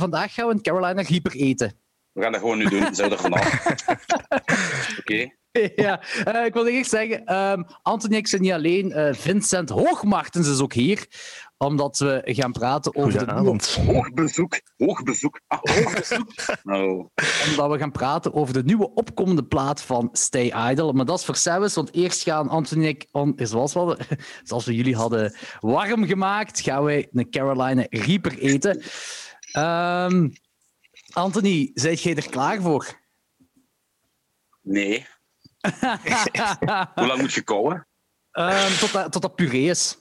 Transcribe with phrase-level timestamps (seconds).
[0.00, 1.78] vandaag gaan we een Carolina Reaper eten.
[2.12, 2.94] We gaan dat gewoon nu doen.
[2.94, 3.66] Zijn we er vanaf?
[4.98, 5.28] Oké.
[5.76, 8.92] ja, eh, ik wil eerst zeggen, ehm Anthony en ik zijn niet alleen.
[8.92, 11.06] eh, Vincent Hoogmartens is ook hier,
[11.56, 13.74] omdat we gaan praten over de nieuwe, Goedenavond.
[13.94, 14.60] Hoog bezoek.
[14.76, 15.40] Hoog bezoek.
[15.46, 16.30] Ah, hoog bezoek.
[16.64, 17.08] Oh.
[17.48, 20.92] omdat we gaan praten over de nieuwe opkomende plaat van Stay Idle.
[20.92, 23.98] Maar dat is voor Sebus, want eerst gaan Anthony en ik, on- zoals, we hadden,
[24.42, 28.82] zoals we jullie hadden warm gemaakt, gaan wij een Carolina Reaper eten.
[29.54, 30.28] Ehm,
[31.12, 33.00] Anthony, zijt jij er klaar voor?
[34.62, 35.06] Nee.
[36.94, 37.88] Hoe lang moet je kouwen?
[38.30, 39.98] Ehm, tot, dat, tot dat puree is.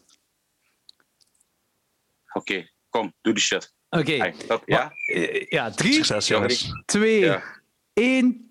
[2.34, 3.73] Oké, kom, doe die shit.
[3.90, 4.34] Oké.
[4.66, 4.92] Ja?
[5.06, 6.84] Eh, Ja, drie, Succes, jongens.
[6.86, 7.44] twee, Ja.
[7.94, 8.48] één.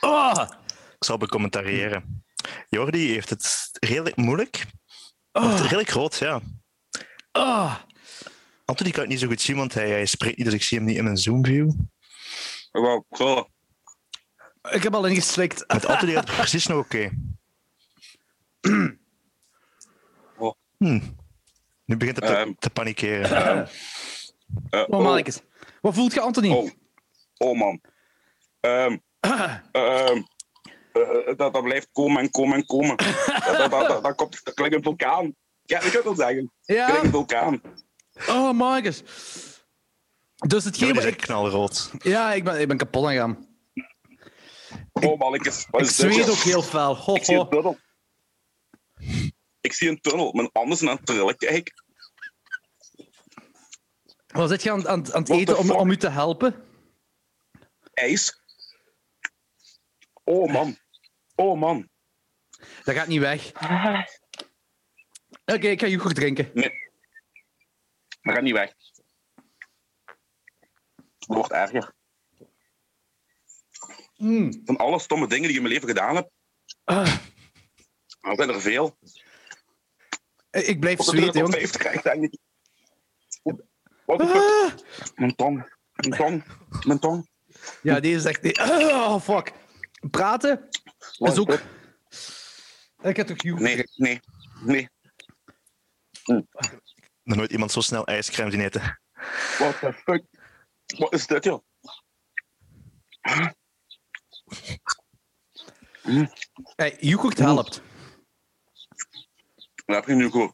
[0.00, 0.46] Oh,
[0.98, 2.17] Ik zal becommentariëren.
[2.68, 4.64] Jordi heeft het redelijk moeilijk.
[5.32, 6.40] oh, redelijk groot, ja.
[7.32, 7.74] oh.
[8.64, 10.78] Anthony kan het niet zo goed zien, want hij, hij spreekt niet, dus ik zie
[10.78, 11.70] hem niet in mijn zoomview.
[12.72, 13.48] Wow, zo.
[14.70, 15.64] Ik heb al ingeslikt.
[15.72, 17.10] Met Anthony gaat het precies nog oké.
[20.38, 20.54] Oh.
[20.78, 21.00] Hm.
[21.84, 22.52] Nu begint het te, Ehm.
[22.58, 23.66] te panikeren.
[24.70, 25.40] Eh, Oh, mannetjes.
[25.80, 26.50] Wat voelt je, Anthony?
[26.50, 26.70] oh.
[27.38, 27.80] oh, man.
[28.60, 30.16] Ehm, ehm, eh,
[31.36, 32.96] dat, dat blijft komen en komen en komen.
[33.56, 35.34] dat, dat, dat, komt, dat klinkt een vulkaan.
[35.62, 36.52] Ja, ik kan het wel zeggen.
[36.64, 36.86] Het ja?
[36.86, 37.60] klinkt een vulkaan.
[38.28, 39.02] Oh, mannetjes.
[40.34, 41.16] Dus hetgeen wat is ik...
[41.16, 41.90] echt knalrood.
[41.98, 43.46] Ja, ik ben, ik ben kapot aan gaan.
[44.92, 45.66] Oh, mannetjes.
[45.70, 46.12] Ik is dit?
[46.12, 46.96] zweet ook heel fel.
[46.96, 47.48] Ho, Ik zie een ho.
[47.48, 47.78] tunnel.
[49.60, 50.32] Ik zie een tunnel.
[50.32, 51.36] Mijn zijn aan het trillen.
[51.36, 51.72] Kijk.
[54.26, 56.66] Wat zit je aan, aan, aan het What eten om, om u te helpen?
[57.98, 58.42] ijs.
[60.24, 60.76] Oh man.
[61.40, 61.88] Oh man.
[62.84, 63.52] Dat gaat niet weg.
[65.44, 66.50] Oké, ik ga yoghurt drinken.
[66.54, 66.72] Nee.
[68.20, 68.72] Dat gaat niet weg.
[71.18, 71.94] Het wordt erger.
[74.16, 74.62] Mm.
[74.64, 76.30] Van alle stomme dingen die ik in mijn leven gedaan heb,
[76.84, 77.16] Ah,
[78.20, 78.98] er zijn er veel.
[80.50, 81.58] ik blijf zweten, jongen.
[81.58, 82.38] 50 krijg ik denk ik.
[84.06, 84.20] Wat.
[84.20, 84.72] Ah.
[85.14, 85.76] Mijn tong.
[85.92, 86.44] Mijn tong.
[86.86, 87.28] Mijn tong.
[87.82, 88.58] Ja, deze is echt...
[88.70, 89.52] Oh, fuck.
[90.10, 90.68] Praten
[91.16, 91.60] Wat is ook...
[93.02, 94.20] Ik heb toch yoghurt Nee, nee,
[94.60, 94.88] nee.
[97.22, 99.00] Nog nooit iemand zo snel ijscrème zien eten.
[99.58, 100.24] What the fuck?
[100.98, 101.62] Wat is dit, joh?
[106.76, 107.82] Hey, yoghurt helpt.
[109.86, 110.52] Wat heb je nu goed?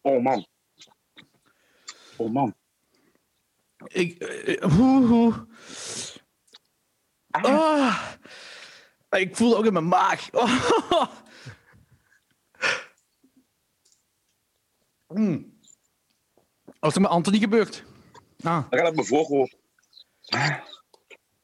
[0.00, 0.46] Oh man.
[2.16, 2.54] Oh man.
[3.86, 4.18] Ik...
[4.18, 5.46] eh, hoe, hoe.
[7.32, 8.12] Ah.
[9.10, 10.28] Ik voel het ook in mijn maag.
[10.32, 11.10] Oh.
[15.06, 15.60] Mm.
[16.80, 17.84] Wat is er met Anthony gebeurd?
[18.42, 19.56] Ah, Dat gaat op mijn voorhoofd.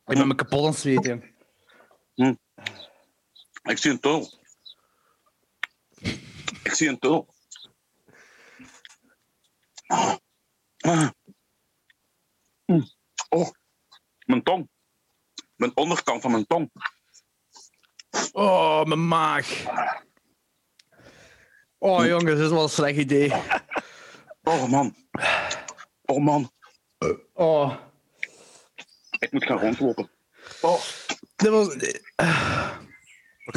[0.07, 1.35] ik ben me kapot aan het zweten.
[3.63, 4.33] Ik zie een tunnel.
[6.63, 7.35] Ik zie een tunnel.
[9.87, 10.17] Ah.
[10.79, 11.09] Ah.
[12.67, 12.89] Mm.
[13.29, 13.49] Oh,
[14.27, 14.69] mijn tong.
[15.59, 16.71] Mijn onderkant van mijn tong.
[18.33, 19.65] Oh, mijn maag.
[21.79, 23.33] Oh, jongens, dit is wel een slecht idee.
[24.43, 24.95] Oh man.
[26.05, 26.51] Oh man.
[27.33, 27.77] Oh,
[29.19, 30.11] Ik moet gaan rondlopen.
[30.61, 30.81] Oh.
[31.37, 31.77] dit was,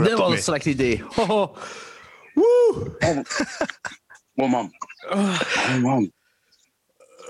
[0.06, 1.04] dit was een slecht idee.
[1.16, 1.58] Oh,
[2.34, 2.96] Woe.
[3.00, 3.24] Oh,
[4.36, 4.72] oh man.
[5.10, 6.12] Oh man.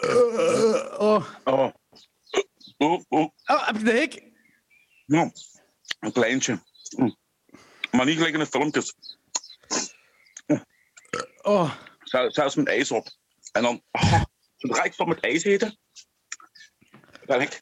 [0.03, 1.25] Uh, oh.
[1.44, 1.71] Oh.
[2.77, 3.29] Oh, oh.
[3.45, 4.31] oh, heb je de hik?
[5.11, 5.31] Ja.
[5.99, 6.59] Een kleintje.
[6.95, 7.15] Mm.
[7.91, 8.95] Maar niet gelijk in de filmpjes.
[11.41, 13.07] Oh, Zel- Zelfs met ijs op.
[13.51, 14.23] En dan, ah,
[14.57, 15.77] zodra ik stop met ijs eten,
[17.25, 17.61] ben ik.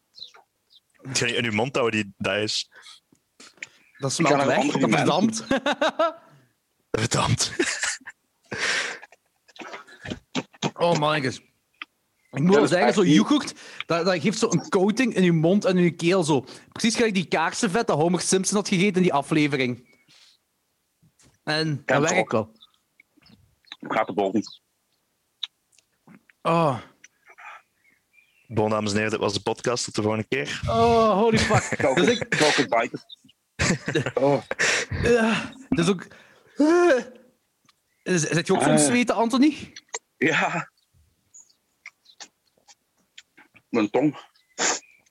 [1.14, 2.70] Je in je mond houden, die, dat is.
[3.98, 4.66] dat naar een weg.
[4.72, 5.44] Dat verdampt.
[7.00, 7.52] Verdampt.
[10.74, 11.42] Oh, mannetjes.
[12.32, 13.54] Ik moet wel dat is zeggen, zo niet- yoghurt,
[13.86, 16.24] dat, dat geeft zo een coating in je mond en in je keel.
[16.24, 16.46] Zo.
[16.72, 19.88] Precies gelijk die kaarsenvet dat Homer Simpson had gegeten in die aflevering.
[21.44, 22.52] En dat werkt wel.
[23.80, 24.42] Gaat de boven.
[26.42, 26.80] Oh.
[28.48, 29.84] Bon, dames en heren, dit was de podcast.
[29.84, 30.62] Tot de volgende keer.
[30.68, 31.78] oh, holy fuck.
[31.96, 32.28] Dus ik...
[34.14, 34.42] Oh.
[35.04, 36.08] Ja, dus ook...
[36.58, 37.04] Uh,
[38.04, 38.78] zit je ook zo'n Ah.
[38.78, 39.74] zweten, Anthony?
[40.18, 40.72] Ja.
[43.70, 44.18] Mijn tong.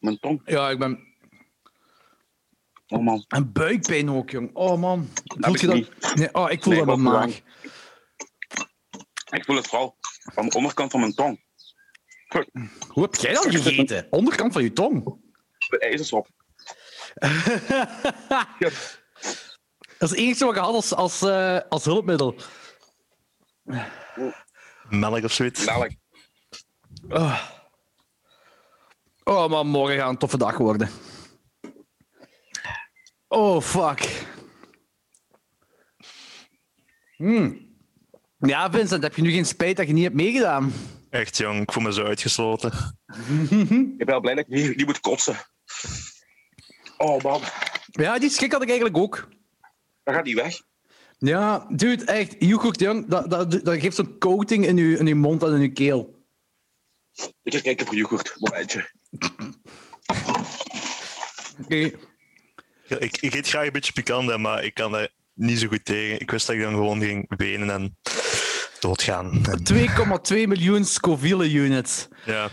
[0.00, 0.42] Mijn tong.
[0.44, 1.06] Ja, ik ben...
[2.88, 3.24] Oh man.
[3.28, 4.50] En buikpijn ook, jong.
[4.52, 5.08] Oh, man.
[5.24, 5.76] heb Voelt ik je dat?
[5.76, 6.14] niet.
[6.14, 7.40] Nee, oh, ik voel Nee, dat mijn wat maag.
[9.30, 9.96] Ik voel het vooral
[10.34, 11.46] aan de onderkant van mijn tong.
[12.88, 14.06] Hoe heb jij dat gegeten?
[14.10, 15.04] Onderkant van je tong.
[15.68, 16.24] De.
[18.58, 18.70] Ja.
[19.98, 22.34] Dat is het enige wat ik had als, als, eh, als hulpmiddel.
[24.88, 25.64] Melk of zoiets.
[25.64, 25.90] Melk.
[27.08, 27.57] Oh.
[29.28, 30.90] Oh, man, morgen gaat een toffe dag worden.
[33.28, 34.26] Oh, fuck.
[37.16, 37.66] Hmm.
[38.38, 40.72] Ja, Vincent, heb je nu geen spijt dat je niet hebt meegedaan?
[41.10, 42.72] Echt jong, ik voel me zo uitgesloten.
[43.50, 45.36] Ik ben wel blij dat ik niet, niet moet kotsen.
[46.96, 47.40] Oh man,
[47.86, 49.28] Ja, die schrik had ik eigenlijk ook.
[50.02, 50.60] dan gaat die weg.
[51.18, 55.14] Ja, dude, echt, yoghurt, jong, dat, dat, dat geeft zo'n coating in je, in je
[55.14, 56.16] mond en in je keel.
[57.42, 58.34] Ik ga kijken voor yoghurt.
[58.38, 58.90] Momentje.
[61.68, 65.84] Ja, Ik, ik eet graag een beetje pikant, maar ik kan daar niet zo goed
[65.84, 66.20] tegen.
[66.20, 67.96] Ik wist dat ik dan gewoon ging wenen en
[68.80, 69.42] doodgaan.
[69.72, 69.82] 2,2
[70.28, 72.08] miljoen Scoville units.
[72.24, 72.48] Ja.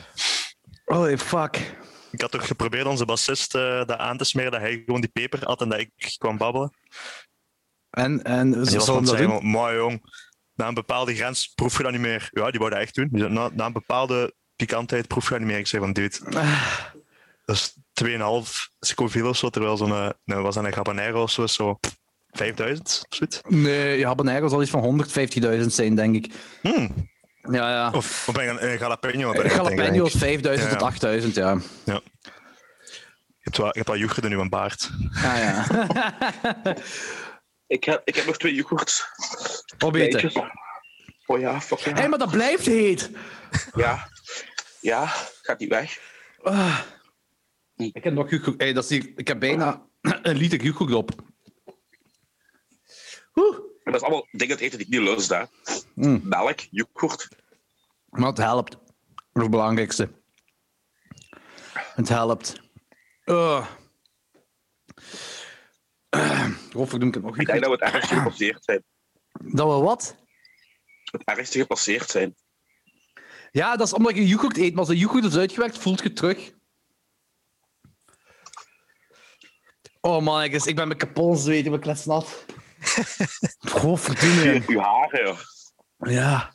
[0.86, 1.76] Holy fuck.
[2.12, 5.10] Ik had toch geprobeerd onze bassist eh, dat aan te smeren, dat hij gewoon die
[5.10, 6.74] peper had en dat ik kwam babbelen.
[7.90, 9.52] En, en En ze dat zeggen, doen?
[9.52, 10.02] maar jong,
[10.54, 12.30] na een bepaalde grens proef je dat niet meer.
[12.32, 13.10] Ja, die wou dat echt doen.
[13.34, 15.58] Na een bepaalde pikantheid proef je niet meer.
[15.58, 16.18] Ik zei van, dude,
[17.46, 18.10] dat is 2,5
[18.80, 21.80] Scoville of zo, terwijl zo'n, eh, nou, was dat een habanero of zo, zo
[22.30, 23.42] 5000 of zoiets.
[23.48, 25.06] Nee, je habanero zal iets van
[25.62, 26.34] 150.000 zijn, denk ik.
[26.62, 27.10] Hmm.
[27.52, 27.92] Ja, ja.
[27.92, 29.28] Of, of een, een jalapeno?
[29.28, 30.20] het denken, Jalapeno is ik.
[30.20, 30.88] 5000 Ja, tot ja.
[30.88, 31.58] 8000, ja.
[31.84, 32.02] Ja.
[33.28, 34.90] Je hebt wel, je hebt wel yoghurt in uw baard.
[35.14, 35.66] Ah, ja.
[37.68, 39.06] Ik heb, ik heb nog twee yoghurts.
[39.80, 40.22] Opeten.
[40.22, 40.44] Bijtjes.
[41.26, 41.92] Oh ja, fuck ja.
[41.92, 43.10] Hé, hey, maar dat blijft heet.
[43.76, 44.10] Ja.
[44.86, 45.06] Ja,
[45.42, 46.00] gaat die weg.
[46.42, 46.82] Ah.
[47.76, 48.62] Ik heb nog yoghurt.
[48.62, 51.12] Hey, dat is hier, ik heb bijna een liter yoghurt op.
[53.36, 53.56] Oeh.
[53.56, 55.44] En dat is allemaal dingen te eten die ik niet lust, hè.
[55.94, 56.22] Mm.
[56.24, 57.28] Melk, yoghurt.
[58.10, 58.72] Maar het helpt.
[58.72, 58.82] Dat
[59.34, 60.12] is het belangrijkste.
[61.74, 62.62] Het helpt.
[63.26, 63.68] Uh.
[66.10, 66.50] Uh.
[66.74, 68.84] Ik heb nog Ik denk dat we het ergste gepasseerd zijn.
[69.32, 70.16] Dat we wat?
[71.04, 72.36] Het ergste gepasseerd zijn.
[73.56, 74.70] Ja, dat is omdat je yoghurt eet.
[74.70, 76.52] Maar als de yoghurt is uitgewerkt, voelt je het terug.
[80.02, 82.46] Oh man, ik, is- ik ben me kapot zweet, ik ben kletsnat.
[83.80, 84.62] Godverdomme.
[84.68, 85.38] Uw haren, joh.
[85.98, 86.54] Ja.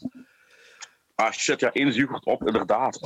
[1.15, 2.99] Ah shit, ja, één yoghurt op, inderdaad.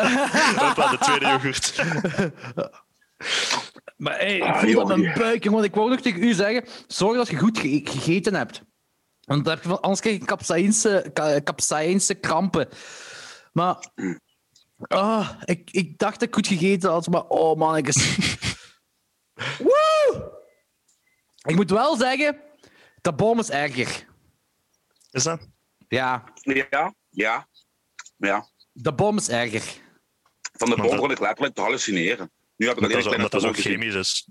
[0.60, 1.74] Hopla, de tweede yoghurt.
[3.96, 5.64] Maar hey, ik Ah, voel dat mijn buik, jongen.
[5.64, 8.62] Ik wou nog tegen u zeggen, zorg dat je goed ge- gegeten hebt.
[9.20, 12.68] Want dan heb je van, anders krijg je capsaïnse krampen.
[13.52, 13.88] Maar...
[14.78, 18.16] ah, ik, ik dacht dat ik goed gegeten had, maar oh man, ik is...
[19.58, 20.40] Woe!
[21.42, 22.40] Ik moet wel zeggen,
[23.00, 24.06] dat bom is erger.
[25.10, 25.48] Is dat?
[25.88, 27.48] Ja, Ja, ja,
[28.16, 28.48] ja.
[28.72, 29.62] de bom is erger.
[30.52, 32.30] Van de dat- begon ik letterlijk te hallucineren.
[32.56, 33.72] Nu heb ik alleen dat, dat foto gezien.
[33.72, 34.28] chemisch is.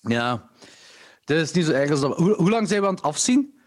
[0.00, 0.50] Ja.
[1.24, 2.16] Dit is niet zo erg als dat...
[2.16, 3.59] Hoe, hoe lang zijn we aan het afzien?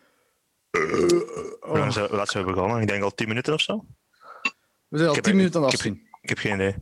[0.77, 2.81] Hoe lang zijn- hoe laat zijn we begonnen?
[2.81, 3.85] Ik denk al 10 minuten of zo.
[4.87, 6.07] We zijn al heb- 10 minuten aan het ik heb- afzien.
[6.21, 6.75] Ik heb geen idee.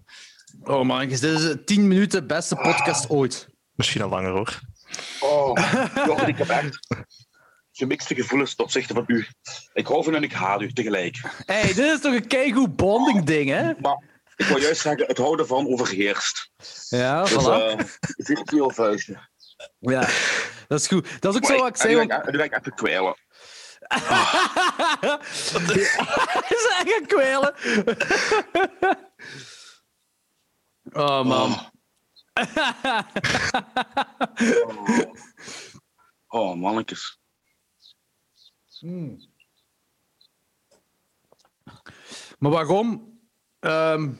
[0.63, 3.47] Oh man, dit is de 10 minuten beste podcast ooit.
[3.75, 4.59] Misschien al langer hoor.
[5.19, 5.53] Oh,
[6.05, 6.79] Jochen, ik heb echt
[7.71, 9.27] gemixte gevoelens ten opzichte van u.
[9.73, 11.19] Ik hou van u en ik haat u tegelijk.
[11.45, 13.73] hey, dit is toch een keigoed bonding ding, hè?
[13.79, 14.03] Maar
[14.35, 16.51] ik wil juist zeggen, het houden van overheerst.
[16.89, 17.35] Ja, Dus voilà.
[17.47, 17.85] eh
[18.17, 19.29] virtueel vuistje.
[19.79, 20.09] Ja,
[20.67, 21.21] dat is goed.
[21.21, 21.95] Dat is ook zo wat ik zei.
[21.95, 23.15] nu ik- nu ik even kwijlen.
[26.49, 27.55] Is echt een kwelen.
[30.93, 31.69] oh man.
[36.27, 37.19] Oh, oh mannetjes.
[42.39, 43.19] Maar waarom
[43.59, 44.13] ehm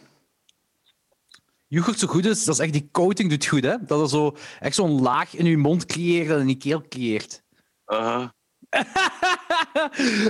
[1.67, 3.85] yoghurt zo goed is, dat is echt die coating doet goed, hè?
[3.85, 7.43] Dat er zo echt zo'n laag in je mond creëert en in je keel creëert.
[7.87, 8.29] Uh,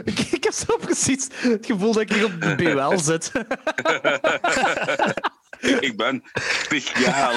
[0.04, 3.32] ik, ik heb zo precies het gevoel dat ik hier op de BWL zit.
[5.88, 6.24] ik ben
[6.64, 7.34] speciaal.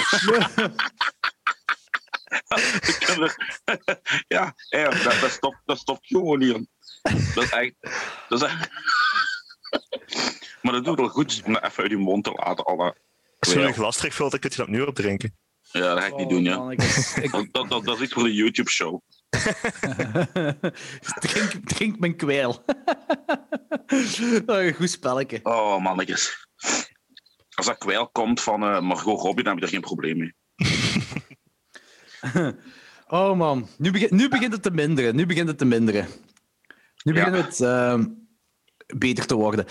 [3.19, 3.37] Er-
[4.29, 6.67] ja, ja dat, dat, stopt, dat stopt gewoon hier.
[7.35, 7.75] Dat is echt...
[8.29, 8.69] Dat is echt...
[10.63, 12.65] Maar dat doet wel goed om dat even uit je mond te laten.
[12.65, 12.97] Alle...
[13.39, 15.37] Als je een glas terugvult, dan kun je dat nu opdrinken.
[15.73, 16.53] Ja, dat ga ik niet doen, ja.
[16.53, 16.83] Oh, man, ik,
[17.23, 19.01] ik Dat, dat, dat, dat is iets voor de YouTube-show.
[21.21, 22.65] drink, drink mijn kwijl.
[24.47, 25.41] Oh, goed spelletje.
[25.43, 26.47] Oh, mannetjes.
[27.55, 30.35] als dat kwijl komt van eh, Margot Robbie, dan heb je er geen probleem mee.
[33.09, 35.17] Oh man, nu, begint nu begint het te minderen.
[35.17, 36.07] Nu begint het te minderen.
[37.03, 37.25] Nu Ja.
[37.31, 38.05] begint het ehm,
[38.87, 39.65] beter te worden.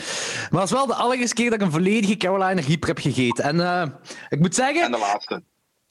[0.49, 3.43] Maar het is wel de allereerste keer dat ik een volledige Carolina Reaper heb gegeten.
[3.43, 3.87] En eh,
[4.29, 5.43] ik moet zeggen, En de laatste.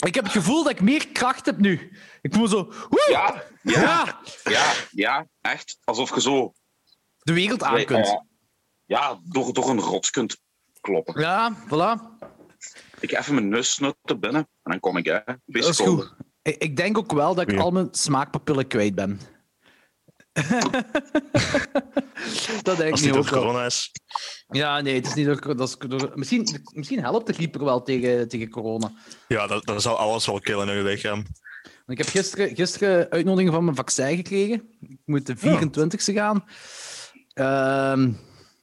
[0.07, 1.93] ik heb het gevoel dat ik meer kracht heb nu.
[2.23, 2.65] Ik voel zo...
[2.89, 3.07] woe!
[3.11, 5.79] Ja, ja, Ja, ja, echt.
[5.85, 6.53] Alsof je zo
[7.19, 8.07] de wereld aan kunt.
[8.07, 8.21] eh,
[8.87, 10.41] ja, door, door een rots kunt
[10.81, 11.21] kloppen.
[11.21, 12.19] Ja, voilà.
[13.01, 15.21] Ik ga even mijn neus snutten binnen en dan kom ik, hè.
[15.25, 16.15] Dat is goed.
[16.43, 19.21] Ik, ik denk ook wel dat ik al mijn smaakpapillen kwijt ben.
[22.63, 23.91] dat denk ik Als het nu niet door corona is.
[24.49, 25.57] Ja, nee, het is niet door...
[25.57, 28.93] Dat is door misschien, misschien helpt de Reaper wel tegen, tegen corona.
[29.29, 31.25] Ja, dat, dat zal alles wel killen in je lichaam.
[31.87, 34.69] Ik heb gisteren, gisteren uitnodiging van mijn vaccin gekregen.
[34.81, 36.45] Ik moet de 24e gaan.
[37.33, 38.13] Ehm,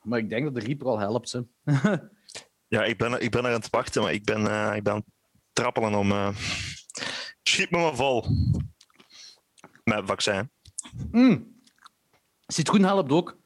[0.04, 1.40] maar ik denk dat de Reaper al helpt.
[2.68, 4.84] Ja, ik ben, er- ik ben er aan het wachten, maar ik ben, eh, ik
[4.84, 5.14] ben aan het
[5.54, 6.12] trappelen om...
[6.12, 6.36] eh
[7.44, 8.26] schiet me maar vol.
[9.84, 10.52] Met vaccin.
[11.12, 11.62] Mm.
[12.48, 13.38] Citroen helpt ook.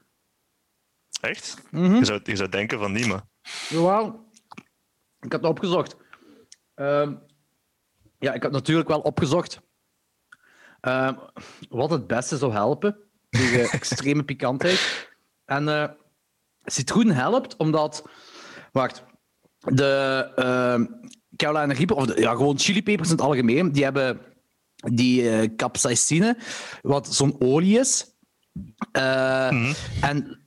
[1.22, 1.62] Echt?
[1.72, 1.96] Mhm.
[1.96, 3.28] Je, zou, je zou denken van niet, maar...
[3.70, 4.32] Jawel.
[5.20, 5.96] Ik had het opgezocht.
[6.74, 7.16] Ehm,
[8.24, 9.62] ja, ik had natuurlijk wel opgezocht
[10.82, 11.14] ehm,
[11.70, 12.98] wat het beste zou helpen
[13.30, 15.08] tegen extreme pikantheid.
[15.46, 15.90] En eh,
[16.66, 18.04] citroen helpt omdat...
[18.72, 19.04] Wacht.
[19.60, 20.86] De ehm,
[21.36, 24.20] Carolina Reaper, of de, ja, gewoon chilipepers in het algemeen, die hebben
[24.76, 26.38] die eh capsaicine,
[26.82, 28.06] wat zo'n olie is.
[28.92, 29.74] Eh, Mhm.
[30.02, 30.42] En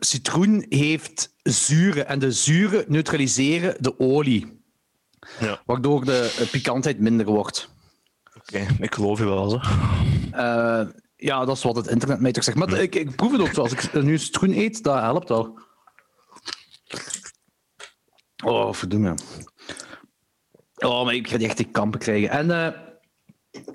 [0.00, 4.57] citroen heeft zuren en de zuren neutraliseren de olie,
[5.40, 7.68] Ja, waardoor de eh, pikantheid minder wordt.
[8.36, 8.66] oké.
[8.80, 9.60] Ik geloof je wel, zo.
[10.32, 12.56] Eh, ja, dat is wat het internet mij toch zegt.
[12.56, 13.60] Maar ik, ik proef het ook zo.
[13.62, 15.58] Als ik nu citroen eet, dat helpt wel.
[18.44, 19.14] Oh, verdomme.
[20.76, 22.30] Oh, maar ik ga die echt die kampen krijgen.
[22.30, 22.72] En eh,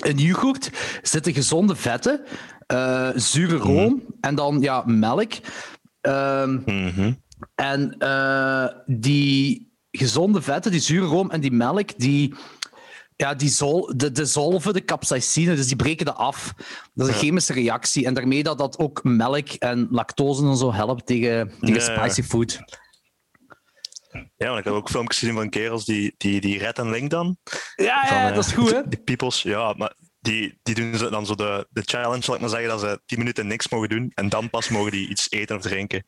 [0.09, 0.69] in yoghurt
[1.01, 2.21] zitten gezonde vetten,
[2.67, 5.31] eh, zure room en dan ja, melk.
[6.01, 7.13] Ehm, Mhm.
[7.55, 7.95] En
[8.85, 12.33] die gezonde vetten, die zure room en die melk, die,
[13.15, 16.53] ja, die zol, de, de zolven, de capsaicine, dus die breken dat af.
[16.93, 18.05] Dat is een chemische reactie.
[18.05, 22.03] En daarmee dat dat ook melk en lactose en zo helpt tegen, tegen Ja, ja.
[22.03, 22.59] spicy food.
[24.37, 27.09] Ja, want ik heb ook filmpjes gezien van kerels die, die, die Red en Link
[27.09, 27.37] dan.
[27.75, 28.87] Ja, Van, ja, eh, dat is goed, hè?
[28.87, 32.39] Die peoples, ja, maar die, die doen ze dan zo de, de challenge, zal ik
[32.41, 35.31] maar zeggen, dat ze 10 minuten niks mogen doen en dan pas mogen die iets
[35.31, 36.03] eten of drinken.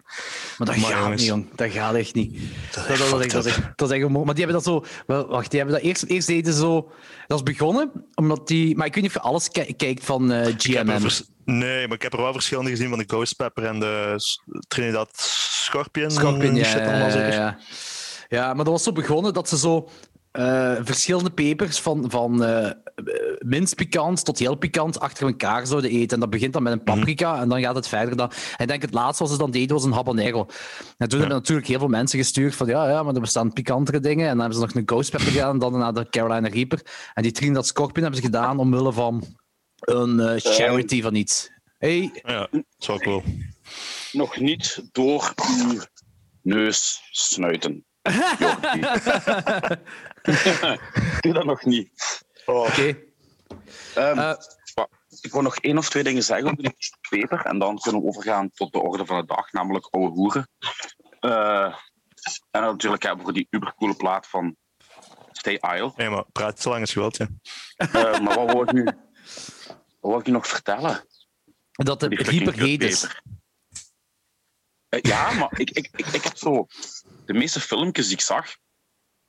[0.58, 1.22] Maar dat Maar gaat jongens.
[1.22, 1.48] niet, jong.
[1.56, 2.40] Dat gaat echt niet.
[2.72, 3.34] Dat, dat, is- dat, echt-
[3.76, 4.10] dat is echt.
[4.10, 4.86] Maar die hebben dat zo...
[5.06, 6.92] Wacht, die hebben dat eerst, eerst deden zo...
[7.28, 8.76] Dat is begonnen, omdat die...
[8.76, 11.00] Maar ik weet niet of je alles ki- kijkt van GMM.
[11.00, 14.16] vers- nee, maar ik heb er wel verschillende gezien van de Ghost Pepper en de
[14.68, 15.10] Trinidad
[15.64, 16.12] Scorpion.
[16.12, 17.58] Scorpion, ja, shit ja.
[18.30, 19.90] Ja, maar dat was zo begonnen dat ze zo
[20.36, 22.72] eh, verschillende pepers van, van eh,
[23.40, 26.10] minst pikant tot heel pikant achter elkaar zouden eten.
[26.10, 28.16] En dat begint dan met een paprika en dan gaat het verder.
[28.16, 28.32] Dan.
[28.32, 30.48] En ik denk het laatste wat ze dan deden was een habanero.
[30.98, 34.00] En toen hebben natuurlijk heel veel mensen gestuurd van ja, ja, maar er bestaan pikantere
[34.00, 34.24] dingen.
[34.24, 36.82] En dan hebben ze nog een ghost pepper gedaan en dan naar de Carolina Reaper.
[37.14, 39.24] En die Trinidad Scorpion hebben ze gedaan omwille van
[39.80, 41.52] een eh, charity van iets.
[41.78, 43.24] Hey, Ja, dat is wel cool.
[44.12, 45.82] Nog niet door uw
[46.42, 47.86] neus snuiten.
[51.22, 52.22] Doe dat nog niet.
[52.46, 52.60] Oh.
[52.62, 52.98] oké.
[53.96, 54.34] Ehm, Eh.
[55.22, 56.76] ik wil nog één of twee dingen zeggen over die
[57.10, 57.46] peper.
[57.46, 60.50] En dan kunnen we overgaan tot de orde van de dag, namelijk oude hoeren.
[61.20, 61.76] Eh,
[62.52, 64.56] en dan natuurlijk hebben we die ubercoole plaat van
[65.32, 65.92] Stay Isle.
[65.96, 67.28] Nee, maar praat zo lang als je wilt, ja.
[67.76, 68.96] Eh, maar wat wil ik nu, wat
[70.12, 71.08] wil ik nu nog vertellen?
[71.72, 73.22] Dat de Die fucking Reaper heet is.
[75.02, 76.68] ja, maar ik, ik, ik, ik heb zo...
[77.26, 78.56] De meeste filmpjes die ik zag,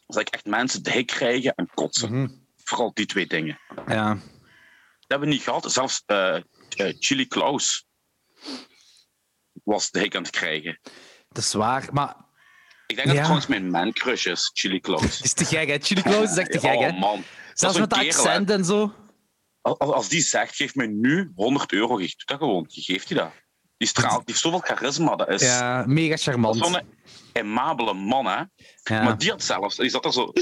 [0.06, 2.20] zag ik echt mensen dik krijgen en kotsen.
[2.20, 2.28] Mhm.
[2.64, 3.58] Vooral die twee dingen.
[3.86, 4.14] Ja.
[4.14, 5.72] Dat hebben we niet gehad.
[5.72, 6.38] Zelfs eh,
[6.98, 7.86] Chili Klaus
[9.64, 10.80] was dik aan het krijgen.
[11.28, 12.16] Dat is waar, maar
[12.86, 15.02] Ik denk dat het trouwens mijn man-crush is, Chili Klaus.
[15.16, 15.78] het is te gek, hè?
[15.78, 16.88] Chili Claus is echt te gek, hè?
[16.88, 17.24] Oh man.
[17.54, 18.28] Zelfs met de kerel, hè.
[18.28, 18.94] accent en zo.
[19.60, 22.64] Als, als die zegt, geef mij nu 100 euro, je doet dat gewoon.
[22.68, 23.32] Je geeft die dat.
[23.76, 25.16] Die straalt, die heeft zoveel charisma.
[25.16, 26.82] Dat is, Ja, mega dat is charmant.
[27.36, 28.42] Aimabele man, hè.
[28.82, 30.32] Ja, Maar die had zelfs, die zat er zo...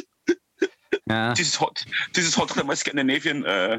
[1.05, 3.77] ja, This is hot, this is hot than my Scandinavian uh,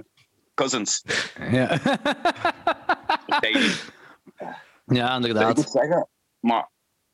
[0.54, 1.04] cousins.
[1.52, 1.80] ja.
[4.86, 5.56] Ja, Ik inderdaad.
[5.56, 6.08] moet zeggen,
[6.40, 6.70] maar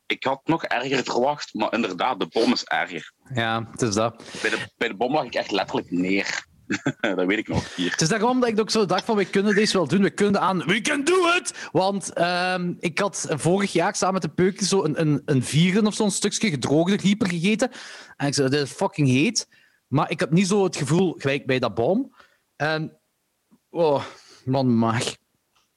[0.05, 1.53] ik had nog erger verwacht.
[1.53, 3.13] Maar inderdaad, de bom is erger.
[3.33, 4.23] Ja, het is dat.
[4.41, 6.45] Bij de, bij de bom lag ik echt letterlijk neer.
[7.15, 7.75] dat weet ik nog.
[7.75, 7.91] Hier.
[7.91, 10.01] Het is daarom dat ik ook zo dacht van, we kunnen deze wel doen.
[10.01, 11.69] We kunnen aan, we can do it!
[11.71, 15.87] Want ehm, ik had vorig jaar samen met de peukjes zo een, een, een vierde
[15.87, 17.71] of zo'n stukje gedroogde rieper gegeten.
[18.17, 19.47] En ik zei, dit is fucking heet.
[19.87, 22.15] Maar ik had niet zo het gevoel, gelijk bij dat boom.
[22.55, 22.99] En,
[23.69, 24.03] oh,
[24.45, 25.15] man, maag.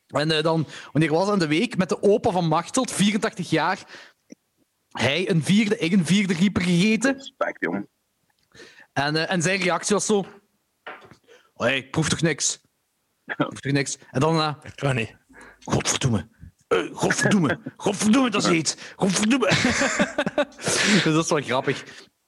[0.06, 3.84] En eh, dan, wanneer was aan de week, met de opa van Machteld, 84 jaar,
[4.88, 7.14] hij een vierde, ik een vierde rieper gegeten.
[7.14, 7.88] Respect, jongen.
[8.92, 10.24] En, eh, en zijn reactie was zo...
[11.64, 12.60] Hey, ik proef toch niks?
[13.24, 13.96] Ik proef toch niks?
[14.10, 14.40] En dan...
[14.40, 15.16] eh, Dat kan niet.
[15.64, 16.28] Godverdomme.
[16.68, 17.60] Eh, godverdomme.
[17.76, 18.92] Godverdomme, dat is heet.
[18.96, 19.46] Godverdomme.
[20.56, 21.84] dus dat is wel grappig.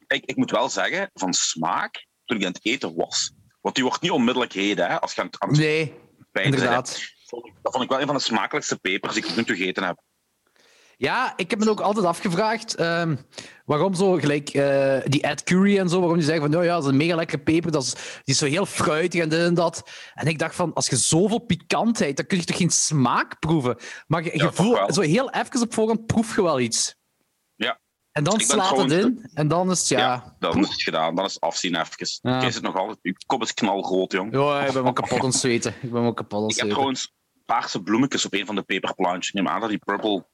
[0.06, 3.32] Ik, ik moet wel zeggen, van smaak, toen ik aan het eten was.
[3.60, 5.94] Want die wordt niet onmiddellijk heet, hè, als je aan het, aan het Nee,
[6.32, 6.84] inderdaad.
[6.88, 7.14] bent.
[7.26, 9.56] Vond ik- Dat vond ik wel een van de smakelijkste pepers die ik nu toe
[9.56, 10.00] gegeten heb.
[10.98, 13.16] Ja, ik heb me ook altijd afgevraagd ehm,
[13.64, 16.74] waarom zo gelijk eh, die Ed Curry en zo, waarom die zeggen van, nou ja,
[16.74, 19.38] dat is een mega lekkere peper, dat is, die is zo heel fruitig en dit
[19.40, 19.90] en dat.
[20.14, 23.76] En ik dacht van, als je zoveel pikantheid, dan kun je toch geen smaak proeven.
[24.06, 26.94] Maar je, Ja, voelt, zo heel even op voorhand proef je wel iets.
[27.54, 27.80] Ja.
[28.12, 29.98] En dan Ik slaat het in en dan is het, ja...
[29.98, 31.14] Ja, dan is het gedaan.
[31.14, 32.30] Dan is het afzien even.
[32.30, 32.42] Ja.
[32.42, 32.98] Is het nog altijd.
[33.02, 34.32] Je kop is knalrood, jong.
[34.32, 35.74] Ja, ik ben wel kapot aan het zweten.
[35.82, 36.68] Ik ben wel kapot aan het Ik heb zweten.
[36.68, 37.12] trouwens
[37.44, 39.32] paarse bloemetjes op een van de peperplantjes.
[39.34, 40.26] Neem aan dat die purple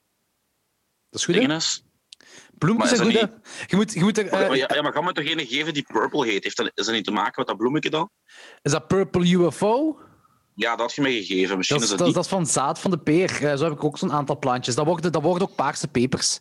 [1.12, 3.31] Dat is goed, Maar zijn goed, dat?
[3.66, 5.75] Je moet, je moet er, eh, Maar ja, ja, maar ga me toch geen geven
[5.75, 6.45] die purple heet?
[6.45, 8.11] Heeft dat, is dat niet te maken met dat bloemetje dan?
[8.62, 10.00] Is dat Purple UFO?
[10.54, 11.57] Ja, dat had je mij gegeven.
[11.57, 12.25] Misschien Dat is, dat, dat niet.
[12.25, 13.47] is van zaad van de peer.
[13.47, 14.75] Eh, zo heb ik ook zo'n aantal plantjes.
[14.75, 16.40] Dat worden, dat worden ook paarse pepers.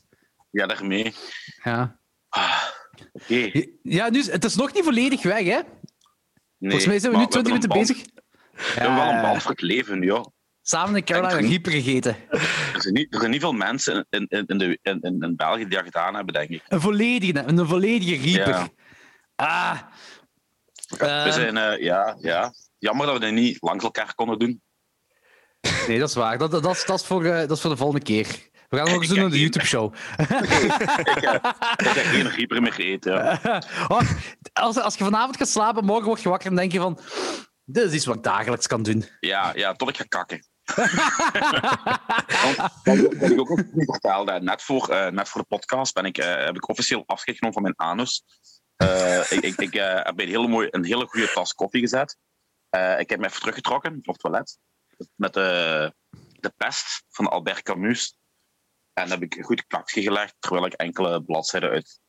[0.51, 1.13] Ja, daarmee.
[1.63, 1.99] Ja,
[2.29, 2.63] Ah,
[3.11, 3.51] Oké.
[3.83, 5.59] ja nu, is- het is nog niet volledig weg, hè?
[5.59, 5.61] Nee,
[6.59, 7.97] Volgens mij zijn we nu 20 minuten bezig.
[7.97, 10.25] We hebben wel een Ja, band voor het leven, ja.
[10.71, 12.15] Samen in Carolina Denk- Reaper gegeten.
[12.29, 15.35] Er zijn niet, er zijn niet veel mensen in, in, in, de, in, in, in
[15.35, 16.63] België die dat gedaan hebben, denk ik.
[16.67, 18.53] Een volledige, een volledige Reaper.
[18.53, 18.69] Ja.
[19.35, 19.77] Ah.
[20.87, 22.53] We Eh, zijn, eh, ja, ja.
[22.77, 24.61] Jammer dat we dat niet langs elkaar konden doen.
[25.87, 26.37] nee, dat is waar.
[26.37, 28.27] Dat, dat, dat, is, dat, is voor, eh, dat is voor de volgende keer.
[28.69, 29.93] We gaan nog eens Ik doen op de YouTube-show.
[31.77, 33.13] Ik heb geen rieper meer gegeten.
[33.13, 33.39] Ja.
[33.87, 34.01] Oh,
[34.53, 36.99] als, als je vanavond gaat slapen, morgen word je wakker en denk je van...
[37.65, 39.05] Dit is iets wat ik dagelijks kan doen.
[39.19, 40.45] Ja, ja, tot ik ga kakken.
[42.83, 46.17] Wat ik ook nog niet vertelde, net voor, eh, net voor de podcast ben ik,
[46.17, 48.23] eh, heb ik officieel afscheid genomen van mijn anus.
[48.75, 52.17] Eh, ik ik, ik heb een hele, mooie, een hele goede tas koffie gezet.
[52.97, 54.57] Ik heb me even teruggetrokken voor het toilet.
[55.15, 55.93] Met de,
[56.39, 58.15] de pest van Albert Camus.
[58.93, 61.99] En heb ik goed klakje gelegd, terwijl ik enkele bladzijden uit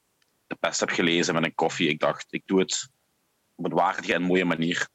[0.46, 1.88] de pest heb gelezen met een koffie.
[1.88, 2.88] Ik dacht, ik doe het
[3.54, 4.88] op een waardige en mooie manier.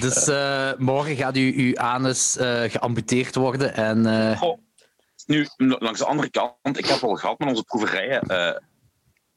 [0.00, 3.74] Dus eh, morgen gaat u, uw anus eh, geamputeerd worden.
[3.74, 4.42] En, eh,
[5.26, 8.26] nu, langs de andere kant, ik heb al gehad met onze proeverijen.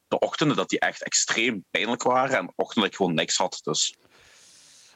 [0.08, 3.38] de ochtenden dat die echt extreem pijnlijk waren en de ochtenden dat ik gewoon niks
[3.38, 3.60] had.
[3.64, 3.96] Dus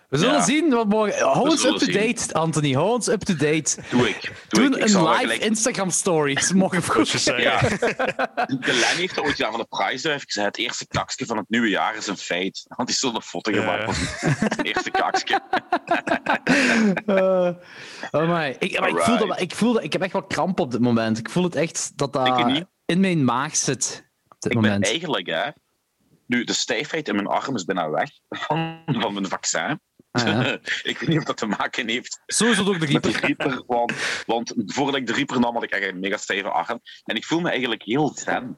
[0.10, 0.42] we zullen ja.
[0.44, 1.26] zien wat morgen...
[1.26, 2.74] Hou ons up-to-date, Anthony.
[2.74, 3.78] Hou ons up-to-date.
[3.90, 4.22] doe ik.
[4.48, 4.84] Doe Doen ik.
[4.84, 6.38] Ik zal een live gelijk- Instagram-story.
[6.56, 7.08] Morgen vroeg.
[7.08, 7.42] Zei.
[7.42, 7.60] Ja.
[8.48, 10.12] De heeft dat ooit gedaan van de prijzen.
[10.12, 12.66] Heeft gezegd, het eerste kaksje van het nieuwe jaar is een feit.
[12.68, 13.94] Want die is zo'n foto gemaakt van
[14.50, 15.40] het eerste kaksje.
[17.06, 17.50] Eh,
[18.12, 18.56] oh my.
[18.60, 19.84] Ik, maar ik, voel dat, ik voel dat...
[19.84, 21.18] Ik heb echt wel kramp op dit moment.
[21.18, 24.10] Ik voel het echt dat Ik dat in mijn maag zit.
[24.30, 24.86] Op dit Ik ben moment.
[24.86, 25.50] eigenlijk, hè,
[26.26, 29.80] nu de stijfheid in mijn arm is bijna weg van, van mijn vaccin.
[30.12, 30.46] Ah, ja.
[30.92, 33.64] ik weet niet of dat te maken heeft Sowieso door de Reaper.
[33.68, 33.94] Want,
[34.26, 36.80] want voordat ik de Reaper nam, had ik echt een mega stijve arm.
[37.06, 38.58] En ik voel me eigenlijk heel zen.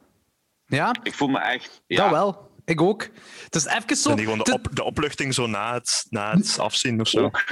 [0.66, 1.82] Ja, Ik voel me echt...
[1.88, 2.50] Ja, dat wel.
[2.66, 3.08] Ik ook.
[3.44, 4.10] Het is even zo...
[4.10, 7.24] En die gewoon de, op, de opluchting zo na het, na het afzien of zo.
[7.24, 7.44] ook.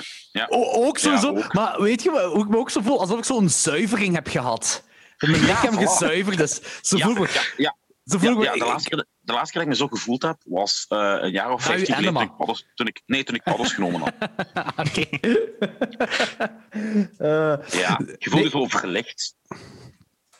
[0.49, 1.33] O- ook sowieso.
[1.37, 1.53] Ja, ook.
[1.53, 2.99] Maar weet je wat- hoe ik me ook zo voel?
[2.99, 4.83] Alsof ik zo'n zuivering heb gehad.
[5.17, 6.61] Dat mijn lichaam gezuiverd is.
[6.81, 7.27] Zo Ja, voel ik me.
[7.33, 8.43] ja, ja, Zo voel ja, ik me.
[8.43, 11.15] ja, de, laatste keer, de laatste keer dat ik me zo gevoeld heb, was eh,
[11.19, 12.13] een jaar of vijftien geleden.
[12.13, 14.13] Toen ik, paddels, toen ik, nee, toen ik paddels genomen had.
[14.87, 15.05] Oké.
[17.17, 19.35] Eh, Ja, je voelt je zo verlicht.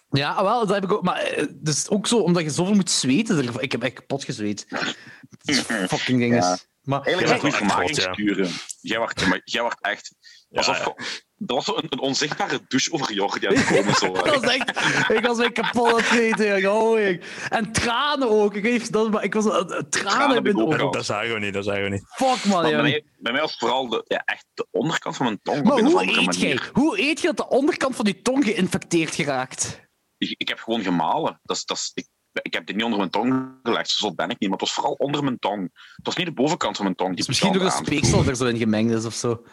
[0.10, 1.04] ja, wel, dat heb ik ook.
[1.04, 3.62] Maar eh, dus ook zo, omdat je zoveel moet zweten.
[3.62, 4.66] Ik heb echt kapot gezweet.
[5.30, 6.46] Het is fucking dinges.
[6.46, 6.58] Ja.
[6.82, 8.50] Maar Eigenlijk Ja, echt vermagingskuren.
[8.82, 10.16] Jij wordt, maar jij wordt echt...
[10.52, 13.96] Alsof Ja, je- Er was zo een, een onzichtbare douche over Jordi aan het komen.
[13.96, 14.70] Zo, dat was echt,
[15.12, 16.66] ik was weer kapot aan het.
[16.66, 18.56] Oh, ik- En tranen ook.
[18.56, 20.92] Ik, weet, dat, maar ik was eh, eh, tranen heb in ik mijn ogen.
[20.92, 22.04] Dat zagen we niet, dat zagen we niet.
[22.16, 25.26] Fuck man, Maar bij, mij, bij mij was vooral de, ja, echt de onderkant van
[25.26, 25.64] mijn tong.
[25.64, 26.24] Maar hoe eet jij?
[26.24, 26.70] manier.
[26.74, 29.88] Hoe eet je dat de onderkant van je tong geïnfecteerd geraakt?
[30.18, 31.40] Ik, ik heb gewoon gemalen.
[31.44, 32.08] Dat is, dat is, ik,
[32.42, 34.50] ik heb dit niet onder mijn tong gelegd, zo ben ik niet.
[34.50, 35.62] Maar het was vooral onder mijn tong.
[35.96, 37.10] Het was niet de bovenkant van mijn tong.
[37.10, 39.44] Die Dus misschien door een speeksel er zo in gemengd is of zo.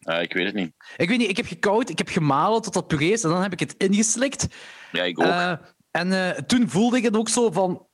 [0.00, 0.72] Eh, ik weet het niet.
[0.96, 3.42] Ik weet niet, ik heb gekoud, ik heb gemalen tot dat puree is en dan
[3.42, 4.46] heb ik het ingeslikt.
[4.92, 5.26] Ja, ik ook.
[5.26, 5.52] Eh,
[5.90, 7.86] en eh, toen voelde ik het ook zo van...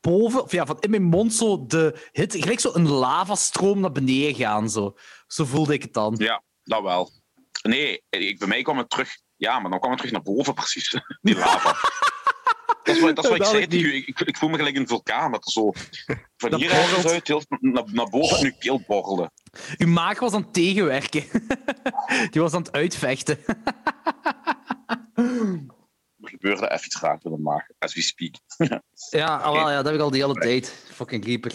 [0.00, 3.92] boven, of ja, van in mijn mond zo de hitte, gelijk zo een lavastroom naar
[3.92, 4.70] beneden gaan.
[4.70, 6.14] Zo, zo voelde ik het dan.
[6.18, 7.10] Ja, dat wel.
[7.62, 9.18] Nee, ik, bij mij kwam het terug.
[9.36, 11.00] Ja, maar dan kwam het terug naar boven precies.
[11.22, 11.76] Die lava.
[12.86, 15.32] Dat is wat, dat is wat ik zei ik voel me gelijk een vulkaan.
[15.32, 15.72] Dat er zo
[16.36, 17.10] van Dat hier borrelt.
[17.10, 19.30] uit heel, naar, naar boven nu keel borrelde.
[19.78, 21.24] Uw maag was aan het tegenwerken.
[22.30, 23.38] Die was aan het uitvechten.
[26.20, 28.34] Er gebeurde even iets raars met de maag, as we speak.
[29.10, 30.74] Ja, ja, dat heb ik al de hele tijd.
[30.92, 31.52] Fucking Reaper.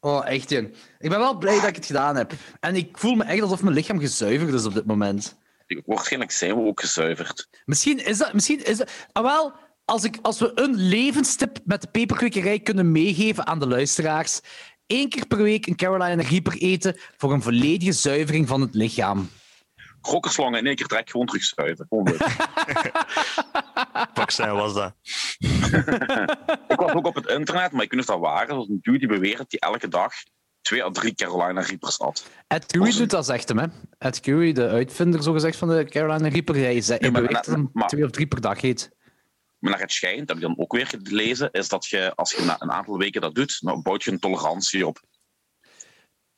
[0.00, 0.74] Oh, echt, jong.
[0.98, 2.32] Ik ben wel blij dat ik het gedaan heb.
[2.60, 5.36] En ik voel me echt alsof mijn lichaam gezuiverd is op dit moment.
[5.84, 7.48] Waarschijnlijk zijn we ook gezuiverd.
[7.64, 8.32] Misschien is dat...
[8.32, 9.52] Misschien is dat ah, wel,
[9.84, 14.40] als, ik, als we een levenstip met de peperkwekerij kunnen meegeven aan de luisteraars.
[14.86, 19.30] Eén keer per week een Carolina Reaper eten voor een volledige zuivering van het lichaam.
[20.00, 21.86] Krokkerslangen in één keer trek gewoon terug zuiveren.
[21.88, 22.26] Gewoon leuk.
[24.14, 24.94] vaccin was dat.
[26.68, 28.48] ik was ook op het internet, maar ik weet niet of dat waar is.
[28.48, 30.12] Er was een dude die beweert dat hij elke dag
[30.60, 32.26] twee à drie Carolina Reapers had.
[32.46, 33.58] Ed Curry doet dat, zegt hem.
[33.58, 33.66] Hè.
[33.98, 38.04] Ed Curry, de uitvinder zogezegd van de Carolina Reaper, hij, beweert dat hij maar- twee
[38.04, 38.90] of drie per dag eet.
[39.62, 42.32] Maar naar het schijnt, dat heb ik dan ook weer gelezen, is dat je als
[42.32, 45.00] je na een aantal weken dat doet, dan bouwt je een tolerantie op.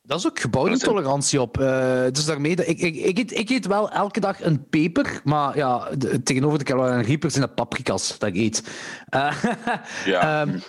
[0.01, 1.57] Dat is ook gebouwde is een- tolerantie op.
[1.59, 5.21] Eh, dus daarmee, dat- ik, ik, ik, eet, ik eet wel elke dag een peper,
[5.23, 8.63] maar ja, de- tegenover de Carolina Reapers zijn dat paprika's dat ik eet.
[9.09, 9.43] Eh,
[10.05, 10.41] Ja.
[10.45, 10.59] ehm,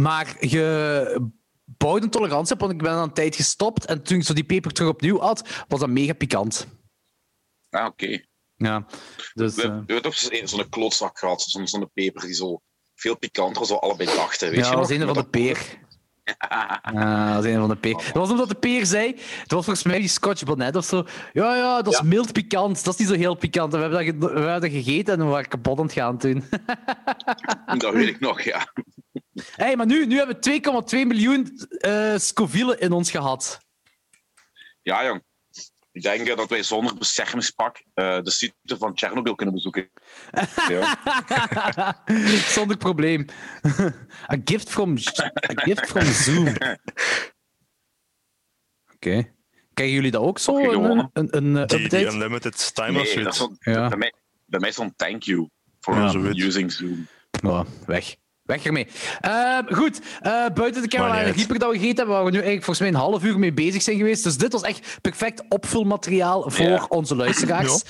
[0.00, 1.30] maar je
[1.64, 4.32] bouwt een tolerantie op, want ik ben aan een tijd gestopt en toen ik zo
[4.34, 6.66] die peper terug opnieuw at, was dat mega pikant.
[7.70, 8.24] ah, oké.
[8.56, 8.86] Ja,
[9.34, 9.54] dus...
[9.54, 10.14] We eh, hebben ook
[10.44, 12.60] zo'n klootzak gehad, zo'n zo'n peper die zo
[12.94, 14.50] veel pikanter we allebei dachten.
[14.50, 15.58] Weet ja, je dat was een van de peer.
[16.24, 16.80] Ja,
[17.34, 17.92] dat was een van de peer.
[17.94, 21.04] Dat was omdat de peer zei, dat was volgens mij die Scotch Bonnet of zo.
[21.32, 22.04] Ja, ja, dat is Ja.
[22.04, 22.84] mild pikant.
[22.84, 23.72] Dat is niet zo heel pikant.
[23.72, 26.18] We hebben dat, ge- we hebben dat gegeten en we waren kapot aan het gaan
[26.18, 26.44] toen.
[27.78, 28.72] dat- weet ik nog, ja.
[29.56, 30.60] hey, maar nu, nu hebben we
[31.02, 33.58] 2,2 miljoen eh Scoville in ons gehad.
[34.82, 35.22] Ja, jong.
[35.94, 39.90] Ik denk eh, dat wij zonder beschermingspak eh, de site van Chernobyl kunnen bezoeken.
[40.68, 42.02] Ja.
[42.46, 43.26] Zonder probleem.
[44.32, 44.96] A gift from,
[45.50, 46.46] a gift from Zoom.
[48.94, 49.32] Oké.
[49.74, 50.56] Krijgen jullie dat ook zo?
[50.58, 52.06] Een, een, een, Die, die update?
[52.06, 53.88] unlimited time Nee, dat is Ja.
[53.88, 54.12] bij, mij,
[54.46, 55.48] bij mij is zo'n thank you
[55.80, 57.06] for Ja, using Zoom.
[57.42, 58.16] Oh, weg.
[58.44, 58.86] Weg ermee.
[59.20, 61.36] Ehm, goed, eh, buiten de niet uit.
[61.36, 63.52] Reaper dat we gegeten hebben, waar we nu eigenlijk volgens mij een half uur mee
[63.52, 64.24] bezig zijn geweest.
[64.24, 66.84] Dus dit was echt perfect opvulmateriaal voor Ja.
[66.88, 67.82] onze luisteraars.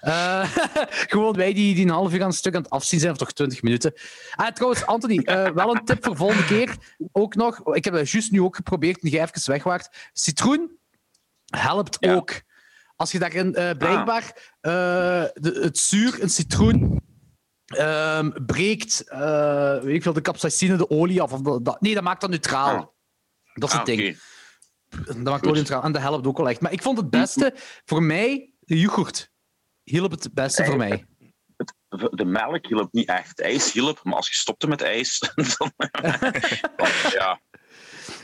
[0.00, 0.44] Eh,
[1.12, 3.18] gewoon wij die, die een half uur aan een stuk aan het afzien zijn, of
[3.18, 3.92] toch 20 minuten.
[4.34, 6.76] Ah, trouwens, Anthony, eh, wel een tip voor volgende keer.
[7.12, 9.88] Ook nog, ik heb dat juist nu ook geprobeerd, toen je even weg waart.
[10.12, 10.70] Citroen
[11.46, 12.14] helpt Ja.
[12.14, 12.32] ook.
[12.96, 14.72] Als je daarin blijkbaar eh,
[15.34, 17.01] de, het zuur, een citroen,
[17.74, 21.32] ehm, breekt eh, weet ik veel, de capsaicine, de olie af.
[21.32, 22.76] Of dat, nee, dat maakt dat neutraal.
[22.76, 22.86] Ah.
[23.54, 24.00] Dat is Ah, het ding.
[24.00, 24.18] oké.
[25.06, 25.82] Dat maakt olie neutraal.
[25.82, 26.60] En dat helpt ook wel echt.
[26.60, 27.54] Maar ik vond het beste
[27.84, 29.30] voor mij, de yoghurt.
[29.82, 31.06] Hielp het beste voor mij.
[32.10, 33.40] De, melk hielp niet echt.
[33.40, 35.18] Ijs hielp, maar als je stopte met ijs,
[35.58, 35.72] dan...
[37.18, 37.40] ja,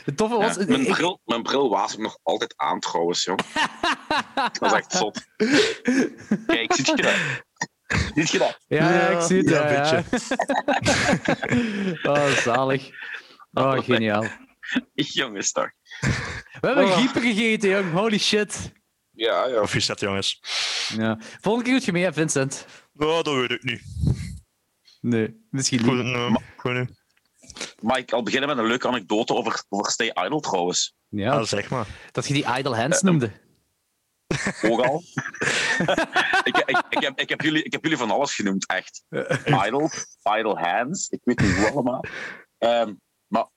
[0.03, 0.55] Het toffe was...
[0.55, 0.65] ja.
[0.65, 3.37] Mijn, ik- bril, mijn bril waas ik nog altijd aan trouwens, joh.
[4.59, 5.25] Dat is echt zot.
[6.47, 7.15] Kijk, ziet je dat?
[8.15, 8.59] Ziet je dat?
[8.67, 9.49] ja, ja, ik zie het.
[9.49, 10.03] Ja, Ja, een
[12.03, 12.11] ja.
[12.11, 12.89] oh, zalig.
[13.53, 14.25] Oh, geniaal.
[14.93, 15.69] Jongens, toch?
[15.99, 16.97] We hebben Oh.
[17.11, 17.91] gegeten, jong.
[17.91, 18.71] Holy shit.
[19.11, 19.55] Ja, ja.
[19.55, 20.39] Proficiat, jongens.
[20.97, 21.17] Ja.
[21.41, 22.65] Volgende keer doet je mee, hè, Vincent.
[22.95, 23.81] Oh, dat weet ik niet.
[25.01, 26.03] Nee, misschien Goed, niet.
[26.03, 26.87] nee, goed nu.
[27.81, 30.95] Maar ik al beginnen met een leuke anekdote over, over Stay Idle trouwens.
[31.09, 31.87] Ja, Ah, zeg maar.
[32.11, 33.31] dat je die idle hands noemde.
[34.61, 35.03] Ook al.
[36.43, 39.03] ik, ik, ik, heb, ik, heb jullie, ik heb jullie van alles genoemd, echt.
[39.45, 39.89] Idle,
[40.37, 42.03] Idle Hands, ik weet niet hoe allemaal.
[42.57, 42.93] Ehm,
[43.27, 43.47] maar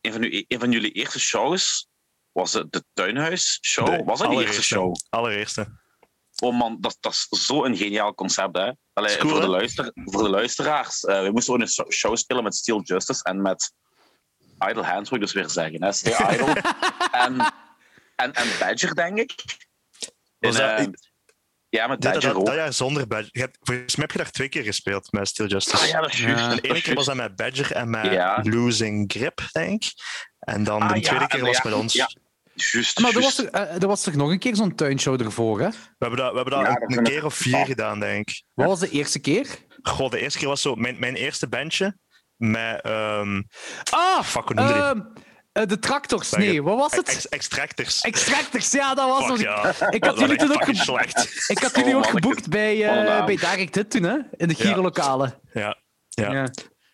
[0.00, 1.88] een van, u, een van jullie eerste shows
[2.32, 3.86] was het de Tuinhuis-show.
[3.86, 4.94] De was dat die eerste show?
[5.08, 5.80] Allereerste.
[6.42, 8.72] Oh man, dat, dat is zo'n geniaal concept, hè?
[8.92, 11.04] Allee, Is cool, voor, de luister, voor de luisteraars.
[11.04, 13.72] eh, we moesten ook een show spelen met Steel Justice en met
[14.68, 15.82] Idle Hands, moet ik dus weer zeggen.
[15.82, 15.92] Hè?
[15.92, 16.62] Stay Idle.
[17.24, 17.54] en,
[18.16, 19.34] en, en Badger, denk ik.
[20.50, 20.92] Was En, dat- eh,
[21.68, 22.46] ja, met Dat, Badger dat, ook.
[22.46, 23.28] dat jaar zonder Badger.
[23.32, 25.82] Je hebt, volgens mij heb je daar twee keer gespeeld met Steel Justice.
[25.82, 26.44] Ah ja, dat is juist.
[26.44, 26.54] Ja.
[26.54, 28.40] De ene keer was dat met Badger en met Ja.
[28.42, 29.92] Losing Grip, denk ik.
[30.38, 32.06] En dan Ah, de ja, tweede keer was ja, met ons.
[32.54, 35.60] Juist, Maar er was, er, eh, er was toch nog een keer zo'n tuinshow ervoor,
[35.60, 35.68] hè?
[35.70, 38.00] We hebben dat, we hebben dat Ja, een, dat een vind keer of vier gedaan,
[38.00, 38.42] denk ik.
[38.54, 39.46] Wat was de eerste keer?
[39.82, 41.96] Goh, de eerste keer was zo mijn, mijn eerste bandje
[42.36, 42.80] met.
[42.82, 43.42] ehm
[43.90, 44.22] Ah!
[44.22, 45.22] fuck, hoe noemde die?
[45.52, 46.30] Eh, de tractors.
[46.30, 47.28] Nee, wat was Ex- het?
[47.28, 48.00] extractors.
[48.00, 49.40] Extractors, ja, dat was het.
[49.40, 49.68] ja.
[49.68, 51.44] Ik had Dat jullie was toen ook slecht.
[51.50, 52.26] Ik had jullie Oh, ook manneke.
[52.26, 53.26] geboekt bij, eh naam.
[53.26, 54.16] bij Dark dit toen, hè?
[54.36, 54.64] In de Ja.
[54.64, 55.40] Gierlokalen.
[55.52, 55.78] Ja.
[56.08, 56.50] Ja.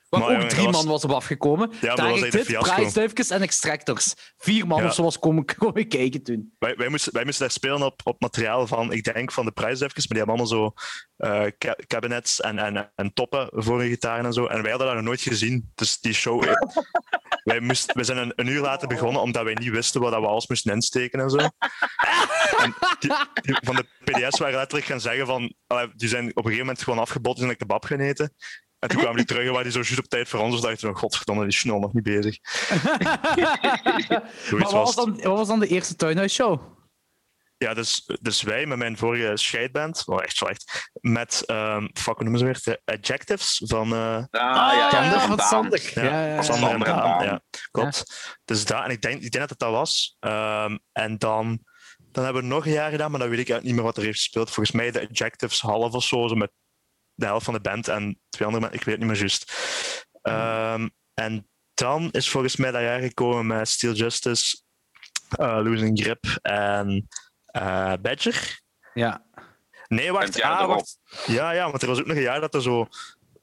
[0.09, 1.73] Waar Maar ook jongen, drie was- man was op afgekomen.
[1.81, 2.75] een dit, fiasco.
[2.75, 4.15] prijsduifjes en extractors.
[4.37, 4.87] Vier man Ja.
[4.89, 6.55] of zo was komen, komen kijken toen.
[6.59, 9.51] Wij, wij, moesten, wij moesten daar spelen op, op materiaal van, ik denk van de
[9.53, 10.73] prijsdefjes, maar die hebben allemaal zo
[11.17, 14.47] eh, ca- cabinets en, en, en toppen voor hun gitaren en zo.
[14.47, 15.73] En wij hadden dat nog nooit gezien.
[15.75, 16.43] Dus die show...
[17.49, 20.27] wij, moesten, wij zijn een, een uur later begonnen, omdat wij niet wisten wat we
[20.27, 21.37] alles moesten insteken en zo.
[21.37, 25.55] En die, die van de PDS waren letterlijk gaan zeggen van...
[25.95, 28.35] die zijn op een gegeven moment gewoon afgebot en zijn een kebab gaan eten.
[28.79, 30.53] En toen kwamen die terug en waren die zo juist op tijd voor ons.
[30.53, 32.39] Dus dachten we, godverdomme, die is snel nog niet bezig.
[34.51, 36.78] Maar wat was, dan, wat was dan de eerste tuinhuisshow?
[37.59, 42.23] Ja, dus, dus wij met mijn vorige scheidband, oh, echt slecht, met, ehm fuck, hoe
[42.23, 42.61] noemen ze weer?
[42.63, 45.39] De Adjectives van eh Ah, ja, ja, Sander ja, van.
[45.39, 45.91] Sander.
[45.95, 46.43] Ja, Ja, ja, ja.
[46.43, 47.19] Sander en Sander en Daan.
[47.19, 47.25] Daan.
[47.25, 47.41] Ja,
[47.71, 48.39] klopt.
[48.45, 50.17] Dus daar, en ik denk, ik denk dat het dat was.
[50.21, 51.61] Ehm, en dan,
[52.13, 53.97] dan hebben we nog een jaar gedaan, maar dan weet ik eigenlijk niet meer wat
[53.97, 54.51] er heeft gespeeld.
[54.51, 56.51] Volgens mij de Adjectives half of zo, zo met
[57.15, 59.53] de helft van de band en twee andere mensen, ik weet het niet meer juist.
[60.23, 64.63] Ehm, en dan is volgens mij dat jaar gekomen met Steel Justice,
[65.29, 67.09] eh, Losing Grip en
[67.51, 68.61] eh Badger.
[68.95, 69.25] Ja.
[69.89, 70.43] Nee, wacht.
[70.43, 70.99] Ah, wacht.
[71.27, 72.87] Ja, ja, want er was ook nog een jaar dat er zo.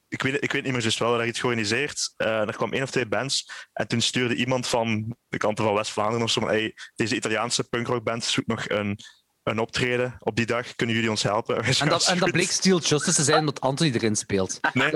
[0.07, 2.13] Ik weet, ik weet niet meer juist wel, daar iets georganiseerd.
[2.17, 3.49] Eh, er kwam één of twee bands.
[3.73, 6.47] En toen stuurde iemand van de kanten van West-Vlaanderen of zo.
[6.47, 8.99] Hey, deze Italiaanse punkrockband zoekt nog een,
[9.45, 10.75] een optreden op die dag.
[10.75, 11.63] Kunnen jullie ons helpen?
[11.79, 14.59] En, dat, en bleek Steel Justice te zijn omdat Anthony erin speelt.
[14.73, 14.91] Nee.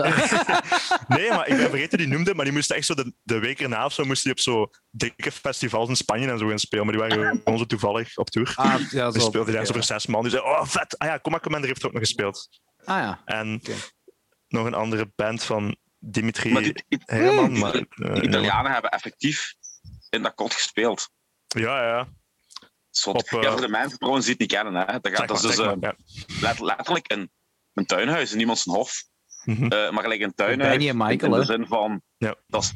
[1.08, 2.34] nee, maar ik ben vergeten die noemde.
[2.36, 4.70] Maar die moesten echt zo de, de week erna of zo, moesten die op zo
[4.90, 6.86] dikke festivals in Spanje en zo gaan spelen.
[6.86, 8.54] Maar die waren gewoon zo toevallig op tour.
[8.56, 9.28] Ah, ja, Die zo.
[9.28, 10.22] speelde daar zo voor zes man.
[10.22, 10.98] Die zei, oh vet.
[10.98, 12.50] Ah ja, Coma Commander heeft er ook nog gespeeld.
[12.86, 13.22] Ah ja.
[13.26, 13.62] En
[14.48, 17.58] nog een andere band van Dimitri Maar die, die- Herman.
[17.60, 19.54] Maar, die eh, Italianen hebben effectief
[20.10, 21.10] in dat kot gespeeld.
[21.48, 22.08] ja, ja.
[22.90, 23.16] Zot.
[23.16, 25.00] Op, eh, ja, voor de mensen die het niet kennen, hè.
[25.00, 25.92] Dat, gaat, dat is dus maar, eh,
[26.42, 26.54] ja.
[26.60, 27.32] letterlijk een,
[27.74, 29.04] een tuinhuis in iemands hof.
[29.44, 29.68] Mhm.
[29.68, 30.92] Eh, maar gelijk een tuinhuis.
[30.94, 32.36] Michael, in de zin van, Ja.
[32.48, 32.74] dat is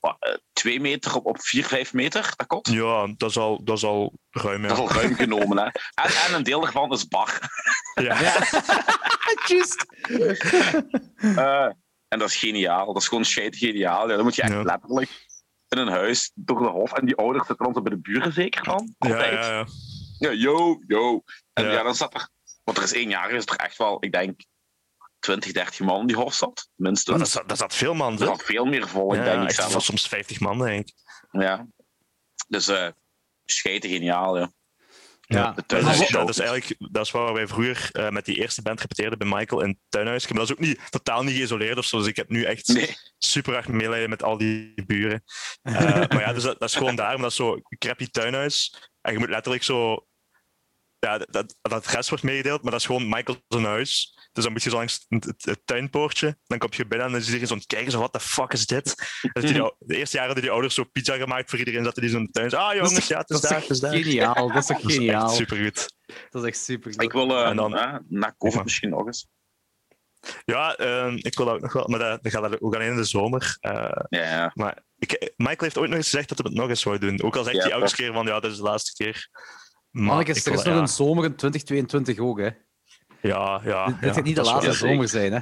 [0.00, 2.68] eh, eh, twee meter op, op vier, vijf meter, dat kot.
[2.68, 4.62] Ja, dat is al, dat is al ruim.
[4.62, 4.68] Ja.
[4.68, 5.64] Dat is al ruim genomen, hè.
[5.64, 7.38] En, en een deel daarvan is bar.
[7.94, 8.18] Ja.
[9.48, 9.86] Juist.
[11.16, 11.68] Eh,
[12.08, 12.92] en dat is geniaal.
[12.92, 14.08] Dat is gewoon shit geniaal.
[14.08, 14.62] Ja, dan moet je echt Ja.
[14.62, 15.26] letterlijk
[15.78, 16.92] in een huis door de hof.
[16.92, 18.64] En die ouders zitten dan bij de buren zeker.
[18.64, 19.32] Ja, Altijd.
[19.32, 19.66] ja, ja.
[20.18, 21.22] Ja, yo, yo.
[21.52, 21.70] En Ja.
[21.72, 21.82] ja.
[21.82, 22.28] dan zat er...
[22.64, 24.40] Want er is één jaar, is er echt wel, ik denk,
[25.18, 26.68] 20, 30 man in die hof zat.
[26.74, 27.18] Minstens.
[27.18, 28.12] Dat, zat, dat zat veel man.
[28.12, 29.82] er zat veel meer vol, ik denk ik zelf.
[29.82, 30.94] soms 50 man, denk ik.
[31.30, 31.66] Ja.
[32.48, 32.88] Dus eh
[33.44, 34.52] scheiden geniaal, ja.
[35.26, 35.52] Ja.
[35.52, 36.08] Dat is, tuinhuis.
[36.08, 39.28] dat is eigenlijk dat is waar wij vroeger eh, met die eerste band repeteerden bij
[39.28, 40.26] Michael in het tuinhuis.
[40.28, 41.98] Maar dat is ook niet, totaal niet geïsoleerd of zo.
[41.98, 42.96] Dus ik heb nu echt Nee.
[43.18, 45.22] super hard meelijden met al die buren.
[45.62, 48.74] Eh, maar ja, dus dat, dat is gewoon daar, maar dat is zo crappy tuinhuis.
[49.00, 50.06] En je moet letterlijk zo...
[50.98, 54.13] Ja, dat, dat, dat adres wordt meegedeeld, maar dat is gewoon Michael zijn huis.
[54.34, 57.12] Dus dan moet je zo langs het, het- het tuinpoortje, dan kom je binnen en
[57.12, 58.94] dan is iedereen zo aan het kijken, zo, wat de fuck is dit?
[59.32, 62.02] Dat die, ou- de eerste jaren hadden die ouders zo pizza gemaakt voor iedereen, zaten
[62.02, 62.50] die zo in de tuin.
[62.50, 64.00] Zo, ah jongens, ja, het is Dat daar, is het is toch daar.
[64.02, 64.48] geniaal.
[64.48, 65.24] Dat is toch Dat is geniaal.
[65.26, 65.94] echt supergoed.
[66.30, 67.02] Dat is echt super.
[67.02, 69.26] Ik wil eh En dan- eh, na COVID misschien nog eens.
[70.44, 72.96] Ja, ehm, ik wil dat ook nog wel, maar dat, dat gaat ook alleen in
[72.96, 73.56] de zomer.
[73.60, 73.72] Eh,
[74.08, 74.50] Ja, ja.
[74.54, 77.22] maar ik, Michael heeft ooit nog eens gezegd dat hij het nog eens zou doen.
[77.22, 79.28] Ook al zegt hij elke keer van, ja, dit is de laatste keer.
[79.90, 82.48] Maar Mannetjes, ik er wil- is nog ja, een zomer in 2022 ook, hè.
[83.28, 83.86] Ja, ja.
[83.86, 85.38] Dit ja, gaat niet de laatste zomer zijn, hè.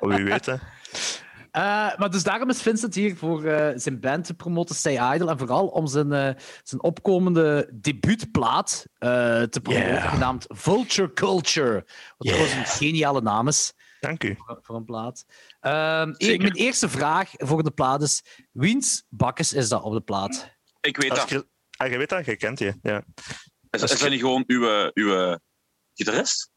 [0.00, 0.54] wel- Wie weet, hè.
[1.50, 1.62] Eh,
[1.98, 5.30] maar dus daarom is Vincent hier voor eh, zijn band te promoten, Stay Idle.
[5.30, 9.08] En vooral om zijn, eh, zijn opkomende debuutplaat eh,
[9.42, 10.12] te promoten, Yeah.
[10.12, 11.72] genaamd Vulture Culture.
[12.16, 14.34] Wat trouwens een geniale naam is Dank u.
[14.38, 15.24] voor, voor een plaat.
[15.60, 20.00] Ehm, e- mijn eerste vraag voor de plaat is: wiens bakkes is dat op de
[20.00, 20.50] plaat?
[20.80, 21.18] Ik weet dat.
[21.26, 21.42] Chris-
[21.76, 22.72] Ah, je weet dat, je kent die.
[22.82, 23.02] Ja.
[23.70, 25.38] Is, is dat niet gewoon uw, uw
[25.94, 26.50] gitarist?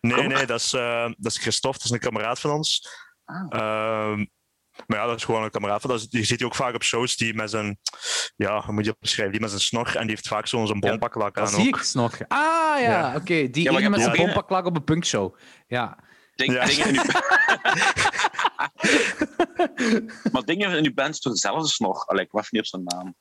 [0.00, 0.26] Nee, Kom.
[0.28, 2.88] nee, dat is, eh, dat is Christophe, dat is een kameraad van ons.
[3.24, 3.46] Ah.
[3.48, 4.24] Ehm,
[4.86, 6.06] maar ja, dat is gewoon een kameraad van ons.
[6.10, 7.78] Je ziet die ook vaak op shows, die met zijn,
[8.36, 10.66] ja, hoe moet je dat beschrijven, die met zijn snor en die heeft vaak zo'n
[10.66, 11.80] zo'n bompaklak aan Dat zie ook.
[11.80, 12.18] ik nog.
[12.28, 13.14] Ah ja, Ja.
[13.16, 13.48] oké.
[13.50, 15.36] Die Ja, ene je met zijn bompaklak op een punkshow.
[15.66, 15.98] Ja.
[16.34, 16.64] Ding, Ja.
[16.64, 17.02] Dingen in uw...
[20.32, 22.04] maar dingen in uw band is toch hetzelfde snor?
[22.06, 23.14] Allee, ik was niet op zijn naam.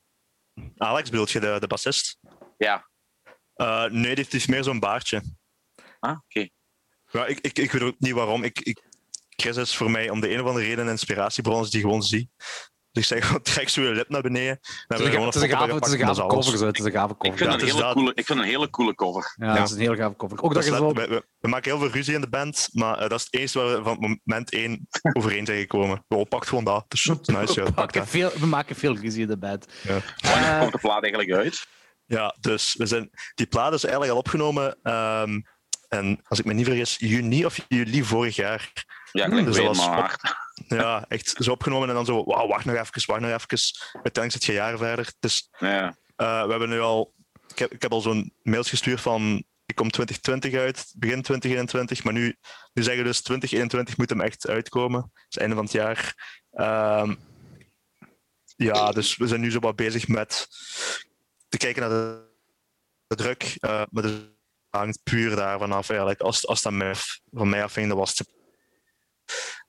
[0.78, 2.18] Alex bedoelt je, de, de bassist?
[2.58, 2.88] Ja.
[3.54, 5.22] Eh, nee, die heeft, die heeft meer zo'n baardje.
[6.00, 6.48] Ah, oké.
[7.12, 8.44] Ja, ik, ik, ik weet ook niet waarom.
[8.44, 8.82] Ik, ik,
[9.30, 12.30] Chris is voor mij om de een of andere reden een inspiratiebron die gewoon zie.
[12.92, 14.58] Dus ik zeg gewoon, trek zo je lip naar beneden.
[14.62, 16.26] Dan Het hebben is we een, gewoon het is een gave, het is een gave
[16.28, 16.58] cover.
[16.58, 16.66] Zo.
[16.66, 17.38] Het is een gave Ik cover.
[17.38, 17.94] vind, Ja, een het is hele dat.
[17.94, 19.34] coole, ik vind een hele coole cover.
[19.38, 20.38] Ja, dat is een heel gave cover.
[20.42, 20.88] Ook dat, Dat is je zo...
[20.94, 23.24] let- we, we- we maken heel veel ruzie in de band, maar eh, dat is
[23.30, 26.06] het eerste waar we van moment één overeen zijn gekomen.
[26.08, 26.86] Oh, pak gewoon dat.
[26.90, 28.10] Is nice, we, pak maken dat.
[28.10, 29.66] veel, we maken veel ruzie in de band.
[29.84, 30.00] Ja.
[30.32, 31.68] Wanneer komt de plaat eigenlijk uit?
[32.06, 34.78] Ja, dus we zijn, die plaat is eigenlijk al opgenomen.
[34.84, 35.40] ehm,
[35.90, 38.72] en als ik me niet vergis, juni of juli vorig jaar.
[39.12, 40.38] Ja, ik dus dat op-.
[40.68, 43.60] Ja, echt zo opgenomen en dan zo, wauw, wacht nog even, wacht nog even.
[43.94, 45.14] Uiteindelijk zit je jaren verder.
[45.20, 45.98] Dus Ja.
[46.16, 47.14] eh, we hebben nu al,
[47.48, 52.04] ik heb, ik heb al zo'n mails gestuurd van, ik kom 2020 uit, begin 2021,
[52.04, 52.36] maar nu,
[52.74, 55.02] nu zeggen we dus 2021 moet hem echt uitkomen.
[55.02, 56.16] Dat is het einde van het jaar.
[56.52, 57.16] Ehm,
[58.56, 60.48] ja, dus we zijn nu zo wat bezig met
[61.50, 62.28] te kijken naar de,
[63.08, 64.12] de druk, eh, maar dus
[64.70, 66.20] hangt puur daarvan af eigenlijk.
[66.22, 66.96] Als, als dat mij,
[67.32, 68.28] van mij afhing, dan was het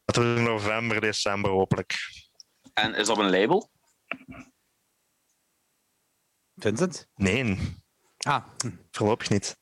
[0.04, 1.94] dat was in november, december hopelijk.
[2.74, 3.70] En is dat een label?
[6.56, 7.06] Vincent?
[7.14, 7.58] Nee,
[8.18, 8.70] Ah, hm.
[8.90, 9.58] voorlopig niet.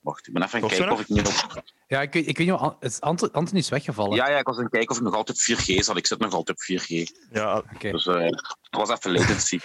[0.00, 1.62] Wacht, ik ben even aan het kijken of ik niet op...
[1.86, 4.16] ja, ik, weet- ik weet niet, is Ant- Anthony is weggevallen.
[4.16, 5.96] Ja, ja, ik was aan het kijken of ik nog altijd 4G zat.
[5.96, 6.86] Ik zit nog altijd op 4G.
[7.32, 7.90] Ja, Oké.
[7.90, 9.58] Dus eh het was even latency.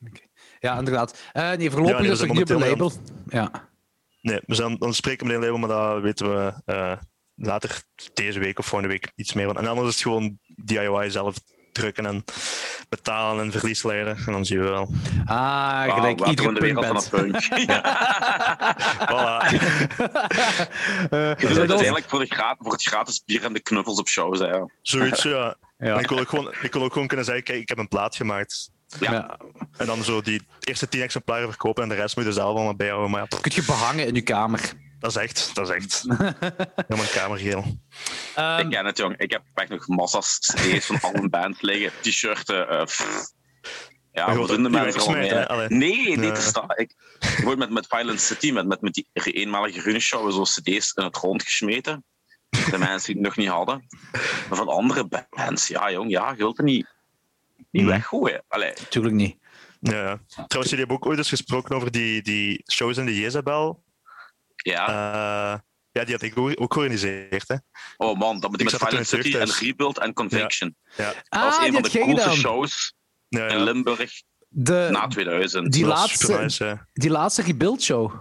[0.60, 1.18] Ja, inderdaad.
[1.32, 2.92] Eh, nee, voorlopig Ja, nee, is zijn niet op een label.
[3.26, 3.69] Ja.
[4.20, 6.92] Nee, we zijn, dan spreken we met een label, maar dat weten we eh,
[7.34, 7.82] later
[8.14, 9.58] deze week of volgende week iets meer van.
[9.58, 11.36] En anders is het gewoon DIY zelf
[11.72, 12.24] drukken en
[12.88, 14.16] betalen en verlies leiden.
[14.26, 14.90] En dan zien we wel.
[15.24, 15.36] Ah,
[15.86, 17.68] Wauw, gelijk welkom in de iedere van punt het punk.
[19.10, 19.38] Voilà.
[21.10, 24.36] Eh, Dus dat- uiteindelijk voor, de voor het gratis bier en de knuffels op show
[24.36, 24.72] zijn.
[24.82, 25.54] Zoiets, ja.
[25.78, 25.94] ja.
[25.94, 27.88] En ik wil, ook gewoon, ik wil ook gewoon kunnen zeggen, kijk, ik heb een
[27.88, 28.70] plaat gemaakt.
[29.00, 29.12] Ja.
[29.12, 29.38] Ja.
[29.76, 32.76] En dan zo die eerste tien exemplaren verkopen en de rest moet je zelf allemaal
[32.76, 33.10] bijhouden.
[33.10, 34.72] Maar ja, Kun je behangen in je kamer.
[34.98, 36.04] dat is echt, dat is echt
[36.88, 37.64] helemaal kamergeel.
[38.34, 39.16] Ehm, Ik ken het, jong.
[39.16, 41.92] Ik heb echt nog massa's cd's van alle bands liggen.
[42.00, 42.68] T-shirten.
[42.68, 42.86] eh,
[44.12, 45.28] ja, Maar vrienden niet mee.
[45.28, 45.48] hè?
[45.48, 45.68] Allee.
[45.68, 46.32] Nee, nee, Ja.
[46.34, 46.68] te staan.
[46.76, 46.94] Ik
[47.42, 51.16] word met, met Violent City, met, met, met die eenmalige runshow, zo cd's in het
[51.16, 52.04] grond gesmeten.
[52.70, 53.86] De mensen die het nog niet hadden.
[54.48, 56.86] Maar van andere bands, ja, jong, ja, je wilt het niet,
[57.70, 57.90] niet Hmm.
[57.90, 58.44] weggooien.
[58.48, 59.36] Allee, Tuurlijk niet.
[59.80, 60.20] Ja, ja.
[60.26, 63.82] Trouwens, jullie hebben ook ooit eens gesproken over die, die shows in de Jezebel.
[64.56, 64.86] ja.
[64.88, 65.58] Eh,
[65.92, 67.48] ja, die had ik ook, ook georganiseerd.
[67.48, 67.56] Hè.
[67.96, 69.50] oh man, dat moet ik ik met City en.
[69.50, 70.76] Rebuild en Conviction.
[70.96, 71.04] Ja.
[71.06, 72.94] dat Ah, was een die van de coolste shows
[73.28, 73.62] Ja, in.
[73.62, 75.72] Limburg De, na 2000.
[75.72, 78.12] die Dat laatste- nice, die laatste rebuild show.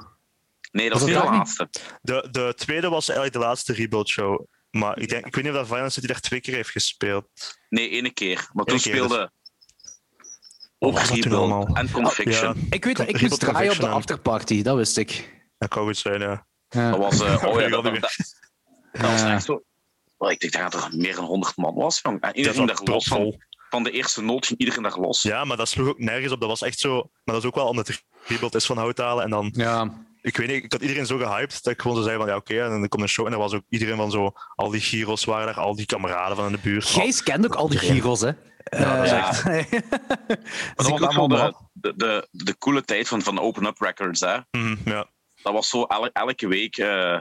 [0.72, 1.38] Nee, dat Was was dat de niet?
[1.38, 1.70] laatste.
[2.02, 4.46] de, de tweede was eigenlijk de laatste rebuild show.
[4.72, 7.28] Maar ik, denk, ik weet niet of dat Violent City daar twee keer heeft gespeeld.
[7.70, 8.50] Nee, ene keer.
[8.54, 9.02] Maar toen keer, dus.
[9.02, 9.32] speelde
[10.80, 11.68] Wat ook allemaal?
[11.74, 12.58] en Conviction.
[12.58, 15.34] Ja, Ik weet dat ik moest draaien op de afterparty, dat wist ik.
[15.58, 16.48] dat kan goed zijn, ja.
[16.70, 16.90] Ja.
[16.90, 18.36] Dat was, eh, oh ja, dat, Ik dat, had dat,
[18.92, 19.64] dat was echt zo.
[20.18, 22.00] Oh, ik denk dat er meer dan 100 man was.
[22.02, 22.16] Jong.
[22.16, 25.22] En Dat iedereen was daar los van, van de eerste noot ging iedereen daar los.
[25.22, 26.40] Ja, maar dat sloeg ook nergens op.
[26.40, 26.96] Dat was echt zo...
[26.96, 29.24] Maar dat is ook wel omdat het rebuild is van houthalen.
[29.24, 30.06] En dan, ja.
[30.22, 32.36] Ik weet niet, ik had iedereen zo gehyped dat ik gewoon zo zei van ja,
[32.36, 32.64] oké.
[32.64, 34.32] en dan komt een show en er was ook iedereen van zo...
[34.56, 36.86] Al die gyros waren daar, al die kameraden van in de buurt.
[36.86, 38.32] Gijs kent ook al die gyros, hè?
[38.70, 39.72] Ja, dat is Eh, echt-
[40.76, 44.20] dat was ook wel de, de, de, de coole tijd van, van Open Up Records.
[44.20, 44.38] Hè.
[44.52, 45.08] Mhm, ja.
[45.44, 47.20] Dat was zo el- elke week eh,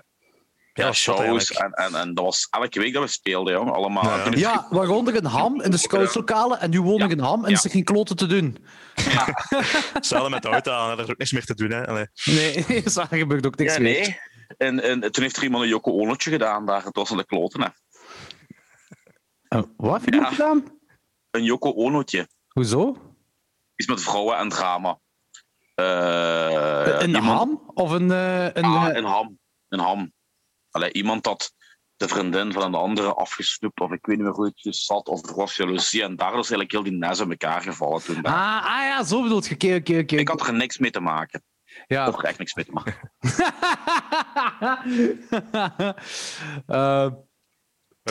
[0.87, 1.53] ja, shows.
[1.53, 3.71] En, en, en dat was elke week dat we speelden, jong.
[3.71, 4.05] Allemaal.
[4.05, 4.25] Ja.
[4.25, 7.13] Is- Ja, waaronder een ham in de scoutslokalen en nu woon ik Ja.
[7.17, 7.57] een ham en Ja.
[7.57, 8.57] is er geen kloten te doen.
[9.93, 11.71] Hetzelfde met houthalen, er is ook niks meer te doen.
[11.71, 11.87] Hè.
[11.87, 12.07] Allee.
[12.25, 12.65] Nee,
[12.95, 14.01] daar gebeurt ook niks Ja, meer.
[14.01, 14.21] nee.
[14.57, 17.61] En, en toen heeft er iemand een Joko Onotje gedaan daar tussen de kloten.
[17.63, 17.69] Hè.
[19.59, 20.27] Oh, wat heb je Ja.
[20.29, 20.65] gedaan?
[21.31, 22.29] Een Joko Onotje.
[22.49, 22.97] Hoezo?
[23.77, 24.99] Iets met vrouwen en drama.
[25.75, 27.63] Eh, een iemand- ham?
[27.75, 28.11] Of een...
[28.11, 29.39] eh, een Ah, eh, een ham.
[29.69, 30.13] Een ham.
[30.71, 31.53] Allee, iemand dat
[31.97, 35.09] de vriendin van een andere afgesnoept, of ik weet niet meer hoe het dus zat,
[35.09, 36.03] of er was jaloezie.
[36.03, 38.23] En daar is eigenlijk heel die nes in elkaar gevallen toen.
[38.23, 39.57] ah, ah ja, zo bedoelt je.
[40.19, 41.43] Ik had er niks mee te maken.
[41.65, 42.05] Ik Ja.
[42.05, 43.13] had er echt niks mee te maken.
[46.67, 47.07] Eh,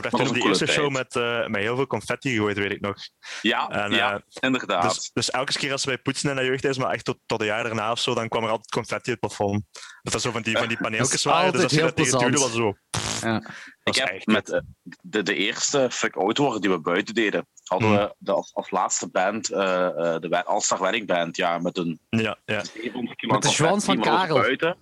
[0.01, 0.77] We hebben was toen die eerste tijd.
[0.77, 2.95] show met, eh, met heel veel confetti gegooid, weet ik nog.
[3.41, 4.93] Ja, En, ja eh, inderdaad.
[4.95, 7.45] Dus, dus elke keer als wij poetsen in de jeugdhuis, maar echt tot, tot een
[7.47, 9.63] jaar daarna of zo, dan kwam er altijd confetti uit het plafond.
[10.01, 11.52] Dat dat zo van die, van die paneeltjes waren.
[11.52, 12.79] Dus als je dat altijd tegen heel duwde, was
[13.21, 13.27] zo...
[13.27, 13.41] ja.
[13.83, 14.60] ik heb echt met eh,
[15.02, 17.98] de, de eerste Fuck Out worden die we buiten deden, hadden Hmm.
[17.98, 22.00] we de, als, als laatste band, eh, eh, de All-Star Wedding Band, ja, met een
[22.10, 22.63] Ja, ja.
[22.63, 24.39] 700 kilo Met de Schwans van was Karel.
[24.39, 24.77] Buiten.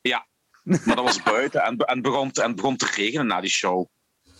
[0.00, 0.26] Ja,
[0.62, 3.50] maar dat was buiten en, en, begon, te- en het begon te regenen na die
[3.50, 3.86] show.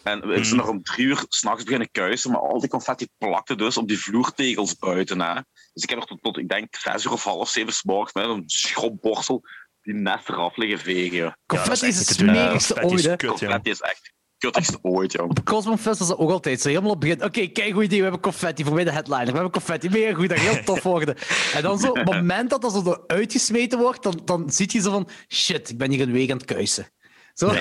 [0.05, 3.55] En we zijn nog om drie uur s'nachts beginnen kuisen, maar al die confetti plakte
[3.57, 5.21] dus op die vloertegels buiten.
[5.21, 5.35] Hè.
[5.73, 8.25] Dus ik heb er tot, tot ik denk, zes uur of half zeven s'morgens met
[8.25, 9.43] een schropborstel
[9.83, 11.39] die nest eraf liggen vegen.
[11.47, 13.17] Confetti Ja, is het smerigste ooit, hè.
[13.17, 15.29] Confetti is echt het kuttigste ooit, joh.
[15.29, 16.69] Op Cosmofest was dat ook altijd zo.
[16.69, 17.25] Helemaal op het begin.
[17.25, 17.97] Oké, kijk goed idee.
[17.97, 19.27] We hebben confetti voor mij de headliner.
[19.27, 19.89] We hebben confetti.
[19.89, 20.29] Mega goed.
[20.29, 21.17] Dat heel tof worden.
[21.55, 24.81] En dan zo, op het moment dat dat zo uitgesmeten wordt, dan, dan zie je
[24.81, 25.09] zo van...
[25.29, 26.89] Shit, ik ben hier een week aan het kuisen.
[27.35, 27.47] Zo.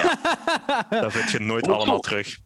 [0.90, 2.38] Dat vind je nooit Ook allemaal terug.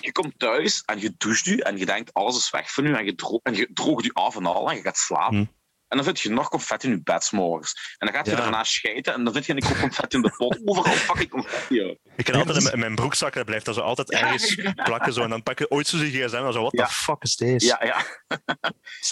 [0.00, 2.94] Je komt thuis en je doucht u en je denkt alles is weg van u
[2.94, 5.36] en je, dro en je droogt u af en al en je gaat slapen.
[5.38, 5.44] Hm.
[5.88, 7.94] En dan vind je nog confetti in je bed 's morgens.
[7.98, 8.36] En dan gaat je Ja.
[8.38, 10.60] daarna schijten en dan vind je een kop confetti in de pot.
[10.64, 11.96] Overal fucking confetti.
[12.16, 15.12] Ik kan altijd in mijn- broekzak, dat blijft dat zo altijd ergens plakken.
[15.12, 16.86] Zo, en dan pak je ooit zo je gsm en zo, what Ja.
[16.86, 17.66] the fuck is deze?
[17.66, 18.04] Ja, ja.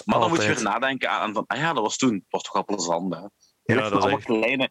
[0.05, 2.13] Maar dan moet je weer nadenken aan van, ah ja, dat was toen.
[2.13, 3.19] Het was toch wel plezant, hè?
[3.19, 3.29] Ja,
[3.65, 4.25] dat is allemaal echt...
[4.25, 4.69] kleine,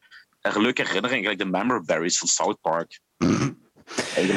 [0.55, 3.01] eh, leuke herinneringen, gelijk de member berries van South Park.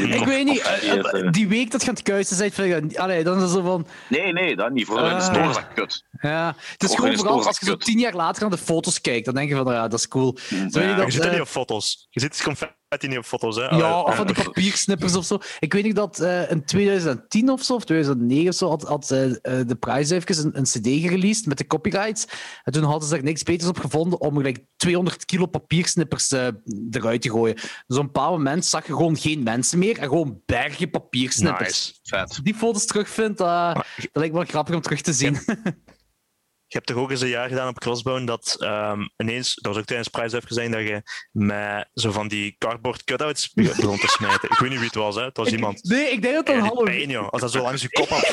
[0.10, 1.26] Ik weet niet, eh, eten.
[1.26, 3.88] eh, die week dat je aan het kuisen bent, allee, dan is het zo van...
[4.10, 4.86] Nee, nee, dat niet.
[4.86, 5.22] Voor in de Ah.
[5.22, 6.04] store is dat kut.
[6.22, 9.26] Ja, het is gewoon vooral als je zo tien jaar later naar de foto's kijkt,
[9.26, 10.34] dan denk je van, ja, dat is cool.
[10.50, 12.08] Weet je Ja, Je dat, dat eh, niet op foto's.
[12.10, 13.62] Je ziet confetti niet op foto's, hè?
[13.64, 15.38] Ja, of van die papiersnippers of zo.
[15.60, 19.12] Ik weet niet dat eh, in 2010 of zo, of 2009 of zo, had, had
[19.12, 22.26] eh, eh, de Price even een, een CD gereleased met de copyrights.
[22.64, 26.48] En toen hadden ze er niks beters op gevonden om gelijk 200 kilo papiersnippers eh,
[26.92, 27.56] eruit te gooien.
[27.56, 32.02] Dus op een bepaald moment zag je gewoon geen mensen meer en gewoon bergen papiersnippers.
[32.04, 32.28] Nice.
[32.28, 32.40] Vet.
[32.44, 35.38] Die foto's terugvindt, dat dat lijkt me wel grappig om terug te zien.
[36.72, 39.82] Je hebt toch ook eens een jaar gedaan op Crossbone dat ehm, ineens, dat was
[39.82, 41.02] ook tijdens Prize even gezegd, dat je
[41.32, 44.50] met zo van die cardboard cutouts begon te smijten.
[44.50, 45.24] Ik weet niet wie het was, hè?
[45.24, 45.84] het was iemand.
[45.84, 46.98] Nee, ik denk dat het een die Halloween...
[46.98, 47.30] pijn, joh.
[47.30, 48.24] Als dat zo langs je kop had.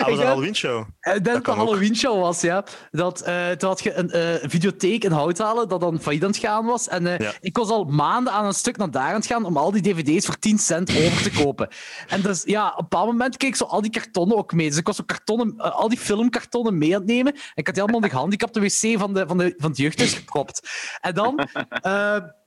[0.00, 0.80] Ah, was een Halloween show.
[0.80, 1.54] Ik denk dat het een.
[1.54, 2.64] Halloween show was, ja.
[2.90, 6.38] Dat, eh, toen had je een eh, videotheek in Houthalen dat dan failliet aan het
[6.38, 6.88] gaan was.
[6.88, 7.32] En eh, Ja.
[7.40, 9.82] ik was al maanden aan een stuk naar daar aan het gaan om al die
[9.82, 11.68] dvd's voor 10 cent over te kopen.
[12.08, 14.68] En dus ja, op een bepaald moment keek ik zo al die kartonnen ook mee.
[14.68, 17.32] Dus ik was zo kartonnen, eh, al die filmkartonnen mee aan het nemen.
[17.54, 20.68] En had die allemaal in de wc van, de, van, de, van het jeugdhuis gepropt.
[21.00, 21.48] En dan...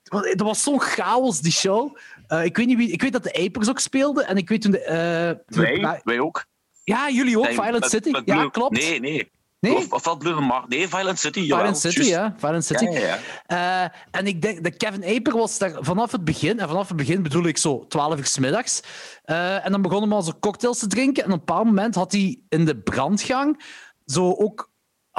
[0.04, 1.98] want dat was zo'n chaos, die show.
[2.28, 4.28] Eh, ik, weet niet wie, ik weet dat de Apers ook speelden.
[4.28, 4.72] En ik weet toen...
[4.72, 6.46] De, eh, toen de- Wij, wij ook.
[6.84, 8.10] ja, jullie ook, Nee, Violent met- City.
[8.10, 8.78] met ja, klopt.
[8.78, 9.32] Nee, nee.
[9.60, 9.76] Nee?
[9.76, 10.68] Of, of wat Blue Mark?
[10.68, 11.40] Nee, Violent City.
[11.40, 12.36] jawel, Violent City, ja.
[12.38, 12.84] Violent City.
[12.84, 13.94] Ja, ja, ja.
[14.12, 17.24] En ik denk, de Kevin Aper was daar vanaf het begin, en vanaf het begin
[17.24, 18.82] bedoel ik zo 12 uur 's middags.
[19.24, 21.24] En dan begonnen we al zo cocktails te drinken.
[21.24, 23.64] En op een bepaald moment had hij in de brandgang
[24.06, 24.71] zo ook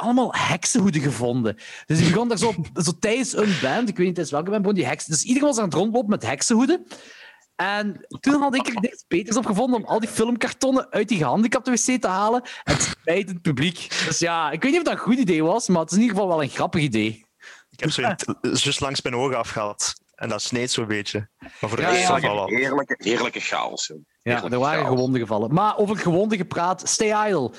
[0.03, 1.55] allemaal heksenhoeden gevonden.
[1.85, 4.61] Dus die begon daar zo, zo tijdens een band, ik weet niet tijdens welke band,
[4.61, 5.11] begon die heksen.
[5.11, 6.85] Dus iedereen was aan het rondlopen met heksenhoeden.
[7.55, 11.17] En toen had ik er niks beters op gevonden om al die filmkartonnen uit die
[11.17, 13.87] gehandicapte wc te halen en te smijten in het publiek.
[14.07, 16.01] Dus ja, ik weet niet of dat een goed idee was, maar het is in
[16.03, 17.25] ieder geval wel een grappig idee.
[17.69, 18.01] Ik heb zo
[18.41, 19.93] juist langs mijn ogen afgehaald.
[20.15, 21.29] En dat sneed zo'n beetje.
[21.39, 23.87] Maar voor de rest ja, Heerlijke, heerlijke, heerlijke chaos.
[23.87, 23.97] joh.
[23.97, 24.93] Ja, Heerlijke er waren chaos.
[24.95, 25.53] gewonden gevallen.
[25.53, 27.51] Maar over gewonden gepraat, stay idle.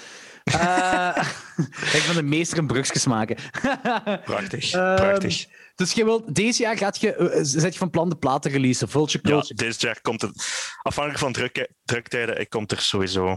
[0.45, 1.17] Eh,
[1.97, 3.37] ik ben de meester in brugjes maken.
[4.25, 4.73] Prachtig.
[4.73, 5.47] Ehm, prachtig.
[5.75, 8.89] dus je wilt, deze jaar gaat je, eh, zet je van plan de platen releasen.
[8.89, 9.55] Vulture Ja, Culture.
[9.55, 10.47] deze jaar komt het.
[10.83, 13.37] Afhankelijk van druk, druktijden, ik komt er sowieso.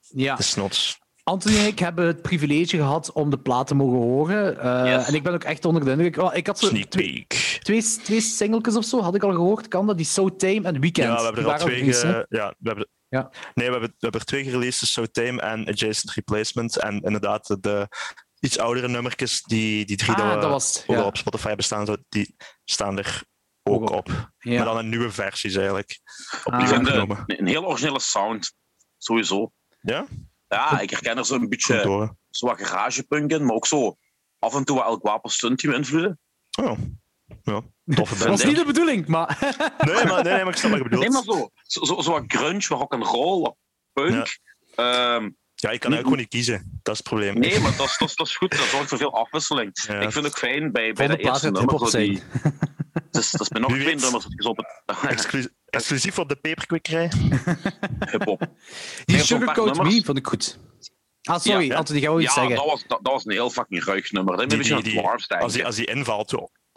[0.00, 0.34] Ja.
[0.36, 0.98] De snots.
[1.24, 4.60] Anthony en ik hebben het privilege gehad om de plaat te mogen horen.
[4.60, 5.06] Eh, Yes.
[5.06, 6.16] En ik ben ook echt onder de indruk.
[6.16, 7.58] Wel, Ik had zo Sneak twee, peek.
[7.62, 9.68] twee, twee singletjes of zo, had ik al gehoord.
[9.68, 9.96] Kan dat?
[9.96, 11.08] Die So Tame en Weekend.
[11.08, 11.92] Ja, we hebben er al twee.
[11.92, 12.26] Ge...
[12.28, 12.88] Ja, we hebben...
[13.08, 13.30] Ja.
[13.54, 16.76] Nee, we hebben, we hebben er twee gereleased: So Tame en Adjacent Replacement.
[16.78, 17.88] En inderdaad, de, de
[18.40, 21.02] iets oudere nummertjes, die, die drie Ah, dat we dat was ja.
[21.04, 23.22] op Spotify bestaan, zo, die staan er
[23.62, 24.30] ook op.
[24.38, 24.56] Ja.
[24.56, 26.00] Maar dan een nieuwe versies eigenlijk.
[26.44, 26.68] Ah.
[26.68, 27.22] De- opgenomen.
[27.26, 28.52] een heel originele sound.
[28.98, 29.52] Sowieso.
[29.80, 30.06] Ja?
[30.48, 33.96] Ja, ik herken er zo'n beetje zo wat garagepunk in, maar ook zo
[34.38, 36.18] af en toe wat El Guapo Stunt Team invloeden.
[36.60, 36.78] Oh.
[37.42, 37.62] Ja,
[37.94, 38.30] toffe Dat band.
[38.30, 39.38] was niet de bedoeling, maar...
[39.86, 41.02] Nee, maar, nee, nee, maar ik snap wat je bedoelt.
[41.02, 41.48] Nee, maar zo.
[41.62, 43.56] Zo, zo, zo wat grunge, wat rock'n'roll, wat
[43.92, 44.38] punk.
[44.74, 46.80] Ehm, Ja, ik kan eigenlijk gewoon niet kiezen.
[46.82, 47.38] Dat is het probleem.
[47.38, 48.50] nee, maar dat is, dat, is, dat is goed.
[48.50, 49.70] Dat zorgt voor veel afwisseling.
[49.86, 49.94] Ja.
[49.94, 51.90] Ik vind het ook fijn bij, bij de plaat eerste nummer.
[51.90, 52.22] die-.
[52.92, 55.48] Het is, dat is bij nog Wie twee nummers dat je zo op het Exclu-
[55.66, 57.10] exclusief op de peperkwikkerij.
[58.12, 58.46] hip-hop.
[59.04, 59.82] Die Sugarcoat.
[59.82, 60.58] Me vond ik goed.
[61.22, 61.76] Ah, sorry, Ja.
[61.76, 62.56] Anthony, ga wel iets Ja, zeggen.
[62.56, 64.36] dat was, dat, dat was een heel fucking ruig nummer.
[64.36, 66.30] Dat Die- die- Dwarfs Als die, als die invalt,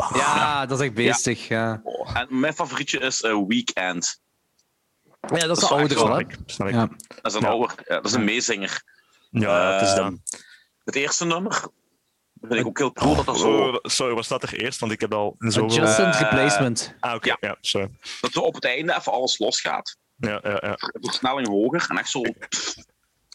[0.07, 0.17] zo.
[0.17, 1.47] Ja, dat is echt beestig.
[1.47, 1.81] Ja,
[2.13, 4.21] En mijn favorietje is eh, Weekend.
[5.21, 5.47] ja.
[5.47, 6.19] dat is de wel ouder echt al, hè?
[6.19, 6.37] Snap ik.
[6.45, 6.73] Snap ik.
[6.73, 6.87] Ja.
[7.21, 8.83] Dat is een ouder, dat is een meezinger.
[9.29, 10.43] Ja, het is Ehm, dat.
[10.85, 11.63] Het eerste nummer
[12.41, 14.79] vind ik ook heel cool dat er zo, Oh, sorry, was dat er eerst?
[14.79, 15.65] Want ik heb al zo.
[15.65, 16.93] Adjacent Eh, Replacement.
[16.99, 17.27] Ah, oké.
[17.29, 17.37] ja.
[17.39, 17.89] Ja, sorry.
[18.21, 19.97] dat zo op het einde even alles losgaat.
[20.17, 20.75] Ja, ja, ja.
[21.01, 22.19] Versnelling hoger en echt zo.
[22.21, 22.33] Ja.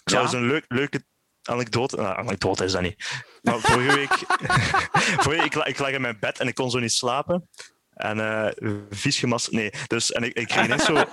[0.05, 1.05] dat is een leuk, leuke
[1.49, 1.97] anekdote.
[1.97, 3.24] Nou, anekdote is dat niet.
[3.42, 4.12] Maar vorige week,
[5.22, 7.49] vorige week ik, ik lag in mijn bed en ik kon zo niet slapen.
[7.94, 8.53] En eh
[8.90, 9.51] vies gemast.
[9.53, 10.94] Nee, dus en ik, ik kreeg ineens zo.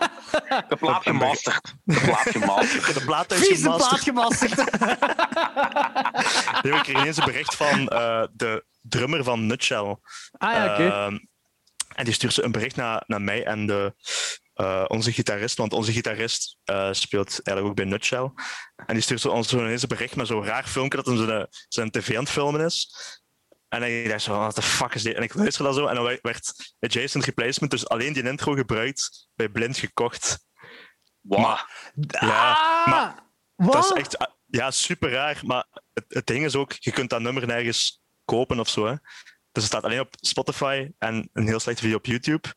[0.69, 1.73] De plaat gemasterd.
[1.83, 2.93] De plaat gemasterd.
[2.93, 4.13] De plaat is Vies de gemasterd.
[4.13, 4.55] plaat gemasterd.
[6.63, 9.97] Nee, ik kreeg ineens een bericht van eh, de drummer van Nutshell.
[10.37, 10.87] Ah ja, oké.
[10.87, 11.17] Ehm,
[11.95, 13.93] en die stuurt ze een bericht naar, naar mij en de,
[14.53, 15.57] eh, onze gitarist.
[15.57, 18.31] Want onze gitarist eh, speelt eigenlijk ook bij Nutshell.
[18.85, 21.25] En die stuurt zo ons zo ineens een bericht met zo'n raar filmpje dat hij
[21.25, 22.95] zijn, zijn tv aan het filmen is.
[23.69, 25.15] En ik dacht zo, wat de fuck is dit?
[25.15, 29.27] En ik luisterde dat zo en dan werd- Adjacent Replacement, dus alleen die intro gebruikt,
[29.35, 30.45] bij Blind gekocht.
[31.21, 31.57] Wow.
[32.09, 33.23] Ja, ah, maar
[33.55, 33.73] wat?
[33.73, 35.41] Dat is echt, ah, ja, super raar.
[35.45, 38.85] Maar het, het ding is ook, je kunt dat nummer nergens kopen of zo.
[38.85, 38.95] Hè.
[39.51, 42.49] Dus het staat alleen op Spotify en een heel slechte video op YouTube.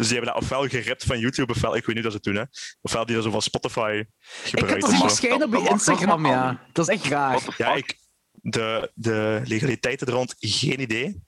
[0.00, 2.34] Dus die hebben dat ofwel geript van YouTube, ofwel, ik weet niet wat ze doen,
[2.34, 2.42] hè.
[2.80, 4.04] ofwel die dat zo van Spotify
[4.52, 5.06] Ik dat of zien zo.
[5.06, 6.66] verschijnen op je Instagram, ja.
[6.72, 7.54] Dat is echt raar.
[7.56, 7.98] Ja, ik,
[8.32, 11.22] de, de legaliteiten er rond, geen idee.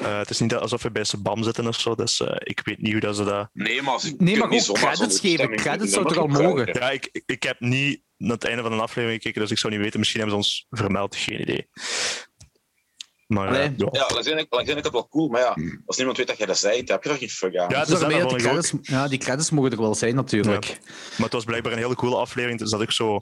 [0.00, 2.78] Eh, het is niet alsof we bij Sabam zitten of zo, dus eh, ik weet
[2.80, 3.48] niet hoe dat ze dat...
[3.52, 5.56] Nee, maar, ze Nee, maar ook credits geven.
[5.56, 6.44] Credits zou toch al mogen?
[6.46, 6.80] gebruiken.
[6.80, 9.58] Ja, ik, ik- ik heb niet naar het einde van de aflevering gekeken, dus ik
[9.58, 9.98] zou niet weten.
[9.98, 11.68] Misschien hebben ze ons vermeld, geen idee.
[13.30, 13.72] Maar eh, Allee.
[13.76, 13.88] ja.
[13.92, 14.32] Ja, langs de
[14.72, 15.56] ene kant wel cool, maar ja,
[15.86, 17.68] als niemand weet dat jij dat zei, dan heb je er geen fuck aan.
[17.68, 20.78] Ja, Dus dus die credits, ja, die credits mogen er wel zijn, natuurlijk.
[21.16, 22.58] Maar het was blijkbaar een hele coole aflevering.
[22.60, 23.20] Dus dat ik zo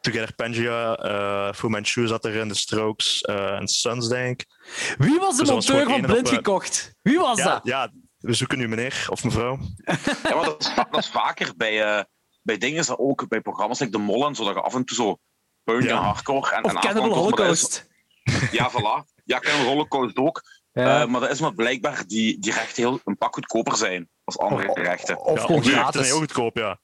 [0.00, 4.46] Together Pangea, eh Fu Manchu zat erin, The Strokes eh, en Sons, denk ik.
[4.98, 6.94] Wie was de Dus was monteur van op, Blind eh, gekocht?
[7.02, 7.60] Wie was Ja, dat?
[7.62, 9.58] ja, we zoeken nu meneer of mevrouw.
[10.22, 12.04] Ja, maar dat is, va- dat is vaker bij, eh,
[12.42, 14.96] bij dingen, ook bij programma's like De Mol en zo, dat je af en toe
[14.96, 15.16] zo
[15.64, 15.90] punk Ja.
[15.90, 17.86] en hardcore en, Of en Cannibal Holocaust?
[18.50, 19.12] Ja, voilà.
[19.24, 20.42] Ja, Cannibal Holocaust ook.
[20.72, 21.00] Ja.
[21.02, 24.38] Eh, maar dat is maar blijkbaar die, die rechten heel een pak goedkoper zijn als
[24.38, 25.18] andere rechten.
[25.24, 26.78] Of ja, rechten zijn heel goedkoop, ja.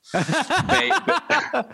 [0.66, 1.64] Bij, bij-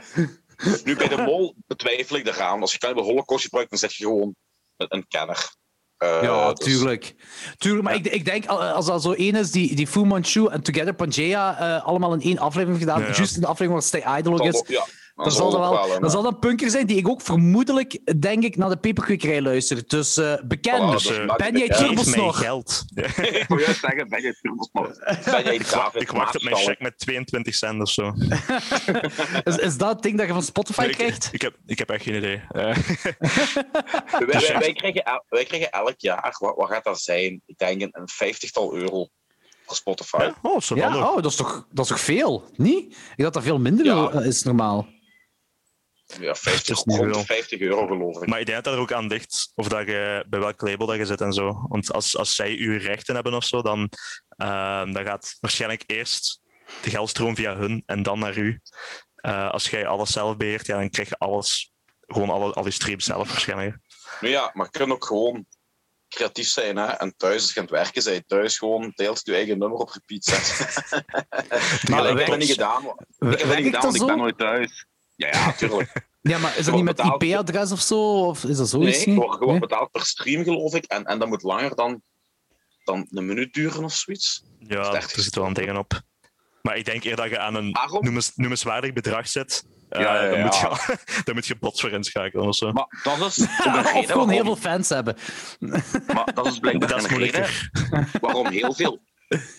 [0.84, 2.60] nu bij de mol betwijfel ik eraan.
[2.60, 4.34] Als je Cannibal Holocaust gebruikt, dan zet je gewoon
[4.76, 5.54] een, een kenner.
[5.96, 7.14] Eh, Ja, dus- tuurlijk.
[7.58, 10.62] tuurlijk maar ik, ik denk, als dat zo één is die, die Fu Manchu en
[10.62, 13.14] Together Pangea eh, allemaal in één aflevering gedaan, Ja, ja.
[13.14, 14.62] juist in de aflevering waar Stay Idol ook is,
[15.22, 17.20] dan zal, dat ook wel, een, dan zal dat een punker zijn die ik ook
[17.20, 19.82] vermoedelijk, denk ik, naar de peperkwekerij luister.
[19.86, 20.90] Dus eh, bekend.
[20.92, 21.76] Dus, dus eh, ben jij bekend.
[21.78, 22.38] turbo- Geef mij nog.
[22.38, 22.84] geld.
[22.94, 24.98] Ik wil juist zeggen, ben jij turbosmart?
[25.24, 28.12] Ben jij David Ik wacht op mijn check met 22 cent of zo.
[29.44, 31.28] Is, is dat het ding dat je van Spotify krijgt?
[31.32, 32.42] ik, heb, ik heb echt geen idee.
[32.50, 32.76] Eh,
[34.18, 37.42] Wij, wij, wij krijgen, el- wij krijgen elk jaar, wat, wat gaat dat zijn?
[37.46, 39.08] Ik denk een, vijftigtal euro
[39.66, 40.16] Spotify.
[40.20, 40.34] ja?
[40.42, 42.44] Oh, dat Ja, oh, dat is, toch, dat is toch veel?
[42.56, 42.84] Niet?
[43.16, 44.10] Ik dacht dat veel minder Ja.
[44.12, 44.86] is normaal.
[46.18, 47.24] Ja, 50, Het is niet rond de veel.
[47.24, 48.28] 50 euro geloof ik.
[48.28, 50.86] Maar ik denk dat dat er ook aan ligt of dat je, bij welk label
[50.86, 51.66] dat je zit en zo.
[51.68, 53.88] Want als, als zij uw rechten hebben of zo, dan,
[54.36, 56.40] ehm, dan gaat waarschijnlijk eerst
[56.82, 58.61] de geldstroom via hun en dan naar u.
[59.14, 61.72] Eh, als jij alles zelf beheert, ja, dan krijg je alles,
[62.06, 63.76] gewoon alle, al die streams zelf waarschijnlijk.
[64.20, 65.46] Maar ja, maar je kunt ook gewoon
[66.08, 66.76] creatief zijn.
[66.76, 66.86] Hè?
[66.86, 69.90] En thuis, als je aan het werken bent, thuis gewoon deelt je eigen nummer op
[69.90, 70.66] repeat zetten.
[71.90, 72.82] Maar ik heb dat werkt- niet gedaan.
[72.84, 74.86] Ik heb dat niet gedaan, dat want ik ben nooit thuis.
[75.20, 75.92] Ja, ja, tuurlijk.
[76.22, 77.22] Ja, maar is dat Wordt niet met.
[77.22, 78.26] IP-adres of zo?
[78.26, 79.00] Of is dat Nee, zoiets?
[79.00, 79.16] ik niet?
[79.16, 79.60] word gewoon Nee?
[79.60, 80.84] betaald per stream, geloof ik.
[80.84, 82.02] En, en dat moet langer dan,
[82.84, 84.44] dan een minuut duren of zoiets.
[84.58, 86.00] Ja, Dat er zit wel een tegen op.
[86.62, 89.64] Maar ik denk eerder dat je aan een noemens, noemenswaardig bedrag zit.
[89.88, 90.44] eh, Ja, ja, Dan, ja.
[90.44, 92.72] moet je, dan moet je bots voor inschakelen of zo.
[92.72, 93.38] Maar dat is
[93.94, 95.16] Of gewoon heel veel fans hebben.
[96.06, 98.18] Maar dat is blijkbaar Dat is een reden moeilijker.
[98.20, 99.02] waarom heel veel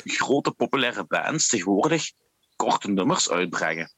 [0.03, 2.11] grote populaire bands tegenwoordig
[2.55, 3.91] korte nummers uitbrengen.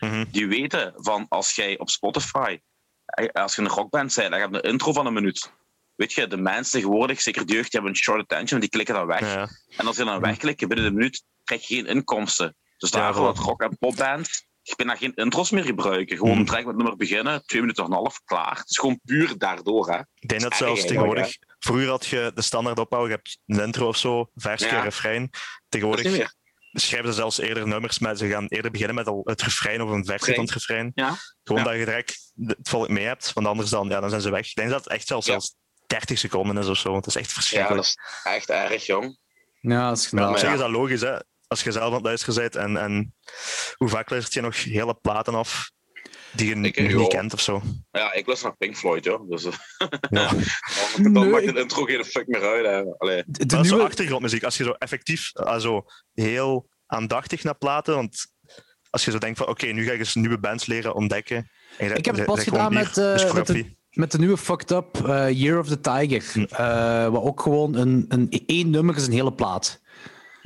[0.00, 0.24] Mhm.
[0.30, 2.58] Die weten van als jij op Spotify,
[3.04, 5.52] eh, als je een rockband bent, dan heb je een intro van een minuut.
[5.94, 8.94] Weet je, de mensen tegenwoordig, zeker de jeugd, die hebben een short attention, die klikken
[8.94, 9.20] dan weg.
[9.20, 9.48] Ja.
[9.76, 12.56] En als je dan wegklikken binnen de minuut, krijg je geen inkomsten.
[12.78, 14.28] Dus Ja, daarvoor dat rock- en popband,
[14.62, 16.16] je kunt daar geen intros meer gebruiken.
[16.16, 16.44] Gewoon Mhm.
[16.44, 18.56] direct met het nummer beginnen, twee minuten en een half, klaar.
[18.58, 19.90] Het is gewoon puur daardoor.
[19.90, 19.98] Hè.
[20.14, 21.36] Ik denk dat zelfs tegenwoordig...
[21.58, 24.68] Vroeger had je de standaard opbouw, je hebt een intro of zo, vijf Ja.
[24.68, 25.30] keer refrein.
[25.68, 26.34] Tegenwoordig.
[26.80, 29.90] Schrijven ze zelfs eerder nummers, maar ze gaan eerder beginnen met al het refrein of
[29.90, 30.92] een versie van het refrein.
[30.94, 31.14] Ja.
[31.44, 31.68] Gewoon Ja.
[31.68, 34.46] dat je direct het volk mee hebt, want anders dan, ja, dan zijn ze weg.
[34.48, 35.32] Ik denk dat het echt zelfs, Ja.
[35.32, 35.54] zelfs
[35.86, 37.76] 30 seconden is of zo, want het is echt Ja, verschrikkelijk.
[37.82, 39.18] dat is echt erg, jong.
[39.60, 40.28] Ja, dat is Maar gedaan.
[40.34, 40.54] op zich ja.
[40.54, 41.16] is dat logisch, hè.
[41.48, 43.14] Als je zelf aan het luisteren bent en, en
[43.76, 45.70] hoe vaak luistert je nog hele platen af
[46.32, 46.98] die je joh.
[47.00, 47.62] niet kent of zo.
[47.90, 49.30] Ja, ik luister naar Pink Floyd, joh.
[49.30, 49.52] Dus, eh,
[50.10, 50.30] Ja.
[51.02, 52.66] dan Nee, maakt de intro geen fuck meer uit.
[52.66, 52.96] Hè.
[52.98, 53.22] Allee.
[53.26, 53.88] De, de Dat is zo nieuwe...
[53.88, 54.42] achtergrondmuziek.
[54.42, 58.26] Als je zo effectief ah, zo heel aandachtig naar platen, want
[58.90, 61.50] als je zo denkt van oké, nu ga ik eens nieuwe bands leren ontdekken.
[61.78, 63.74] en Ik heb het pas gedaan hier, met, eh, dus met de-.
[63.90, 66.24] Met de nieuwe Fucked Up eh, Year of the Tiger.
[66.32, 66.54] Hm.
[66.54, 69.80] eh, wat ook gewoon een, een één nummer is een hele plaat.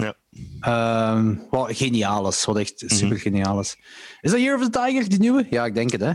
[0.02, 0.14] Ja.
[0.60, 2.44] Ehm, wat geniaal is.
[2.44, 2.94] Wat echt Mhm.
[2.94, 3.76] super geniaal is.
[4.20, 5.46] Is dat Year of the Tiger, die nieuwe?
[5.50, 6.12] Ja, ik denk het, hè?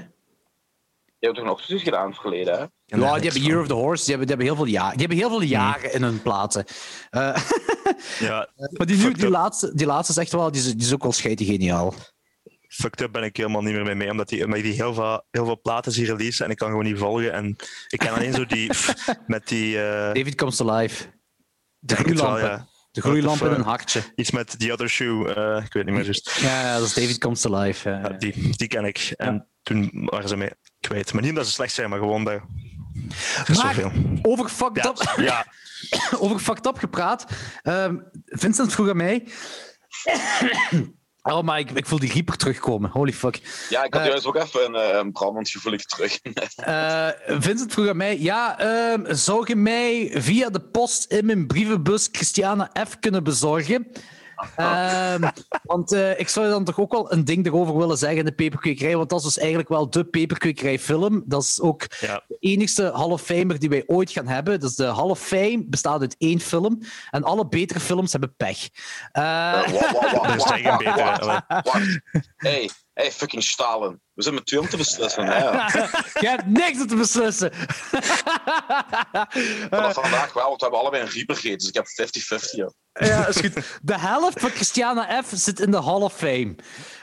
[1.20, 2.60] Je hebt toch nog studies gedaan in het verleden, hè?
[2.86, 4.06] Ja, die hebben Year of the Horse.
[4.06, 5.48] Die hebben, die hebben, heel, veel ja, die hebben heel veel Mhm.
[5.48, 6.66] jaren in hun platen.
[7.10, 7.38] Eh.
[8.20, 11.04] Ja, maar die, die, laatste, die laatste is echt wel, die is, die is ook
[11.04, 11.94] wel scheidig geniaal.
[12.68, 15.24] Fucked Up ben ik helemaal niet meer mee mee, omdat die, omdat die heel, veel,
[15.32, 17.32] heel veel platen zie releasen en ik kan gewoon niet volgen.
[17.34, 17.56] En
[17.88, 18.70] ik ken alleen zo die
[19.28, 19.78] met die...
[19.84, 21.06] eh, David Comes to Life.
[21.80, 22.08] De denk
[22.96, 24.02] De gloeilamp in Of, een eh, hartje.
[24.16, 26.32] Iets met The Other Shoe, eh, ik weet niet meer juist.
[26.42, 27.90] Ja, dat is David Comes to Life.
[27.90, 28.18] ja, Ja, ja.
[28.18, 29.14] die, die ken ik.
[29.18, 31.14] En toen waren ze mee kwijt.
[31.14, 32.42] Maar niet omdat ze slecht zijn, maar gewoon dat...
[33.48, 33.92] Maar- zoveel.
[34.22, 35.46] Over fucked, up, ja,
[36.20, 37.26] over fucked up gepraat.
[37.62, 39.28] Ehm, Vincent vroeg aan mij.
[41.28, 42.90] Oh, maar ik, ik voel die Reaper terugkomen.
[42.90, 43.42] Holy fuck.
[43.70, 44.08] Ja, ik had Eh.
[44.08, 46.20] juist ook even een, eh, een brandend gevoel terug.
[46.56, 51.48] Eh, Vincent vroeg aan mij: Ja, ehm, zou je mij via de post in mijn
[51.48, 53.00] brievenbus Christiana F.
[53.00, 53.88] kunnen bezorgen?
[54.56, 55.30] Ehm,
[55.64, 58.32] want eh, ik zou dan toch ook wel een ding erover willen zeggen in de
[58.32, 61.24] peperkwekerij, want dat is dus eigenlijk wel de peperkwekerij-film.
[61.26, 62.24] Dat is ook Ja.
[62.28, 64.60] de enigste Hall of Famer die wij ooit gaan hebben.
[64.60, 66.80] Dus de Hall of Fame bestaat uit één film
[67.12, 68.70] en alle betere films hebben pech.
[69.12, 69.74] Wacht,
[70.54, 71.44] Er geen betere.
[72.38, 74.02] Hey, hey, fucking Stalin.
[74.14, 75.26] We zijn met twee om te beslissen.
[75.26, 75.40] Hè?
[76.22, 77.52] Je hebt niks om te beslissen.
[79.70, 81.88] Maar vandaag wel, want we hebben allebei een Reaper gegeten, dus ik heb
[82.44, 82.50] 50-50.
[82.52, 82.72] ja.
[82.94, 83.80] Ja, is goed.
[83.82, 85.32] De helft van Christiana F.
[85.34, 86.56] zit in de Hall of Fame.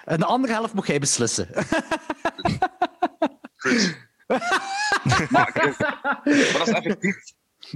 [0.04, 1.48] En de andere helft moet jij beslissen.
[3.56, 3.96] Goed.
[4.26, 7.16] maar, maar dat is effectief.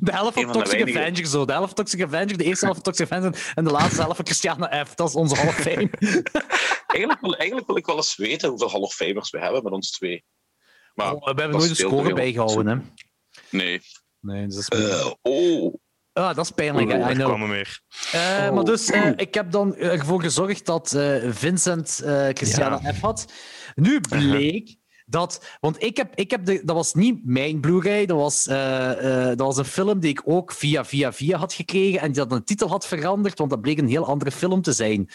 [0.01, 0.99] De helft van Toxic weinige.
[0.99, 1.44] Avenger zo.
[1.44, 4.16] De helft van Toxic Avenger, de eerste helft van Toxic Avenger en de laatste helft
[4.16, 4.94] van Christiana F.
[4.94, 5.90] Dat is onze Hall of Fame.
[6.86, 9.72] Eigenlijk wil, eigenlijk wil ik wel eens weten hoeveel Hall of Famers we hebben met
[9.72, 10.24] ons twee.
[10.94, 12.66] Maar, Oh, we hebben nooit een score bijgehouden.
[12.66, 12.76] Hè.
[13.57, 13.80] Nee.
[14.20, 15.74] Nee, dat is, Eh, oh.
[16.12, 16.99] ah, dat is pijnlijk, hè.
[16.99, 17.26] I Er know.
[17.28, 17.80] kwamen meer.
[18.12, 23.01] Eh, maar dus, eh, ik heb dan ervoor gezorgd dat eh, Vincent eh, Christiana F.
[23.01, 23.32] had.
[23.74, 24.76] Nu bleek
[25.07, 25.44] dat...
[25.61, 29.26] Want ik heb, ik heb de, dat was niet mijn Blu-ray, dat was, eh, eh,
[29.28, 32.32] dat was een film die ik ook via, via, via had gekregen en die had
[32.32, 35.09] een titel had veranderd, want dat bleek een heel andere film te zijn.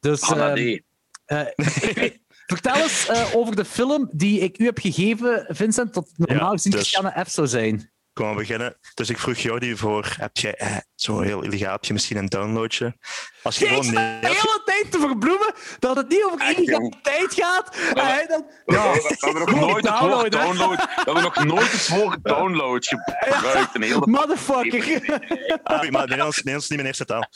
[0.00, 0.20] Dus...
[0.20, 0.82] Hanna ehm, D.
[1.24, 1.46] eh,
[2.46, 6.72] Vertel eens over de film die ik u heb gegeven, Vincent, dat normaal Ja, gezien
[6.72, 7.30] dus- Christiana F.
[7.30, 7.91] zou zijn.
[8.12, 8.76] Kom maar beginnen.
[8.94, 12.16] Dus ik vroeg jou die voor, heb jij eh, zo heel illegaal, heb je misschien
[12.16, 12.96] een downloadje?
[13.42, 17.34] Als je gewoon nee de hele tijd te verbloemen dat het niet over Echt, illegaliteit
[17.34, 17.76] gaat.
[17.94, 18.46] En hij dan...
[18.64, 20.76] Ja, we hebben nog nooit het woord download.
[20.76, 23.74] We hebben nog nooit het woord download gebruikt.
[23.74, 25.20] Een hele motherfucker.
[25.62, 27.28] Ah, maar Nederlands, Nederlands is niet mijn eerste taal.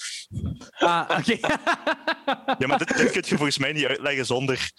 [0.70, 1.39] Ah, oké.
[2.59, 4.70] Ja, maar dit, dit kun je volgens mij niet uitleggen zonder...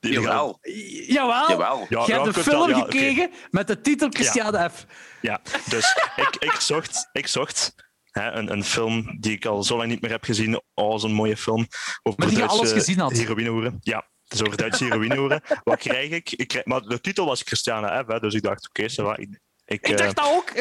[0.00, 0.58] Jawel,
[1.06, 1.48] Jawel.
[1.48, 1.86] jawel.
[1.88, 4.86] Ja, Je hebt een film ja, gekregen met de titel Christiane F.
[5.20, 7.74] Ja, dus ik, ik zocht, ik zocht
[8.10, 10.62] hè, een, een film die ik al zo lang niet meer heb gezien.
[10.74, 11.66] Oh, zo'n mooie film.
[12.02, 13.12] Over Maar die je Duitse alles gezien had.
[13.12, 13.78] Heroïnehoeren.
[13.80, 15.42] Ja, het is over Duitse heroïnehoeren.
[15.64, 16.32] Wat krijg ik?
[16.32, 18.06] ik krijg, maar de titel was Christiane F.
[18.06, 19.28] Hè, dus ik dacht, oké, va, ik,
[19.64, 20.52] ik, Ik eh, dacht dat ook.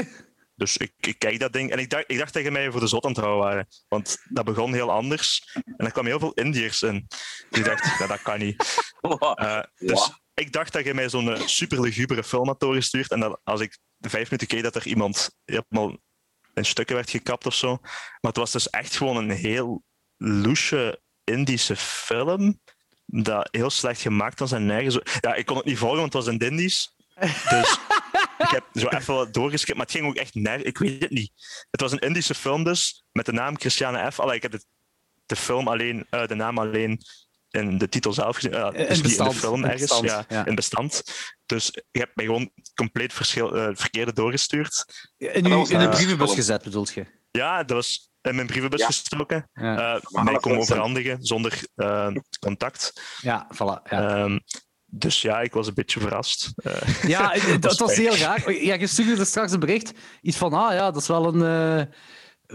[0.57, 2.79] Dus ik, ik kijk dat ding en ik dacht, ik dacht dat je mij voor
[2.79, 3.67] de zot aan het houden waren.
[3.87, 5.51] Want dat begon heel anders.
[5.53, 7.05] En er kwamen heel veel Indiërs in.
[7.49, 8.83] Dus ik dacht, ja, dat kan niet.
[9.01, 10.09] Eh, dus Wow.
[10.33, 13.11] ik dacht dat je mij zo'n eh, super lugubere film had doorgestuurd.
[13.11, 15.97] En dat als ik vijf minuten keek, dat er iemand helemaal
[16.53, 17.77] in stukken werd gekapt of zo.
[17.81, 19.83] Maar het was dus echt gewoon een heel
[20.17, 22.61] loesje Indische film.
[23.05, 24.99] Dat heel slecht gemaakt was en nergens.
[25.19, 26.95] Ja, ik kon het niet volgen, want het was in het Indisch.
[27.49, 27.77] Dus
[28.37, 30.63] ik heb zo even wat doorgeskipt, maar het ging ook echt nergens.
[30.63, 31.31] Ik weet het niet.
[31.69, 34.19] Het was een Indische film dus, met de naam Christiane F.
[34.19, 34.65] Allee, ik heb de,
[35.25, 36.99] de film alleen, eh, de naam alleen
[37.49, 38.53] in de titel zelf gezien.
[38.53, 40.45] eh, dus niet in de bestand, film in ergens, bestand, ja, ja.
[40.45, 41.03] in bestand.
[41.45, 44.85] Dus je hebt mij gewoon compleet verschil, eh, verkeerde doorgestuurd.
[45.17, 46.39] In, was in de een brievenbus film.
[46.39, 47.05] gezet, bedoelt je?
[47.31, 48.85] Ja, dat was in mijn brievenbus Ja.
[48.85, 49.49] gestoken.
[49.53, 52.07] Ja, Eh Maar mij komen overhandigen zonder eh,
[52.39, 53.01] contact.
[53.21, 53.57] ja voilà.
[53.89, 54.15] Ja.
[54.23, 54.39] Ehm,
[54.89, 56.51] dus ja, ik was een beetje verrast.
[56.55, 58.51] Eh, Ja, het was heel raar.
[58.53, 59.91] Ja, je stuurde straks een bericht.
[60.21, 61.43] Iets van, ah ja, dat is wel een
[61.77, 61.85] eh,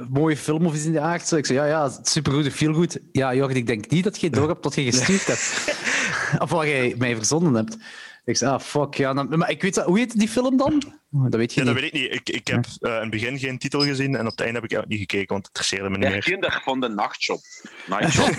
[0.09, 1.27] mooie film of iets in de aard.
[1.27, 2.99] Zo, Ik zei, ja, ja, supergoed, feel goed.
[3.13, 5.77] Ja, Jorgen, ik denk niet dat je door hebt wat je gestuurd hebt.
[6.43, 7.77] of wat jij mij verzonden hebt.
[8.25, 9.13] Ik zei, ah, fuck, ja.
[9.15, 10.83] Dan, maar ik weet, dat- hoe heet die film dan?
[11.13, 11.83] Oh, dat weet je Ja, dat niet.
[11.93, 12.29] weet ik niet.
[12.29, 14.65] Ik, ik heb eh, in het begin geen titel gezien en op het einde heb
[14.65, 16.23] ik eigenlijk niet gekeken, want het interesseerde me niet meer.
[16.23, 17.41] kinder van de nachtshop.
[17.87, 18.27] Nightshop.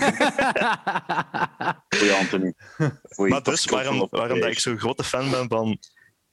[1.98, 2.54] Goeie Anthony.
[3.02, 5.78] Goeie Maar dus, waarom, waarom dat ik zo'n grote fan ben van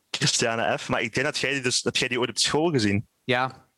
[0.09, 0.89] Christiane F.
[0.89, 3.07] Maar ik denk dat jij die, dus, dat jij die ooit op school gezien.
[3.23, 3.69] Ja,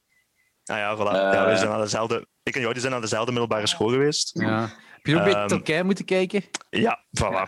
[0.65, 1.11] Ah ja, voilà.
[1.11, 1.57] ja, we Eh.
[1.57, 4.39] zijn aan dezelfde, ik en jou die zijn aan dezelfde middelbare school geweest.
[4.39, 4.61] ja.
[4.93, 6.43] Heb je ook bij Ehm, Turkije moeten kijken?
[6.69, 7.24] Ja, voilà.
[7.24, 7.47] Ook.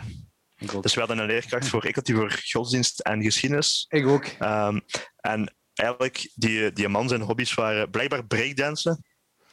[0.81, 3.85] Dus we hadden een leerkracht voor, ik had die voor godsdienst en geschiedenis.
[3.89, 4.25] Ik ook.
[4.25, 4.79] Ehm,
[5.15, 9.03] en eigenlijk, die, die man zijn hobby's waren blijkbaar breakdansen.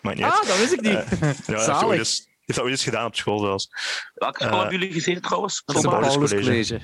[0.00, 0.32] Maar niet uit.
[0.32, 0.92] Ah, dat wist ik niet.
[0.92, 1.84] Ja, hij heeft dat Zalig.
[1.84, 3.68] ooit eens- heeft dat ooit eens gedaan op school zelfs.
[4.14, 5.62] Welke school Eh, hebben jullie gezeten trouwens?
[5.64, 6.34] Een Paulus College.
[6.40, 6.80] College.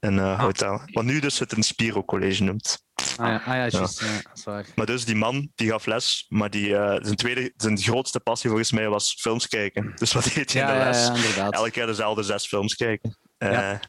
[0.00, 0.80] In uh, hotel.
[0.86, 2.84] Wat nu dus het een Spiro College noemt.
[3.18, 4.00] Ah ja, ah, ja juist.
[4.00, 4.06] Ja.
[4.06, 4.66] dat is waar.
[4.74, 8.48] Maar dus die man die gaf les, maar die, eh, zijn, tweede, zijn grootste passie
[8.50, 9.92] volgens mij was films kijken.
[9.94, 11.28] Dus wat deed hij in de les?
[11.50, 13.16] Elke keer dezelfde zes films kijken.
[13.38, 13.80] Eh, Ja.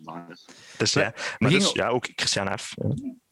[0.78, 2.74] Dus ja, maar dus, ja, ook Christian F.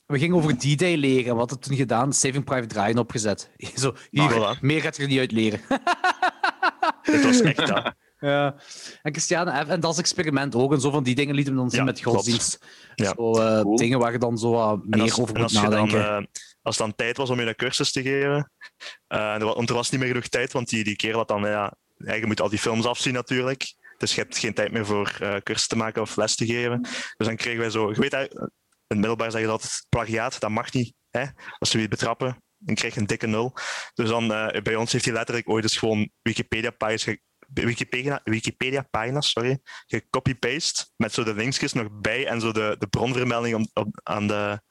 [0.05, 1.35] We gingen over D-Day leren.
[1.35, 2.13] Wat we toen gedaan?
[2.13, 3.49] Saving Private Ryan opgezet.
[3.75, 4.59] Zo, hier, Ah, voilà.
[4.61, 5.61] meer gaat er niet uit leren.
[7.01, 7.93] Het was echt dat.
[8.19, 8.55] Ja.
[9.01, 9.67] En Christiane F.
[9.69, 10.73] En dat is experiment ook.
[10.73, 12.65] En zo van die dingen lieten we dan zien Ja, met godsdienst.
[12.95, 13.13] Ja.
[13.15, 13.75] Zo, eh, Cool.
[13.75, 15.99] Dingen waar je dan zo wat En meer als, over moet dan, nadenken.
[16.05, 16.15] eh,
[16.61, 18.51] als het dan tijd was om je een cursus te geven,
[19.07, 21.17] eh, en er wa- want er was niet meer genoeg tijd, want die, die kerel
[21.17, 23.59] had dan, ja, je moet al die films afzien natuurlijk.
[23.59, 26.81] Dus Dus je hebt geen tijd meer voor cursus te maken of les te geven.
[27.17, 27.89] Dus dan kregen wij zo...
[27.89, 28.29] Je weet, in
[28.87, 30.93] het middelbaar zeggen dat het plagiaat, dat mag niet.
[31.09, 31.23] Hè?
[31.59, 33.53] Als ze je betrappen, dan krijg je een dikke nul.
[33.93, 34.27] Dus dan,
[34.63, 37.17] bij ons heeft hij letterlijk ooit eens gewoon Wikipedia-pagina's
[37.63, 42.87] Wikipedia, Wikipedia pagina's, sorry, gecopy-paste met zo de linkjes nog bij en zo de, de
[42.87, 44.61] bronvermelding op, op, aan, de,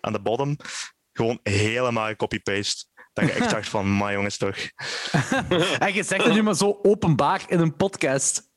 [0.00, 0.56] aan de bottom.
[1.12, 2.84] Gewoon helemaal copy-paste.
[3.12, 4.56] Dat ik echt dacht van, maar jongens toch.
[5.78, 8.50] en je zegt het nu maar zo openbaar in een podcast.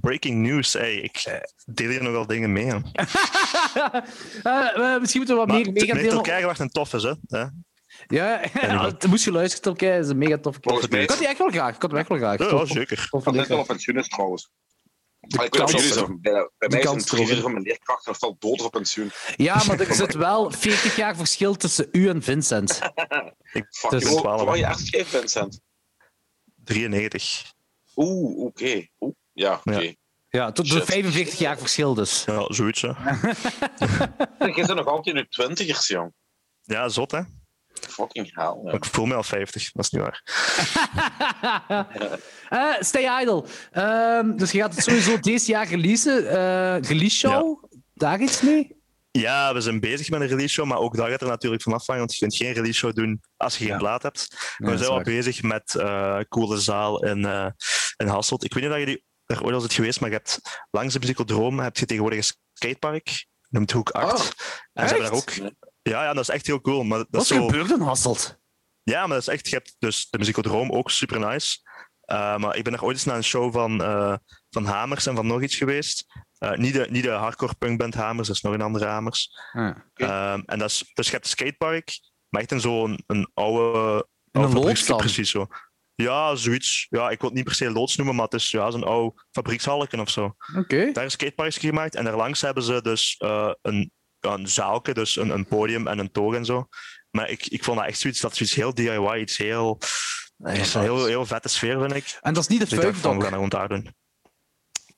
[0.00, 2.66] Breaking news, hey, ik deel hier nogal dingen mee.
[2.66, 2.74] uh,
[4.44, 6.10] uh, misschien moeten we wat meer mee gaan delen.
[6.10, 7.44] Turkije wacht een toffe, hè?
[8.06, 11.28] Ja, het moest geluisterd op dat is een mega toffe Volgens mij Ik had die
[11.28, 11.74] echt wel graag.
[11.74, 12.38] Ik had hem echt wel graag.
[12.38, 13.08] Ja, ja zeker.
[13.12, 14.50] Ik had net wel op pensioen is trouwens.
[15.20, 16.20] Ik weet niet jullie.
[16.20, 19.10] Bij, bij mij is een drie van mijn leerkracht nog al dood op pensioen.
[19.36, 22.80] Ja, maar er zit wel 40 jaar verschil tussen u en Vincent.
[23.52, 25.60] ik Fuck, dus, je wat je echt Vincent?
[26.64, 27.52] 93.
[27.96, 28.62] Oeh, oké.
[28.62, 28.90] Okay.
[29.00, 29.70] Oeh, ja, oké.
[29.70, 29.96] Okay.
[30.28, 32.24] Ja, tot de 45 jaar verschil dus.
[32.24, 32.82] Ja, zoiets.
[32.82, 32.88] Hè.
[34.46, 36.12] je bent nog altijd in je twintigers, jong.
[36.62, 37.20] Ja, zot hè.
[37.80, 38.60] Fucking hell.
[38.64, 38.72] Ja.
[38.72, 40.22] Ik voel me al 50, dat is niet waar.
[42.50, 43.44] uh, stay idle.
[43.72, 46.24] Uh, dus je gaat het sowieso deze jaar releasen.
[46.24, 47.78] Uh, release show, ja.
[47.94, 48.80] daar iets mee?
[49.10, 51.72] Ja, we zijn bezig met een release show, maar ook daar gaat er natuurlijk van
[51.72, 54.54] afhangen, want je kunt geen release show doen als je geen plaat hebt.
[54.56, 57.46] we zijn al bezig met uh, Coole Zaal in, uh,
[57.96, 58.44] in Hasselt.
[58.44, 60.98] Ik weet niet of jullie daar ooit al zit geweest, maar je hebt langs de
[60.98, 64.12] Psychodrome heb je tegenwoordig een skatepark, noemt Hoek 8.
[64.12, 64.26] Oh,
[64.72, 65.32] en ze hebben daar ook
[65.82, 66.82] ja, ja, dat is echt heel cool.
[66.82, 67.46] Maar dat Wat is zo...
[67.46, 68.40] gebeurt in Hasselt?
[68.82, 69.48] Ja, maar dat is echt...
[69.48, 71.58] Je hebt dus de Musicodroom ook super nice.
[72.06, 74.16] Uh, maar ik ben er ooit eens naar een show van, uh,
[74.50, 76.04] van Hamers en van nog iets geweest.
[76.38, 79.30] Uh, niet, de, niet de hardcore punkband Hamers, dat is nog een andere Hamers.
[79.52, 80.42] Ah, okay.
[80.46, 84.08] en dat is, dus je hebt een skatepark, maar echt in zo'n een oude...
[84.30, 85.46] In een loods Precies zo.
[85.94, 86.86] Ja, zoiets.
[86.90, 89.22] Ja, ik wil het niet per se loods noemen, maar het is ja, zo'n oude
[89.30, 90.34] fabriekshalken of zo.
[90.56, 90.92] Okay.
[90.92, 93.16] Daar is skateparks gemaakt en daarlangs hebben ze dus
[93.62, 93.92] een
[94.24, 96.68] een zaalke, dus een, een podium en een toog en zo.
[97.10, 99.78] Maar ik, ik vond dat echt zoiets, dat zoiets heel DIY, iets heel,
[100.36, 102.18] nee, een heel, heel vette sfeer, vind ik.
[102.20, 103.94] En dat is niet de dus Fuik We gaan gewoon daar doen.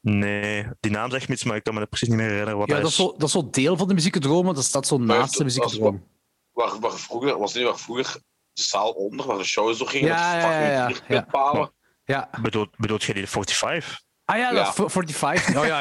[0.00, 2.68] Nee, die naam zegt me iets, maar ik kan me precies niet meer herinneren wat
[2.68, 2.96] ja, dat is.
[2.96, 6.08] Zo, dat is zo deel van de muziekdromen, dat staat zo naast de muziekdroom.
[6.52, 8.20] Waar, waar, vroeger, was niet waar vroeger
[8.52, 11.26] de zaal onder, waar de shows zo gingen, ja, met ja, ja, ja, ja.
[11.30, 11.72] palen.
[12.04, 12.30] Ja.
[12.42, 14.02] Bedoelt, bedoelt jij die de 45?
[14.24, 14.72] Ah ja, ja.
[14.72, 15.54] 45.
[15.58, 15.80] Oh ja.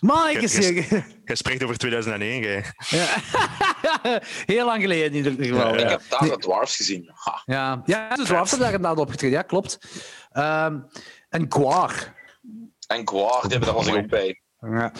[0.00, 0.56] Mike is
[1.24, 2.64] Je spreekt over 2001, jij.
[2.88, 3.06] Ja.
[4.54, 5.74] Heel lang geleden in ieder geval.
[5.74, 7.10] Ja, ik heb daar de Dwarfs gezien.
[7.14, 7.42] Ha.
[7.44, 9.38] Ja, ja de Dwarfs hebben daar inderdaad opgetreden.
[9.38, 9.78] Ja, klopt.
[10.32, 10.86] Um,
[11.28, 12.14] en Guar.
[12.86, 14.42] En Guar, die hebben daar was ik ook bij.
[14.60, 14.92] Ja.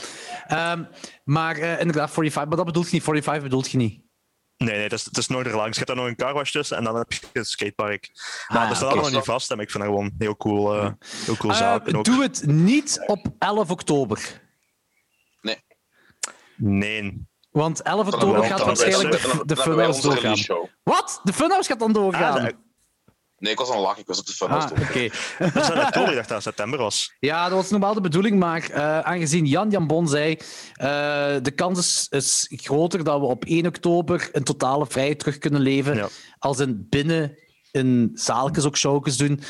[0.72, 0.88] Um,
[1.24, 2.46] maar uh, inderdaad, 45.
[2.46, 3.04] Maar dat bedoelt je niet.
[3.04, 4.02] 45 bedoelt je niet.
[4.64, 5.78] Nee, nee, het is, het is nooit er langs.
[5.78, 8.10] Je hebt daar nog een carwash tussen en dan heb je een skatepark.
[8.48, 8.98] Maar ah, dat staat okay.
[9.02, 10.90] allemaal niet vast en ik vind dat gewoon heel cool, uh,
[11.24, 11.88] heel cool zaak.
[11.88, 14.40] Uh, doe het niet op 11 oktober.
[15.40, 15.56] Nee.
[16.56, 17.26] Nee.
[17.50, 20.68] Want 11 oktober gaat waarschijnlijk de, de Funhouse doorgaan.
[20.82, 21.20] Wat?
[21.22, 22.38] De Funhouse gaat dan doorgaan?
[22.38, 22.52] Ah,
[23.40, 24.00] Nee, ik was aan lachen.
[24.00, 24.34] Ik was op de.
[24.46, 24.82] Ah, oké.
[24.82, 25.10] Okay.
[25.52, 26.08] dat is in oktober.
[26.08, 27.14] Ik dacht dat het september was.
[27.18, 28.38] Ja, dat was normaal de bedoeling.
[28.38, 30.30] Maar uh, aangezien Jan Jan Bon zei...
[30.30, 30.36] Uh,
[31.42, 35.60] de kans is, is, groter dat we op 1 oktober een totale vrijheid terug kunnen
[35.60, 35.96] leven.
[35.96, 36.08] Ja.
[36.38, 37.38] Als in binnen
[37.70, 39.40] in zaaltjes ook showjes doen,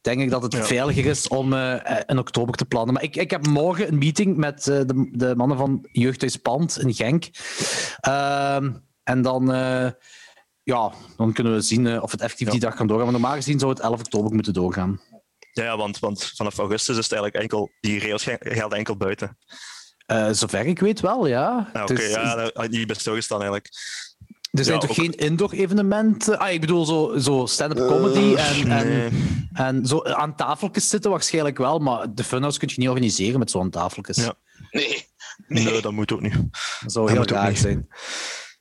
[0.00, 0.62] denk ik dat het ja.
[0.62, 1.74] veiliger is om uh,
[2.06, 2.94] in oktober te plannen.
[2.94, 6.78] Maar ik, ik heb morgen een meeting met uh, de, de mannen van Jeugdhuis Pand
[6.78, 7.28] in Genk.
[8.08, 8.56] Uh,
[9.02, 9.50] en dan
[10.68, 13.04] ja, dan kunnen we zien uh, of het effectief die dag kan doorgaan.
[13.04, 15.00] Maar normaal gezien zou het 11 oktober moeten doorgaan.
[15.52, 19.38] Ja, want, want vanaf augustus is het eigenlijk enkel, die rails gelden enkel buiten.
[20.06, 21.70] Uh, zover ik weet wel, ja.
[21.72, 23.70] ja Oké, okay, dus, ja, die best stilgestaan eigenlijk.
[24.50, 25.04] Er zijn ja, toch ook...
[25.04, 26.38] geen indoor-evenementen?
[26.38, 29.08] Ah, ik bedoel, zo, zo stand-up comedy uh, en, nee.
[29.08, 29.12] en,
[29.52, 33.50] en, zo aan tafeltjes zitten waarschijnlijk wel, maar de funhouse kun je niet organiseren met
[33.50, 34.16] zo'n tafeltjes.
[34.16, 34.34] Ja.
[34.70, 35.06] Nee.
[35.46, 35.64] nee.
[35.64, 36.34] Nee, dat moet ook niet.
[36.80, 37.88] Dat zou heel raar zijn.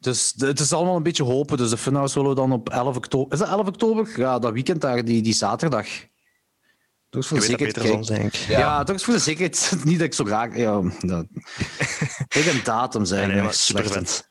[0.07, 1.57] Dus het is allemaal een beetje hopen.
[1.57, 3.33] Dus de Funhouse zullen we dan op 11 oktober...
[3.33, 4.13] Is dat 11 oktober?
[4.15, 5.87] Ja, dat weekend daar, die, die zaterdag.
[7.09, 8.07] Toch voor de zekerheid.
[8.07, 9.73] denk Ja, ja toch voor de zekerheid.
[9.83, 10.57] Niet dat ik zo graag...
[10.57, 11.25] Ja, dat...
[12.39, 13.29] ik een datum zijn.
[13.29, 14.29] Nee, nee, super vet.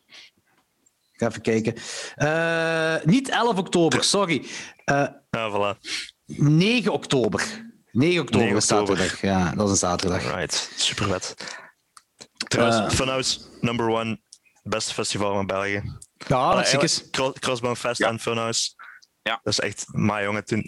[1.13, 1.75] Ik ga even kijken.
[2.17, 4.45] Uh, niet 11 oktober, sorry.
[4.91, 5.81] Uh, ja, voilà.
[6.27, 7.65] 9 oktober.
[7.93, 9.21] 9 oktober 9 is zaterdag.
[9.21, 10.35] Ja, dat is een zaterdag.
[10.35, 11.35] Right, super vet.
[12.37, 14.21] Trouwens, uh, Funhouse number one
[14.69, 15.83] beste festival van België.
[16.27, 18.09] Ja, dat is Crossbone Fest ja.
[18.09, 18.71] en Funhouse.
[19.23, 19.41] Ja.
[19.43, 20.65] Dat is echt, maar jongen, toen...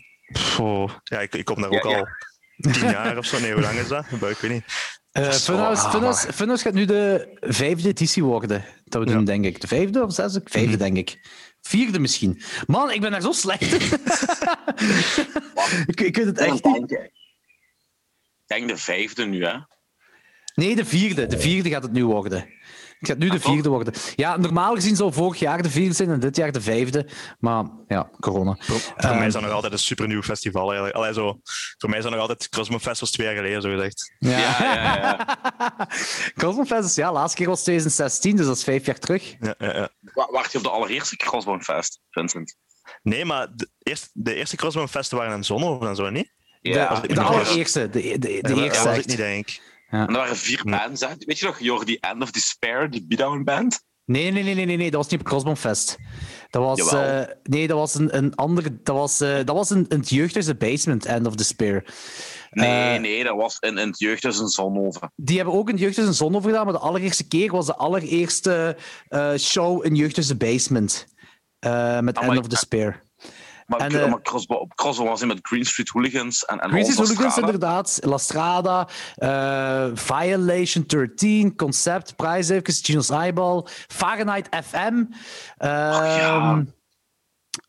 [0.58, 2.06] Oh, ja, ik, ik kom daar ook ja, al
[2.72, 3.40] tien jaar of zo.
[3.40, 4.04] Nee, hoe lang is dat?
[4.10, 4.64] Ik weet niet.
[5.12, 8.64] Uh, Funhouse, Funhouse, Funhouse gaat nu de vijfde editie worden.
[8.84, 9.60] Dat we doen, denk ik.
[9.60, 10.40] De vijfde of zesde?
[10.44, 10.78] Vijfde, mm.
[10.78, 11.28] denk ik.
[11.60, 12.42] Vierde misschien.
[12.66, 13.80] Man, ik ben daar zo slecht in.
[15.86, 17.10] ik, ik weet het echt niet.
[18.46, 19.58] denk de vijfde nu, hè?
[20.54, 21.26] Nee, de vierde.
[21.26, 22.48] De vierde gaat het nu worden.
[22.98, 23.94] Het gaat nu de Ah, vierde worden.
[24.16, 27.08] Ja, normaal gezien zou vorig jaar de vierde zijn en dit jaar de vijfde.
[27.38, 28.56] Maar ja, corona.
[28.60, 30.62] Voor Ehm, mij is dat nog altijd een supernieuw festival.
[30.66, 30.96] Eigenlijk.
[30.96, 31.40] Allee, zo,
[31.78, 34.14] voor mij is dat nog altijd Cosmo Fest was twee jaar geleden, zo gezegd.
[34.18, 34.38] Ja.
[34.38, 35.36] Ja, ja, ja.
[36.42, 39.34] Cosmofest is, ja, laatste keer was 2016, dus dat is vijf jaar terug.
[39.40, 39.88] Ja, ja, ja.
[40.00, 42.56] Wa- Wacht je op de allereerste Crossbone Fest, Vincent?
[43.02, 46.32] Nee, maar de eerste, de eerste Festen waren in Zonhoven en zo, niet?
[46.60, 47.88] Ja, de allereerste.
[47.90, 48.88] De, de, de, Ja, dat eerste.
[48.88, 49.62] was ik niet, denk ik.
[49.88, 51.08] En er waren vier bands, hè?
[51.18, 53.86] Weet je nog, Jordi End of Despair, die beatdown band?
[54.04, 55.96] Nee, nee, nee, nee, nee, nee, dat was niet op Crossbonfest.
[56.50, 58.82] Dat was, eh, nee, dat was een, een andere.
[58.82, 61.84] Dat was, eh, dat was een, een het jeugdhuis The Basement, End of Despair.
[62.50, 65.12] Nee, Eh, nee, dat was in, in het jeugdhuis in Zonhoven.
[65.16, 68.76] Die hebben ook een jeugdhuis in Zonhoven gedaan, maar de allereerste keer was de allereerste
[69.38, 71.06] show in jeugdhuis The Basement.
[72.00, 73.02] met Ah, End of Despair.
[73.68, 76.90] Maar, En, eh, maar Crossbone, Crossbone was in met Green Street Hooligans en, en Greasy
[76.90, 77.46] All Hooligans Strada.
[77.52, 85.04] inderdaad, La Strada, eh, Violation 13, Concept, Prize even, Gino's Eyeball, Fahrenheit FM.
[85.58, 86.64] ja.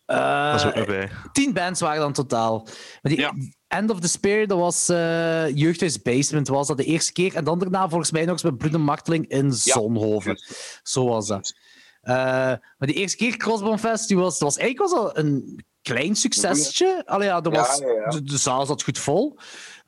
[0.06, 2.64] ehm, ook eh, tien bands waren dan totaal.
[3.02, 3.34] Maar die Ja.
[3.68, 7.36] End of Despair, dat was eh Jeugdhuis Basement, was dat de eerste keer.
[7.36, 10.38] En dan daarna volgens mij nog eens met en Marteling in Zonhoven.
[10.84, 11.54] Zo was dat.
[12.02, 15.64] Eh, maar die eerste keer Crossbonfest, die was, dat was eigenlijk was dat een
[15.94, 17.04] klein succesje.
[17.06, 18.10] Allee, ja, Ja, was, ja, ja.
[18.10, 19.38] De, de zaal zat goed vol.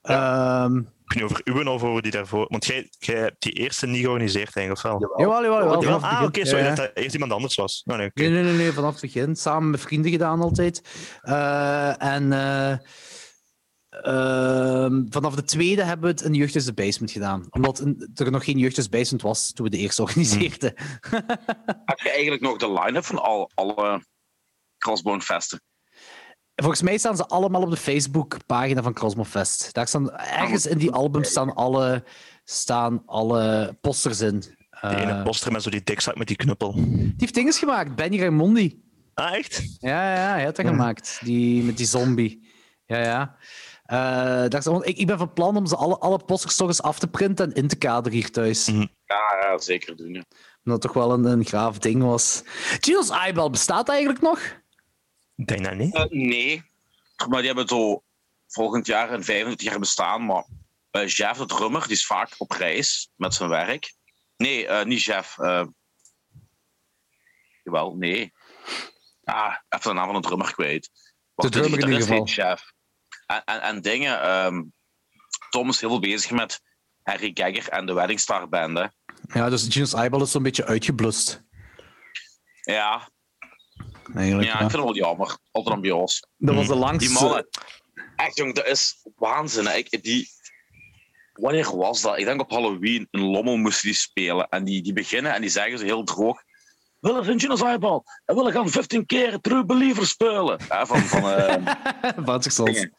[0.02, 2.45] Ehm, Ik weet niet over uw of over die daarvoor.
[2.49, 5.14] Want jij, jij hebt die eerste niet georganiseerd, eigenlijk, of wel?
[5.20, 5.82] jawel, jawel, jawel.
[5.82, 6.76] Ja, vanaf het ah, oké, sorry, Ja, ja.
[6.76, 7.84] dat dat eerst iemand anders was.
[7.86, 8.12] Oh, nee.
[8.14, 9.36] Nee, nee, nee, nee, vanaf het begin.
[9.36, 10.82] Samen met vrienden gedaan altijd.
[11.22, 12.72] Eh, en eh,
[13.89, 17.45] ehm, vanaf de tweede hebben we het in Jeugdhuis de Basement gedaan.
[17.49, 20.74] Omdat een- er nog geen Jeugdhuis Basement was toen we de eerste organiseerden.
[21.86, 24.06] Heb je eigenlijk nog de line-up van al, alle
[24.78, 25.62] Crossbone Festen?
[26.56, 29.74] Volgens mij staan ze allemaal op de Facebook-pagina van Cosmofest.
[29.74, 32.04] Daar staan, ergens in die album staan alle,
[32.43, 34.39] staan alle posters in.
[34.39, 34.49] Die
[34.82, 36.74] Eh, ene poster met zo die dikzak met die knuppel.
[36.74, 38.84] die heeft dinges gemaakt, Benny Raimondi.
[39.14, 39.64] Ah, echt?
[39.80, 41.20] Ja, ja, hij had dat gemaakt.
[41.24, 42.49] Die, met die zombie.
[42.86, 43.36] Ja, ja.
[43.86, 46.68] Eh, daar zijn- want ik, ik ben van plan om ze alle, alle posters toch
[46.68, 48.68] eens af te printen en in te kaderen hier thuis.
[48.70, 48.80] Mhm.
[49.06, 50.14] Ja, ja zeker doen.
[50.14, 50.24] ja.
[50.64, 52.41] Omdat het toch wel een, een graaf ding was.
[52.80, 54.39] Gino's Eyeball, bestaat dat eigenlijk nog?
[55.36, 55.96] Ik denk dat niet.
[55.96, 56.64] Eh, nee,
[57.28, 58.04] maar die hebben zo
[58.48, 60.26] volgend jaar een 25 jaar bestaan.
[60.26, 60.46] Maar
[60.92, 63.94] eh, Jeff, de drummer, die is vaak op reis met zijn werk.
[64.38, 65.38] Nee, eh, niet Jeff.
[65.40, 65.66] eh
[67.64, 68.34] jawel, nee.
[69.24, 70.90] Ah, even de naam van de drummer kwijt.
[71.34, 72.74] Wacht, drummer in ieder heet Jeff.
[73.26, 74.64] En, en, en dingen, ehm,
[75.50, 76.62] Tom is heel veel bezig met
[77.04, 78.78] Harry Gagger en de Wedding Star Band.
[78.78, 78.86] Hè.
[79.40, 81.44] Ja, dus Gino's Eyeball is zo'n beetje uitgeblust.
[82.62, 83.10] Ja,
[84.16, 84.66] Eigenlijk, ja, ja.
[84.66, 85.38] ik vind het wel jammer.
[85.51, 86.28] Altijd ambiance.
[86.38, 87.24] Dat was de Die langste...
[87.24, 87.47] mannen.
[88.16, 89.66] Echt, jong, dat is waanzin.
[89.66, 89.74] hè.
[89.74, 90.28] Ik, die...
[91.34, 92.18] Wanneer was dat?
[92.18, 93.07] Ik denk op Halloween.
[93.12, 94.47] In Lommel moesten die spelen.
[94.49, 96.41] En die, die beginnen en die zeggen zo heel droog.
[96.99, 98.01] Willen vind je een eyeball?
[98.26, 100.59] En willen gaan 15 keer True Believer spelen.
[100.70, 101.74] Ja, van, van, eh,
[102.26, 102.70] Van zichzelf.
[102.70, 102.93] dingen.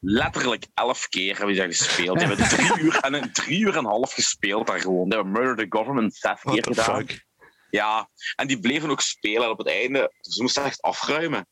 [0.00, 2.18] letterlijk 11 keer hebben die daar gespeeld.
[2.18, 5.08] Die hebben drie uur en een drie uur en een half gespeeld daar gewoon.
[5.08, 6.98] Die hebben Murder the Government zes What keer the gedaan.
[6.98, 7.24] fuck?
[7.72, 9.42] Ja, en die bleven ook spelen.
[9.42, 11.46] En op het einde, ze moesten echt afruimen.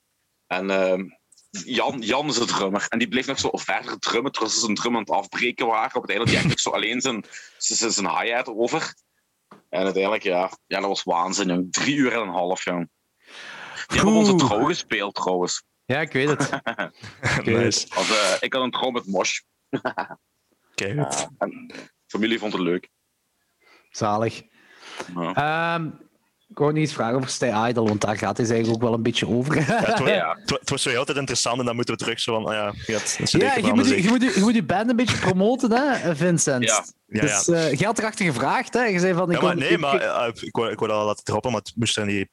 [0.46, 1.08] En ehm,
[1.50, 2.86] Jan, Jan is de drummer.
[2.88, 5.96] En die bleef nog zo verder drummen, terwijl ze zijn drum aan het afbreken waren.
[5.96, 7.24] Op het einde had hij nog zo alleen zijn,
[7.58, 8.94] zijn, zijn hi-hat over.
[9.68, 11.72] En uiteindelijk, ja, ja, dat was waanzin, jong.
[11.72, 12.90] Drie uur en een half, jong.
[13.86, 15.62] Die hebben onze trouw gespeeld, trouwens.
[15.84, 16.50] Ja, ik weet het.
[17.44, 17.86] nice.
[17.94, 19.40] Als, eh, ik had een trouw met Mosh.
[20.74, 21.28] Kijk, goed.
[21.38, 21.70] En
[22.06, 22.88] familie vond het leuk.
[23.90, 24.42] Zalig.
[25.14, 25.34] Ja.
[25.34, 25.90] Ehm,
[26.50, 28.94] ik wou niet eens vragen over Stay Idol, want daar gaat het eigenlijk ook wel
[28.98, 29.56] een beetje over.
[29.56, 30.08] Ja, het, was,
[30.60, 32.72] het, was zo heel tijd interessant en dan moeten we terug zo van, ah ja,
[32.86, 33.00] je
[33.38, 36.64] Ja, je moet, je, moet, je, moet je band een beetje promoten, hè, Vincent?
[36.64, 36.84] Ja.
[37.06, 37.54] Ja, dus ja.
[37.54, 38.84] eh, je had erachter gevraagd, hè?
[38.84, 39.30] Je zei van...
[39.30, 41.50] Ik Ja, maar nee, ik- maar eh, ik, ik, wou, ik wou dat laten droppen,
[41.52, 42.28] maar het moest er niet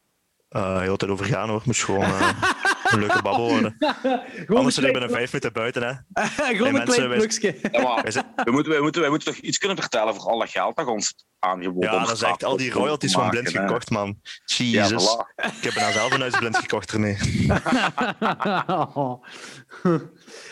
[0.49, 1.57] eh heel tijd over gaan hoor.
[1.57, 2.29] Het moest gewoon eh,
[2.91, 3.77] een leuke babbel worden.
[4.47, 5.83] Anders een zijn we binnen vijf minuten buiten.
[5.83, 5.93] Hè.
[6.55, 7.69] gewoon Hey, een klein mensen, plukje.
[7.71, 8.03] Ja,
[8.43, 10.87] we, moeten, we, moeten, we moeten toch iets kunnen vertellen voor al dat geld dat
[10.87, 14.19] ons aangeboden Ja, dat is echt al die royalties van blind gekocht, man.
[14.45, 15.03] Ja, Jezus.
[15.17, 15.35] voilà.
[15.35, 17.17] Ik heb bijna zelf een huis blind gekocht ermee.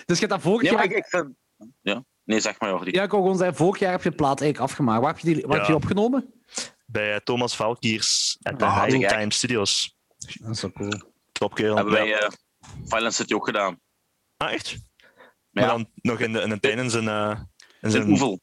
[0.05, 0.79] dus je hebt dat vorig Nee, jaar...
[0.79, 1.27] maar ik, ik vind...
[1.81, 2.03] Ja?
[2.23, 2.91] Nee, zeg maar, Jordi.
[2.91, 5.01] Ja, ik wou gewoon zeggen, vorig jaar heb je plaat eigenlijk afgemaakt.
[5.01, 5.77] Waar heb je die, waar heb je Ja.
[5.79, 6.33] die opgenomen?
[6.85, 9.07] Bij eh, Thomas Valkiers at de Ah, High.
[9.07, 9.95] Time Studios.
[10.17, 11.13] Dat is wel cool.
[11.39, 11.75] Topkerel.
[11.75, 11.99] Hebben Ja.
[11.99, 12.29] wij eh
[12.85, 13.79] Violent City ook gedaan.
[14.37, 14.69] Ah, echt?
[14.69, 14.77] Ja.
[15.49, 17.07] Maar dan nog in de, in de tuin in zijn...
[17.07, 17.39] eh,
[17.81, 18.39] in zijn Oevel.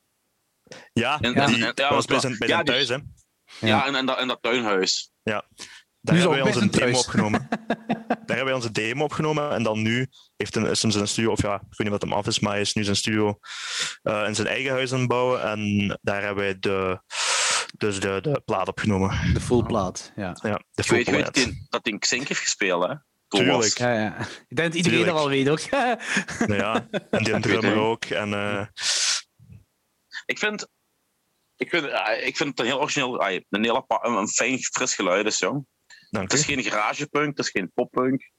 [0.93, 3.67] ja, In- die in- ja, dat was bij zijn, bij ja, zijn die- thuis, hè.
[3.67, 5.11] Ja, in, in, dat, in dat tuinhuis.
[5.23, 6.99] Daar Nu is hebben wij onze demo thuis.
[6.99, 7.49] opgenomen.
[7.49, 7.67] Daar
[8.09, 11.31] hebben hebben wij onze demo opgenomen en dan nu heeft een, is hem zijn studio,
[11.31, 13.39] of ja, ik weet niet wat hem af is, maar hij is nu zijn studio
[14.03, 17.03] uh, in zijn eigen huis aan het bouwen en daar hebben wij de,
[17.83, 19.35] dus de, de plaat opgenomen.
[19.35, 20.37] De full plaat, ja.
[20.43, 22.95] ja de full weet, weet dat in Xink heeft gespeeld, hè?
[23.29, 23.79] Tuurlijk.
[23.79, 24.19] Ja, ja.
[24.49, 25.07] Ik denk dat iedereen Tuurlijk.
[25.07, 25.71] dat wel weet, ook.
[26.49, 28.05] nou ja, en die drummer ook.
[28.05, 28.67] En, uh...
[30.27, 30.69] Ik vind
[31.57, 31.85] ik vind,
[32.25, 35.67] ik vind het een heel origineel, een heel een fijn, fris geluid is, jong.
[36.11, 38.31] Het is geen garagepunk, het is geen poppunk.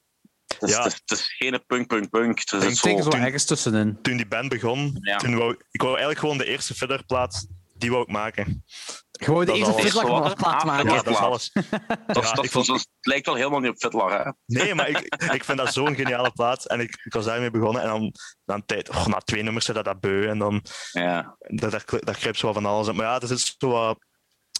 [0.47, 0.83] Het is, ja.
[0.83, 2.39] het, is, geen punk, punk, punk.
[2.39, 4.01] Het is ik denk er zo ergens tussenin.
[4.01, 8.03] Toen die band begon, toen wou, ik wou eigenlijk gewoon de eerste fiddlerplaat, die wou
[8.03, 8.63] ik maken.
[9.11, 10.89] Gewoon de eerste fiddlerplaat maken.
[10.89, 11.51] Ja, dat is alles.
[11.51, 12.67] dat, ja, dat, vond...
[12.67, 14.31] het lijkt wel helemaal niet op fiddler, hè?
[14.45, 14.99] Nee, maar ik,
[15.33, 16.65] ik vind dat zo'n geniale plaat.
[16.65, 17.81] En ik, ik was daarmee begonnen.
[17.81, 18.13] En dan,
[18.45, 20.27] dan tijd, oh, na twee nummers zit dat, dat beu.
[20.27, 21.37] En dan, ja.
[21.39, 21.83] dat,
[22.17, 22.91] grijpt zo van alles.
[22.91, 23.97] Maar ja, het is zo wat,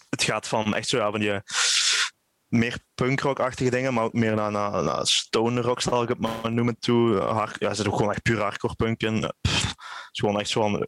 [0.09, 1.41] Het gaat van echt zo ja, van die
[2.47, 6.51] meer punkrock-achtige dingen, maar ook meer naar, naar, naar stone rock, zal ik het maar
[6.51, 7.17] noemen, toe.
[7.17, 9.15] Hard, ja, er zit ook gewoon echt puur hardcore punk in.
[9.15, 9.35] het
[10.11, 10.87] is gewoon echt zo van,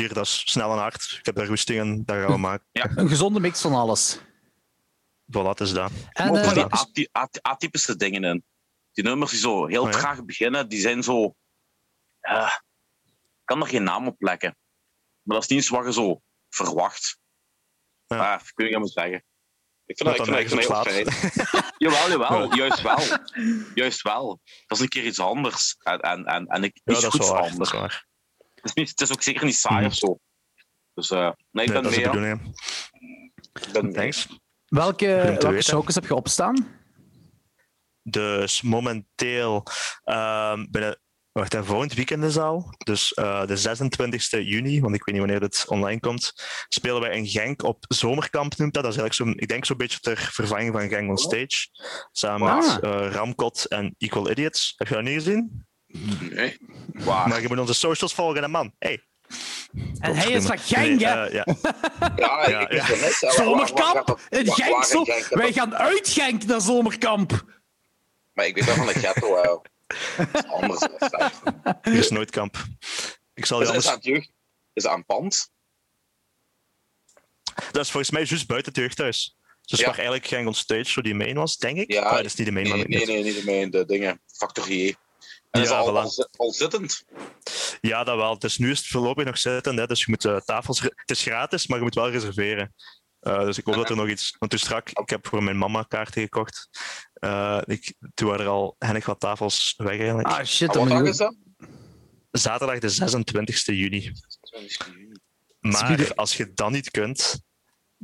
[0.00, 1.16] hier, dat is snel en hard.
[1.18, 2.66] Ik heb daar roesting en dat gaan we maken.
[2.72, 2.90] Ja.
[2.94, 4.18] Een gezonde mix van alles.
[5.32, 5.90] Voilà, is dat.
[6.12, 7.08] En, uh, die
[7.42, 8.44] atypische dingen in.
[8.92, 11.34] Die nummers die zo heel oh, traag beginnen, die zijn zo...
[12.20, 12.52] Uh,
[13.12, 14.56] ik kan er geen naam op plekken.
[15.22, 17.18] Maar dat is niet eens wat je zo verwacht.
[18.06, 18.40] Ja.
[18.54, 19.24] Wat ik moet zeggen.
[19.86, 21.32] Ik vind dat, ik vind dat heel fijn.
[21.78, 22.54] jawel, jawel.
[22.54, 23.18] Juist wel.
[23.74, 24.40] Juist wel.
[24.66, 25.76] Dat is een keer iets anders.
[25.78, 28.04] En, en, en, en ik, ja, iets goed waar, anders.
[28.62, 30.18] Is, het is ook zeker niet saai of zo.
[30.94, 32.34] Dus uh, nee, ik ben nee, mee.
[33.52, 34.28] Ik ben Thanks.
[34.66, 36.78] Welke, welke showcase heb je opstaan?
[38.02, 39.66] Dus momenteel
[40.04, 41.00] um, binnen
[41.32, 45.24] Wacht, en volgend weekend is al, dus uh, de 26e juni, want ik weet niet
[45.24, 46.32] wanneer dit online komt,
[46.68, 48.82] spelen wij in Genk op Zomerkamp, noemt dat.
[48.82, 51.68] Dat is eigenlijk zo'n, ik denk zo'n beetje ter vervanging van Genk on Stage.
[52.12, 54.72] Samen met uh, Ramkot en Equal Idiots.
[54.76, 55.66] Heb je dat niet gezien?
[56.30, 56.58] Nee.
[56.92, 57.28] Waar?
[57.28, 58.74] Maar je moet onze socials volgen, hè, man.
[58.78, 59.04] Hey.
[60.00, 61.26] En hij is van Genk, hè?
[61.26, 61.44] Uh, ja.
[62.16, 62.88] ja, ja, ik, ja.
[62.88, 65.28] Net, Zomerkamp in Genk.
[65.28, 67.44] Wij gaan uit Genk naar Zomerkamp.
[68.32, 69.68] Maar ik weet wel van de ghetto, hè
[70.60, 70.86] anders.
[71.82, 72.64] Hier is nooit kamp.
[73.34, 73.86] Ik zal je is, anders...
[73.86, 74.30] is, aan jeugd,
[74.72, 75.50] is aan pand?
[77.70, 79.36] Dat is volgens mij juist buiten het jeugdhuis.
[79.64, 79.86] Dus ja.
[79.86, 81.92] waar eigenlijk geen on stage zo die main was, denk ik.
[81.92, 82.68] Ja, ah, dat is niet de main.
[82.68, 84.20] Nee, nee, nee, niet de main, de dingen.
[84.26, 84.94] Factor J.
[85.50, 87.04] En ja, is al, al, al, zittend?
[87.80, 88.38] Ja, dat wel.
[88.38, 89.78] Dus nu is het voorlopig nog zittend.
[89.78, 89.86] Hè.
[89.86, 90.80] Dus je moet uh, tafels...
[90.80, 92.74] Het is gratis, maar je moet wel reserveren.
[93.22, 94.36] Uh, dus ik hoop dat er nog iets...
[94.38, 96.68] Want toen strak, ik heb voor mijn mama kaarten gekocht.
[97.20, 100.28] Uh, ik, toen waren er al hennig wat tafels weg eigenlijk.
[100.28, 101.36] Ah shit, wat dag is dat?
[102.30, 104.12] Zaterdag de 26 juni.
[104.40, 105.18] 26 juni.
[105.60, 107.42] Maar als je dat niet kunt,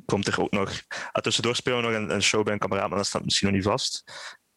[0.04, 0.82] komt er ook nog...
[1.12, 3.46] Ah, tussendoor spelen we nog een, een show bij een kameraad, maar dat staat misschien
[3.46, 4.04] nog niet vast.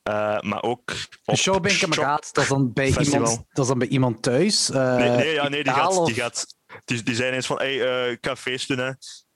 [0.04, 0.92] Uh, maar ook.
[1.26, 4.70] Een kameraad, dat is dan bij, iemand, dat is dan bij iemand thuis?
[4.70, 6.46] Uh, nee, nee, ja, nee die, gaat, die, gaat,
[6.86, 8.92] die, die zijn eens van: hey, uh, cafés doen, hè.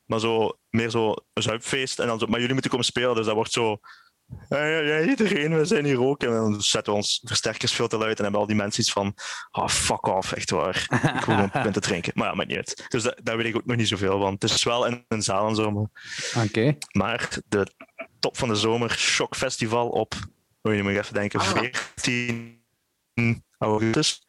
[0.06, 2.00] Maar zo, meer zo een zuipfeest.
[2.00, 3.80] En dan zo, maar jullie moeten komen spelen, dus dat wordt zo
[4.50, 6.24] ja, ja, iedereen, we zijn hier ook.
[6.24, 9.14] En dan zetten we ons versterkersfilter uit en hebben al die mensen iets van,
[9.52, 10.88] oh, fuck off, echt waar.
[11.16, 12.12] Ik wil gewoon te drinken.
[12.16, 12.86] Maar ja, maakt niet uit.
[12.88, 14.34] Dus dat, daar weet ik ook nog niet zoveel van.
[14.34, 15.72] Het is wel in een zaal en zo.
[15.72, 15.88] Maar,
[16.46, 16.78] okay.
[16.92, 17.68] maar de
[18.20, 20.16] top van de zomer, Shock Festival op,
[20.64, 21.42] moet je nog even denken,
[21.96, 22.64] 14
[23.14, 23.36] ah.
[23.58, 24.22] augustus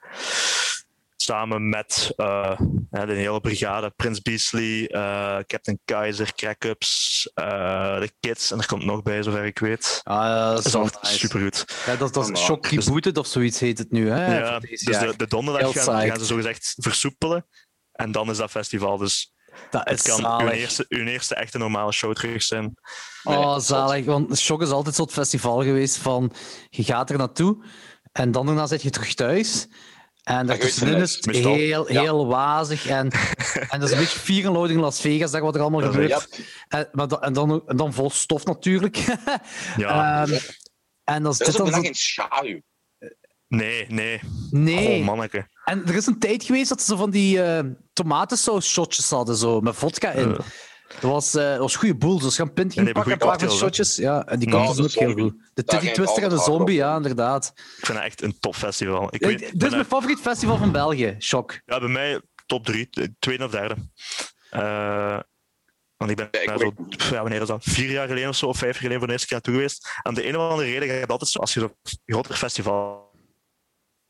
[1.25, 2.59] samen met uh,
[2.91, 8.85] de hele brigade, Prins Beasley, uh, Captain Kaiser, Crackups, uh, de Kids en er komt
[8.85, 10.01] nog bij, zover ik weet.
[10.05, 11.83] Ah, dat is, dat is supergoed.
[11.87, 14.11] Ja, dat, dat is Shock Rebooted of zoiets heet het nu.
[14.11, 17.47] Hè, ja, dus de, de donderdag gaan, gaan, ze zogezegd versoepelen
[17.93, 18.97] en dan is dat festival.
[18.97, 19.34] Dus
[19.71, 22.75] dat het kan uw eerste, uw eerste echte normale show terug zijn.
[23.23, 24.05] Oh, zalig.
[24.05, 26.33] Want Shock is altijd zo'n festival geweest van
[26.71, 27.65] je gaat er naartoe
[28.13, 29.69] en dan daarna zit je terug thuis.
[30.23, 32.87] En daartussenin is het heel, heel wazig.
[32.87, 33.11] En,
[33.71, 36.41] en dat is een beetje and loading Las Vegas, dat wat er allemaal gebeurt.
[36.69, 38.97] En, maar dan, en, dan, en dan vol stof natuurlijk.
[39.77, 40.23] ja.
[40.23, 40.39] um,
[41.05, 42.61] en dan er is ook geen schaduw.
[43.57, 44.21] Nee, nee.
[44.51, 44.99] Nee.
[44.99, 45.47] Oh, manneke.
[45.65, 47.59] En er is een tijd geweest dat ze van die uh,
[47.93, 50.29] tomatensaus shotjes hadden, zo, met vodka in.
[50.29, 50.39] Uh.
[51.01, 52.19] Dat was, uh, was goede boel.
[52.19, 53.97] Dus gaan pint ging pakken, een paar van shotjes.
[53.97, 55.35] Ja, en die kant is ook heel goed.
[55.55, 57.53] De Titty Twister en de Zombie, ja, inderdaad.
[57.57, 59.09] Ik vind het echt een top festival.
[59.11, 61.61] Ik weet, dit is mijn favoriet festival van België, Shock.
[61.65, 63.77] Ja, bij mij top drie, tweede of derde.
[64.53, 65.19] Uh,
[65.97, 66.75] want ik ben ja, zo,
[67.11, 67.65] ja, wanneer is dat?
[67.65, 69.89] Vier jaar geleden of zo, of vijf jaar geleden voor de eerste keer toe geweest.
[70.03, 71.75] En de een of andere reden, je hebt altijd zo, als je zo'n
[72.07, 73.04] groter festival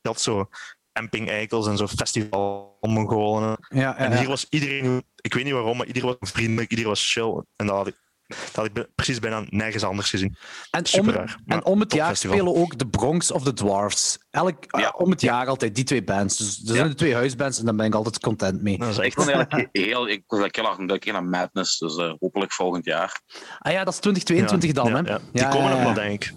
[0.05, 0.49] je had zo
[0.93, 3.57] camping eikels en zo festival Mongolen.
[3.69, 7.11] Ja, en hier was iedereen, ik weet niet waarom, maar iedereen was vriendelijk, iedereen was
[7.11, 7.43] chill.
[7.55, 7.95] En dat had ik,
[8.27, 10.35] Dat had ik precies bijna nergens anders gezien.
[10.71, 11.37] En om, raar.
[11.45, 14.17] En om het jaar spelen ook de Bronx of the Dwarfs.
[14.31, 14.89] Elk, Ja.
[14.97, 16.37] om het jaar altijd die twee bands.
[16.37, 18.77] Dus er zijn de twee huisbands en daar ben ik altijd content mee.
[18.77, 19.13] Dat is Ik echt...
[19.15, 22.51] vond eigenlijk heel, ik was eigenlijk heel erg een keer naar Madness, dus eh, hopelijk
[22.53, 23.21] volgend jaar.
[23.59, 25.11] Ah ja, dat is 2022 dan, ja, hè?
[25.11, 25.19] ja.
[25.31, 26.33] Die Ja, komen ja, nog wel, denk ik.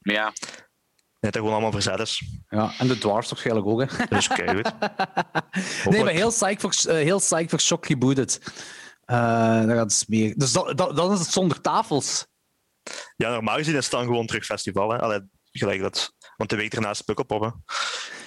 [0.00, 0.32] Ja.
[1.20, 2.22] Ja, Net dat gewoon allemaal verzet is.
[2.48, 4.06] Ja, en de Dwarfs waarschijnlijk ook, hè?
[4.08, 4.72] Dus kijk goed.
[5.92, 8.40] Nee, maar heel psyched voor, eh, heel psyched voor Shock Rebooted.
[9.04, 9.16] Eh
[9.66, 10.34] daar gaat het meer.
[10.36, 12.26] Dus dat, dat, dan is het zonder tafels.
[13.16, 14.90] Ja, normaal gezien is het dan gewoon terug festival.
[14.90, 14.98] Hè.
[15.00, 15.20] Allee,
[15.52, 17.40] gelijk dat, want de week erna is Pukkelpop.
[17.42, 17.48] hè.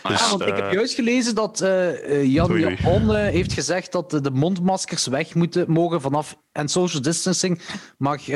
[0.10, 2.60] Dus, Ah, want ik heb eh, juist gelezen dat eh, Jan.
[2.60, 6.38] Japon eh, heeft gezegd dat de mondmaskers weg moeten mogen vanaf.
[6.52, 7.62] En social distancing
[7.98, 8.28] mag,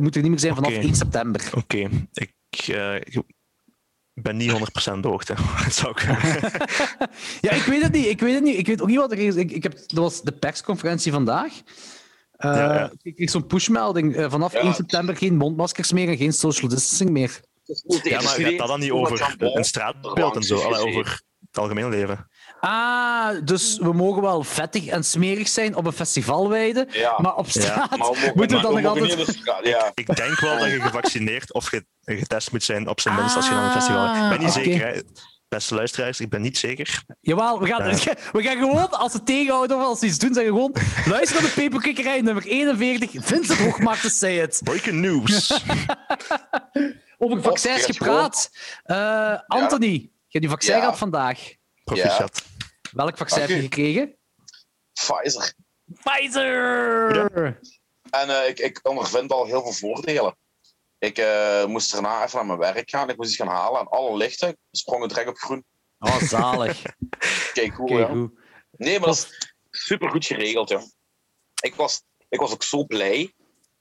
[0.00, 0.80] moet er niet meer zijn vanaf Oké.
[0.80, 1.50] 1 september.
[1.54, 3.22] Oké, ik, ik
[4.22, 4.56] ben niet 100%
[4.92, 5.34] op de hoogte.
[5.64, 6.02] Dat zou ik...
[7.46, 8.06] Ja, ik weet het niet.
[8.06, 8.58] Ik weet het niet.
[8.58, 9.34] Ik weet ook niet wat er is.
[9.34, 11.52] Ik, ik heb, dat was de persconferentie vandaag.
[12.36, 12.92] Eh, Ja, ja.
[13.02, 14.16] Ik kreeg zo'n pushmelding.
[14.16, 14.58] eh, vanaf Ja.
[14.60, 17.40] 1 september geen mondmaskers meer en geen social distancing meer.
[18.02, 20.58] Ja, maar gaat dat dan niet over een straatbeeld en zo?
[20.58, 22.28] Allee, over het algemene leven?
[22.70, 27.18] Ah, dus we mogen wel vettig en smerig zijn op een festivalweide, Ja.
[27.20, 29.28] maar op straat Maar we mogen, moeten we dan nog altijd...
[29.36, 29.90] straat, ja.
[29.94, 33.46] Ik denk wel dat je gevaccineerd of ge- getest moet zijn op zijn minst als
[33.46, 34.22] je naar een festival gaat.
[34.24, 34.86] Ik ben niet Ah, zeker.
[34.94, 35.00] Hè.
[35.48, 37.02] Beste luisteraars, ik ben niet zeker.
[37.20, 37.82] Jawel, we gaan,
[38.32, 40.74] we gaan gewoon, als ze tegenhouden of als ze iets doen, zeggen we gewoon
[41.06, 44.60] luister naar de peperkikkerij nummer 41, Vincent Hoogmaarten zei het.
[44.64, 45.52] Breaking news.
[47.18, 48.50] Over vaccins gepraat.
[48.82, 50.80] Eh, Anthony, je hebt die vaccin Ja.
[50.80, 51.38] gehad vandaag.
[51.84, 52.42] Proficiat.
[52.96, 54.16] Welk vaccin heb je gekregen?
[54.92, 55.54] Pfizer.
[55.84, 57.60] Pfizer!
[58.10, 60.36] En eh, ik, ik ondervind al heel veel voordelen.
[60.98, 63.10] Ik eh, moest daarna even naar mijn werk gaan.
[63.10, 65.64] Ik moest iets gaan halen en alle lichten sprongen direct op groen.
[65.98, 66.82] Oh, zalig.
[67.52, 67.90] Kijk hoe.
[67.90, 68.06] Oké, ja.
[68.06, 68.40] goed.
[68.70, 70.82] Nee, maar dat is super goed geregeld, joh.
[71.60, 73.34] Ik was, ik was ook zo blij.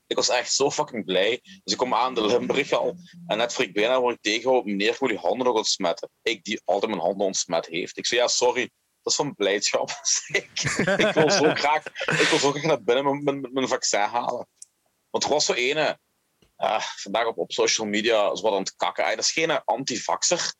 [0.07, 1.39] Ik was echt zo fucking blij.
[1.41, 2.95] Dus ik kom aan de Limburg al.
[3.28, 4.72] En net voor ik bijna word ik tegengehouden.
[4.72, 6.09] Meneer, ik wil die handen nog ontsmetten.
[6.22, 7.97] Ik die altijd mijn handen ontsmet heeft.
[7.97, 8.70] Ik zei, ja, sorry.
[9.06, 9.89] Dat is van blijdschap.
[10.28, 10.62] ik,
[10.97, 11.86] ik, wil zo graag,
[12.20, 14.47] ik wil zo graag naar binnen mijn, mijn, mijn vaccin halen.
[15.10, 15.99] Want er was zo ene...
[16.95, 19.03] vandaag op, op social media wat aan het kakken.
[19.03, 20.56] Ah, dat is geen antivaxer.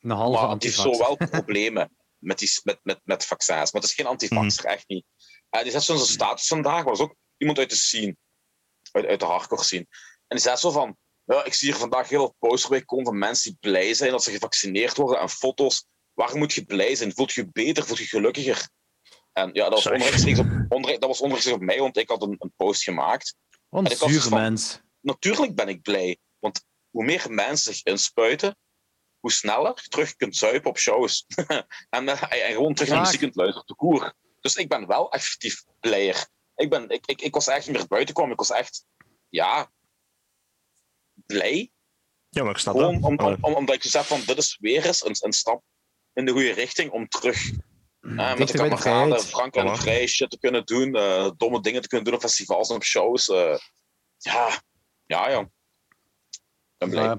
[0.00, 3.72] Een halve Maar het heeft zo wel problemen met, die, met, met, met vaccins.
[3.72, 4.72] Maar het is geen antivaxer, Mhm.
[4.72, 5.04] echt niet.
[5.50, 8.16] Uh, die zet zo'n status vandaag, maar dat is ook iemand uit de scene.
[8.92, 9.86] Uit, uit de hardcore scene.
[10.26, 10.96] En die zegt zo van...
[11.24, 14.10] Ja, ik zie hier vandaag heel veel posters bij komen van mensen die blij zijn
[14.10, 15.86] dat ze gevaccineerd worden en foto's.
[16.16, 17.12] Waarom moet je blij zijn?
[17.14, 17.84] Voelt je beter?
[17.86, 18.68] Voelt je gelukkiger?
[19.32, 22.22] En ja, dat was onrechtstreeks op, onre- dat was onrechtstreeks op mij, want ik had
[22.22, 23.34] een, een post gemaakt
[23.68, 24.80] Wat een van- mens.
[25.00, 26.18] natuurlijk ben ik blij.
[26.38, 28.56] Want hoe meer mensen zich inspuiten,
[29.20, 31.24] hoe sneller je terug kunt zuipen op shows.
[31.96, 34.14] en, eh, en gewoon terug naar muziek kunt luisteren, de koer.
[34.40, 36.28] Dus ik ben wel effectief blijer.
[36.54, 38.30] Ik, ben, ik, ik, ik was echt niet meer buiten kwam.
[38.30, 38.84] Ik was echt,
[39.28, 39.70] ja,
[41.26, 41.70] blij.
[42.28, 43.02] Ja, maar ik snap Gewoon dat.
[43.02, 43.36] om, om, Allee.
[43.40, 45.62] om- omdat ik gezegd van, dit is weer eens een, een stap
[46.16, 47.50] in de goede richting om terug
[48.00, 49.80] eh, met de kameraden frank en Voilà.
[49.80, 50.94] vrij shit te kunnen doen.
[50.94, 53.28] eh, domme dingen te kunnen doen op festivals en op shows.
[53.28, 53.56] eh.
[54.18, 54.48] ja,
[55.06, 55.40] ja, joh.
[55.42, 57.04] Ik ben blij.
[57.04, 57.12] Ja,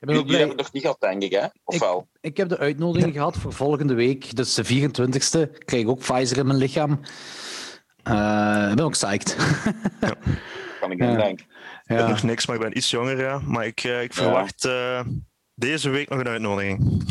[0.00, 0.38] ik ben ook blij.
[0.38, 1.46] hebben nog niet gehad, denk ik, hè?
[1.64, 2.08] Of Ik- wel?
[2.20, 5.40] Ik heb de uitnodiging gehad voor volgende week, dus de 24e.
[5.54, 7.00] Ik krijg ook Pfizer in mijn lichaam.
[8.02, 9.36] Eh, ik ben ook psyched.
[10.80, 11.08] Kan ik Ja.
[11.08, 11.46] niet denken.
[11.84, 12.08] Ik ja.
[12.08, 13.18] nog niks, maar ik ben iets jonger.
[13.20, 13.38] Ja.
[13.38, 15.00] Maar ik, ik verwacht eh,
[15.54, 17.02] deze week nog een uitnodiging.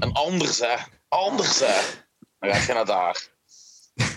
[0.00, 0.74] En anders, hè?
[1.08, 1.80] Anders, hè?
[2.38, 3.26] Dan ga je naar daar.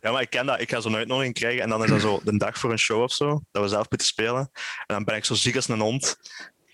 [0.00, 0.60] Ja, maar ik ken dat.
[0.60, 3.02] Ik ga zo'n uitnodiging krijgen en dan is dat zo de dag voor een show
[3.02, 4.38] of zo, dat we zelf moeten spelen.
[4.86, 6.16] En dan ben ik zo ziek als een hond.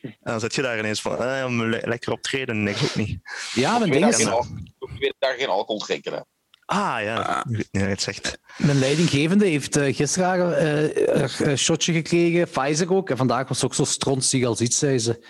[0.03, 2.63] En dan zit je daar ineens van, eh, le- lekker optreden.
[2.63, 3.21] Nee, ik ook niet.
[3.53, 6.21] ja, mijn ding is, twee dagen geen alcohol drinken, hè?
[6.65, 8.39] Ah ja, nee, het zegt.
[8.57, 13.11] mijn leidinggevende heeft eh, gisteren eh, een shotje gekregen, Pfizer ook.
[13.11, 15.27] En vandaag was ze ook zo strontzig als iets, zei ze.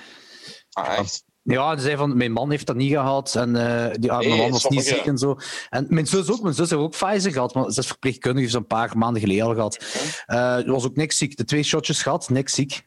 [0.73, 1.24] Ah, echt?
[1.44, 4.39] Ja, ze zei van, mijn man heeft dat niet gehad en eh, die arme Nee,
[4.39, 5.36] man was niet ziek en zo.
[5.69, 8.56] En mijn zus ook, mijn zus heeft ook Pfizer gehad, maar ze is verpleegkundige, ze
[8.56, 9.78] een paar maanden geleden al gehad.
[10.27, 11.36] Eh, er was ook niks ziek.
[11.36, 12.82] De twee shotjes gehad, niks ziek.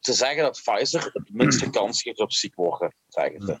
[0.00, 3.52] Ze zeggen dat Pfizer het minste kans geeft op ziek worden, zeggen ze.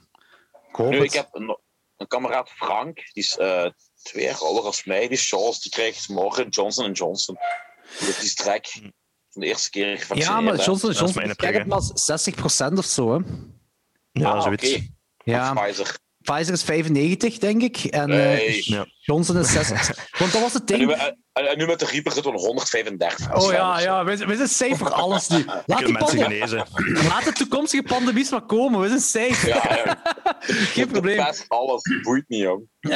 [0.68, 1.04] Ik hoop Nu, het.
[1.04, 1.58] ik heb een,
[1.96, 3.70] een kameraad Frank, die is eh,
[4.02, 7.38] twee jaar ouder als mij, die Charles, die krijgt morgen Johnson Johnson.
[7.98, 8.68] Dus die is trek
[9.30, 10.28] van de eerste keer gevaccineerd.
[10.28, 10.64] Ja, maar.
[10.64, 11.66] Johnson is Johnson is hè.
[11.66, 12.30] pas
[12.72, 13.12] 60% of zo.
[13.12, 13.24] Hè.
[14.20, 14.74] Ja, Ah, zoiets.
[14.74, 14.82] oké.
[15.24, 15.98] Ja, Pfizer.
[16.22, 17.76] Pfizer is 95, denk ik.
[17.84, 18.62] En eh, Nee.
[18.64, 18.86] Ja.
[19.06, 19.96] Johnson is 60.
[20.18, 20.90] Want dat was het En ding.
[20.90, 20.96] nu,
[21.32, 23.34] En, en nu met de Reaper zitten we 135.
[23.34, 25.44] Oh ja, ja, we, zijn- we zijn safe voor alles nu.
[25.44, 26.66] Laat, Kunnen die mensen pande- genezen.
[27.12, 29.46] laat de toekomstige pandemies maar komen, we zijn safe.
[29.48, 30.02] Ja, ja.
[30.74, 31.16] Geen probleem.
[31.24, 32.64] Best alles, boeit niet, jong.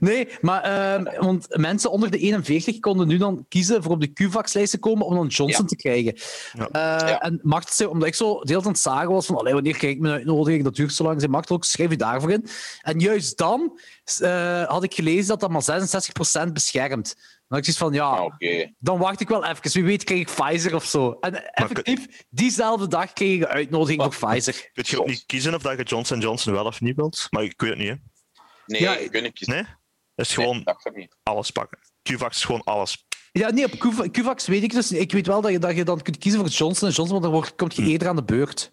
[0.00, 4.12] Nee, maar ehm, want mensen onder de 41 konden nu dan kiezen voor op de
[4.12, 5.68] QVAX-lijst te komen om dan Johnson Ja.
[5.68, 6.14] te krijgen.
[6.52, 6.68] Ja.
[6.70, 7.20] Eh, Ja.
[7.20, 10.00] En Mart zei, omdat ik zo deel aan het zagen was van wanneer krijg ik
[10.00, 11.20] mijn uitnodiging, dat duurt zo lang.
[11.20, 12.46] Zei Mart ook, schrijf je daarvoor in.
[12.82, 13.78] En juist dan
[14.20, 15.62] eh, had ik gelezen dat dat maar
[16.48, 17.14] 66% beschermt.
[17.14, 19.72] Dan had ik zoiets van, ja, Ah, dan wacht ik wel even.
[19.72, 21.16] Wie weet krijg ik Pfizer of zo.
[21.20, 24.70] En effectief, diezelfde dag kreeg ik een uitnodiging voor Pfizer.
[24.72, 27.26] Kun je ook niet kiezen of dat je Johnson Johnson wel of niet wilt?
[27.30, 27.94] Maar ik weet het niet, hè?
[28.66, 29.54] Nee, Ja, ik weet niet kiezen.
[29.54, 29.64] Nee?
[30.14, 30.64] Het is gewoon
[31.22, 31.78] alles pakken.
[32.02, 33.06] QVAX is gewoon alles.
[33.32, 34.90] Ja, nee, op Qva- QVAX weet ik dus.
[34.90, 35.00] niet.
[35.00, 37.32] Ik weet wel dat je, dat je dan kunt kiezen voor Johnson Johnson, want dan
[37.32, 38.72] wordt, komt je eerder aan de beurt.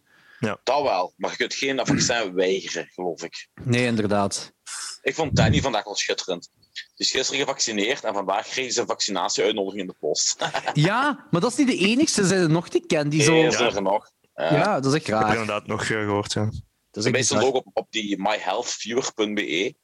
[0.64, 3.48] Dat wel, maar je kunt geen vaccin weigeren, geloof ik.
[3.64, 4.53] Nee, inderdaad.
[5.02, 6.50] Ik vond Danny vandaag wel schitterend.
[6.74, 10.36] Die is gisteren gevaccineerd en vandaag kreeg ze een vaccinatieuitnodiging in de post.
[10.74, 12.22] Ja, maar dat is niet de enigste.
[12.22, 13.44] Er zijn er nog die ken die zo.
[13.44, 14.12] Er nog.
[14.36, 14.56] Ja.
[14.56, 16.50] Ja, dat is echt Ik heb er inderdaad nog eh, gehoord, ja.
[16.92, 19.76] Dat is stond ook op, op die myhealthviewer.be.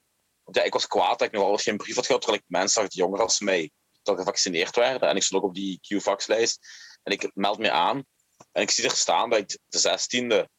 [0.51, 2.81] Ja, ik was kwaad dat ik nog altijd geen brief had gehad, terwijl ik mensen
[2.81, 3.71] zag die jonger als mij
[4.03, 5.09] dat gevaccineerd werden.
[5.09, 6.59] En ik stond ook op die QVAX-lijst.
[7.03, 8.03] En ik meld me aan.
[8.51, 10.49] En ik zie er staan dat ik de 16e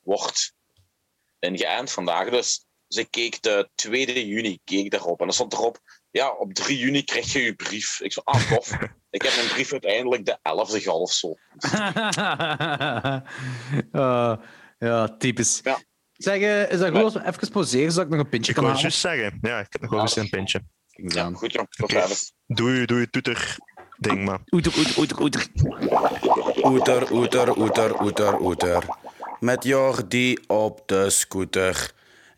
[0.00, 0.52] wordt
[1.38, 2.30] ingeënt vandaag.
[2.30, 5.20] Dus, dus ik keek de 2 juni keek daarop.
[5.20, 5.78] En er stond erop,
[6.10, 8.00] ja, op 3 juni krijg je je brief.
[8.00, 8.72] Ik zo, ah, tof.
[9.16, 11.34] ik heb mijn brief uiteindelijk de 11e gehad of zo.
[13.92, 14.36] Eh,
[14.78, 15.60] ja, typisch.
[15.62, 15.78] Ja.
[16.12, 18.56] Zeg, eh, is dat goed als we even pauzeren, zodat ik nog een pintje Ik
[18.56, 18.90] kan wou halen?
[18.90, 19.38] juist zeggen.
[19.42, 20.62] Ja, ik heb nog wel eens een pintje.
[20.88, 22.16] Ja, goed jong, tot verder.
[22.46, 23.56] Doe je, doe je toeter
[23.98, 24.40] ding, maar.
[24.50, 25.46] Oeter, oeter, oeter, oeter.
[26.64, 28.84] Oeter, oeter, oeter, oeter, oeter.
[29.40, 31.92] Met Jordi op de scooter.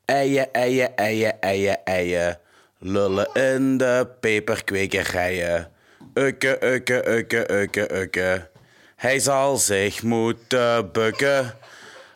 [0.05, 2.39] Eien, eien, eien, eien, eien.
[2.78, 5.72] Lullen in de peperkwekerijen.
[6.14, 8.51] Ukke, ukke, ukke, ukke, ukke.
[8.97, 11.55] Hij zal zich moeten bukken.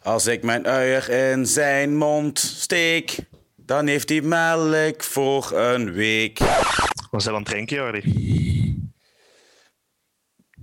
[0.02, 3.16] Als ik mijn uier in zijn mond steek,
[3.56, 6.39] dan heeft hij melk voor een week.
[7.10, 8.90] Wat zijn we aan het drinken, Jordi?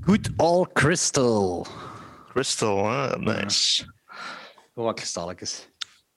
[0.01, 1.67] Good All Crystal.
[2.29, 3.17] Crystal, hè?
[3.17, 3.93] Nice.
[4.73, 5.67] Wat kristalletjes.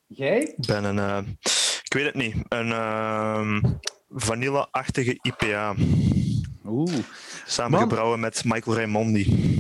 [0.09, 0.41] Jij?
[0.57, 0.99] Ik ben een.
[0.99, 1.19] eh,
[1.83, 2.35] ik weet het niet.
[2.49, 3.61] Een ehm
[4.09, 5.75] vanille-achtige IPA.
[6.67, 6.95] Oeh.
[7.47, 9.57] Samengebrouwen met Michael Raimondi.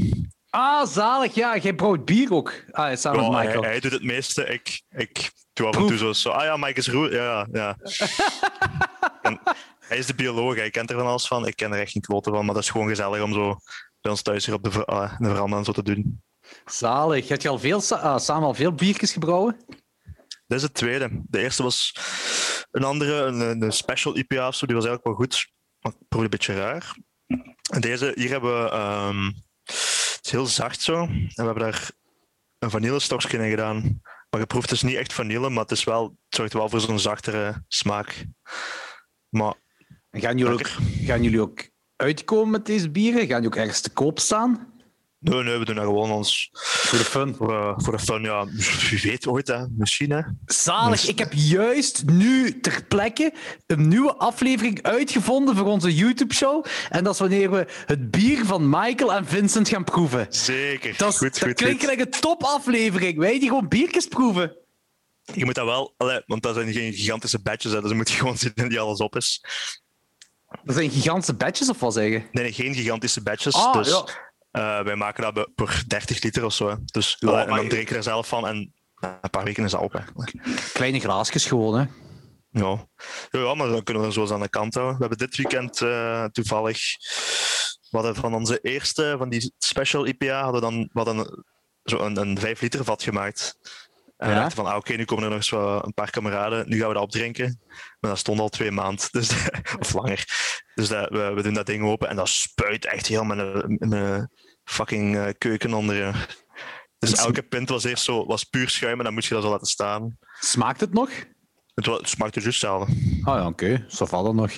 [0.50, 1.34] Ah, zalig.
[1.34, 2.52] Ja, jij brouwt bier ook.
[2.70, 3.62] Ah, samen Ja, met Michael.
[3.62, 4.44] hij doet het meeste.
[4.44, 6.30] Ik, ik doe af en toe zo, zo.
[6.30, 7.14] Ah ja, Mike is roer.
[7.14, 7.76] Ja, ja.
[9.22, 9.40] En
[9.78, 11.46] hij is de bioloog, hij kent er van alles van.
[11.46, 13.56] Ik ken er echt geen kloten van, maar dat is gewoon gezellig om zo
[14.00, 16.22] bij ons thuis hier op de, ver- ah, de veranda zo te doen.
[16.64, 17.28] Zalig.
[17.28, 19.56] Heb je al veel, ah, samen al veel biertjes gebrouwen?
[20.48, 21.22] Dit is het tweede.
[21.26, 21.94] De eerste was
[22.70, 25.48] een andere, een, een special IPA of zo, die was eigenlijk wel goed.
[25.80, 26.96] Maar ik proefde een beetje raar.
[27.70, 28.70] En deze, hier hebben we...
[28.70, 29.30] ehm,
[29.64, 31.02] het is heel zacht zo.
[31.02, 31.90] En we hebben daar
[32.58, 34.00] een vanillestokje in gedaan.
[34.30, 36.80] Maar je proeft dus niet echt vanille, maar het, is wel, het zorgt wel voor
[36.80, 38.24] zo'n zachtere smaak.
[39.28, 39.54] Maar
[40.10, 40.70] En Gaan jullie, ook,
[41.04, 43.26] gaan jullie ook uitkomen met deze bieren?
[43.26, 44.72] Gaan die ook ergens te koop staan?
[45.18, 47.34] Nee, nee, we doen dat gewoon ons Voor de fun.
[47.34, 48.22] voor, eh, voor de fun.
[48.22, 48.44] Ja,
[48.90, 49.64] wie weet ooit, hè.
[49.70, 50.10] misschien.
[50.10, 50.20] Hè.
[50.46, 51.06] Zalig.
[51.08, 53.32] Ik heb juist nu ter plekke
[53.66, 56.64] een nieuwe aflevering uitgevonden voor onze YouTube-show.
[56.88, 60.26] En dat is wanneer we het bier van Michael en Vincent gaan proeven.
[60.30, 60.96] Zeker.
[60.96, 61.98] Dat, is- goed, dat goed, klinkt goed.
[62.00, 63.18] een topaflevering.
[63.18, 64.56] Wij die gewoon biertjes proeven.
[65.34, 68.10] Je moet dat wel, allee, want dat zijn geen gigantische badges, hè, dus je moet
[68.18, 69.44] gewoon zien die alles op is.
[70.62, 72.26] Dat zijn gigantische batches of wat zeggen?
[72.32, 73.54] Nee, nee geen gigantische batches.
[73.54, 74.04] Ah, dus ja.
[74.58, 76.68] Eh, wij maken dat per 30 liter of zo.
[76.68, 76.74] Hè.
[76.84, 79.70] Dus, Oh, ja, en dan drink je er zelf van en een paar weken is
[79.70, 79.92] dat op.
[79.92, 80.00] Hè.
[80.72, 81.86] Kleine glaasjes gewoon, hè.
[82.50, 82.86] Ja.
[83.30, 84.94] Ja, maar dan kunnen we er zo eens aan de kant houden.
[84.98, 86.80] We hebben dit weekend eh, toevallig.
[87.90, 91.44] We hadden van onze eerste, van die special IPA, hadden dan we hadden
[91.84, 93.58] zo een, een 5 liter vat gemaakt.
[94.16, 94.40] En we Ja?
[94.40, 96.88] dachten van, ah, oké, nu komen er nog eens wat- een paar kameraden, nu gaan
[96.88, 97.60] we dat opdrinken.
[98.00, 99.30] Maar dat stond al twee maanden, dus,
[99.78, 100.24] of langer.
[100.74, 104.30] Dus dat, we, we doen dat ding open en dat spuit echt heel mijn, mijn
[104.68, 106.12] fucking eh, keuken onder je.
[106.98, 109.50] Dus elke pint was eerst zo, was puur schuim en dan moest je dat zo
[109.50, 110.18] laten staan.
[110.40, 111.10] Smaakt het nog?
[111.74, 112.94] Het, wa- het smaakte juist hetzelfde.
[113.24, 113.84] Ah ja, oké.
[113.88, 114.50] Zo valt het nog.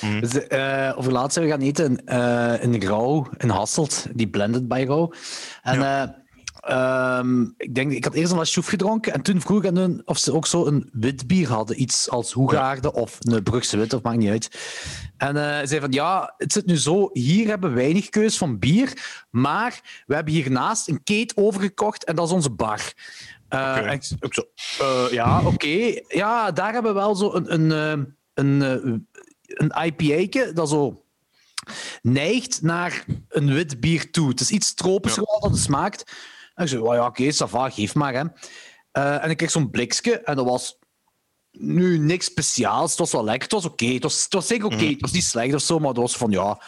[0.00, 0.20] Mm.
[0.20, 4.68] Dus, eh, over laatst zijn we gaan eten eh, in Rauw, in Hasselt, die blended
[4.68, 5.12] bij Rauw.
[5.62, 6.08] En eh,
[6.68, 10.02] ehm, ik, denk, ik had eerst een Lasjoef gedronken en toen vroeg ik aan hun
[10.04, 11.80] of ze ook zo een wit bier hadden.
[11.80, 14.58] Iets als Hoegaarde of een Brugse wit, of maakt niet uit.
[15.16, 18.58] En eh zei van, ja, het zit nu zo, hier hebben we weinig keus van
[18.58, 18.92] bier,
[19.30, 22.92] maar we hebben hiernaast een keet overgekocht en dat is onze bar.
[23.48, 24.42] En ik, ik zo,
[24.78, 26.00] eh, ja, oké.
[26.08, 29.06] Ja, daar hebben we wel zo een, een, een,
[29.46, 31.02] een IPA, dat zo
[32.02, 34.28] neigt naar een wit bier toe.
[34.28, 36.12] Het is iets tropischer wat dat het smaakt.
[36.62, 38.14] Ik zei, oh ja, oké, okay, geef maar.
[38.14, 38.24] Hè.
[38.92, 40.78] Uh, en ik kreeg zo'n blikje en dat was
[41.50, 42.90] nu niks speciaals.
[42.90, 43.82] Het was wel lekker, het was oké.
[43.82, 43.94] Okay.
[43.94, 44.88] Het, was, het was zeker oké, okay.
[44.88, 46.62] het was niet slecht of zo, maar het was van ja.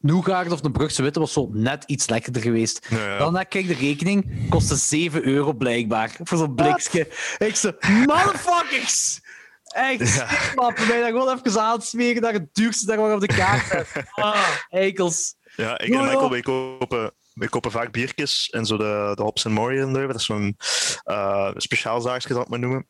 [0.00, 2.86] Nougat of de Brugse Witte was zo net iets lekkerder geweest.
[2.90, 3.18] Ja, ja.
[3.18, 7.08] Dan kijk de rekening, kostte 7 euro blijkbaar voor zo'n blikje.
[7.38, 7.72] Ik zo,
[8.06, 9.20] motherfuckers!
[9.64, 10.28] Echt, Ja.
[10.28, 10.86] stikmappen.
[10.88, 13.86] Mij dat gewoon even aansmeren naar het duurste dat we op de kaart.
[14.10, 15.34] Ah, eikels.
[15.56, 19.44] Ja, ik en Michael, wij kopen, wij kopen vaak biertjes en zo de, de Hops
[19.44, 20.08] Mori in Leuven.
[20.08, 20.56] Dat is zo'n
[21.04, 22.88] uh, speciaalzaakje, zal ik maar noemen.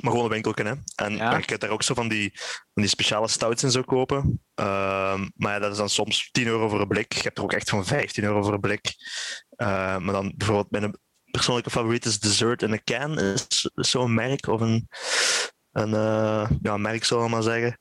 [0.00, 0.74] Maar gewoon een winkelken, hè.
[0.94, 1.36] En Ja.
[1.36, 2.30] je kunt daar ook zo van die,
[2.74, 4.42] van die speciale stouts in zo kopen.
[4.54, 7.12] Ehm, maar ja, dat is dan soms 10 euro voor een blik.
[7.12, 8.94] Je hebt er ook echt van 15 euro voor een blik.
[9.50, 10.98] Eh, maar dan bijvoorbeeld mijn
[11.30, 13.18] persoonlijke favoriet is Dessert in a Can.
[13.18, 14.88] Is, is zo'n merk of een,
[15.72, 17.78] een eh, ja, merk, zal ik maar zeggen.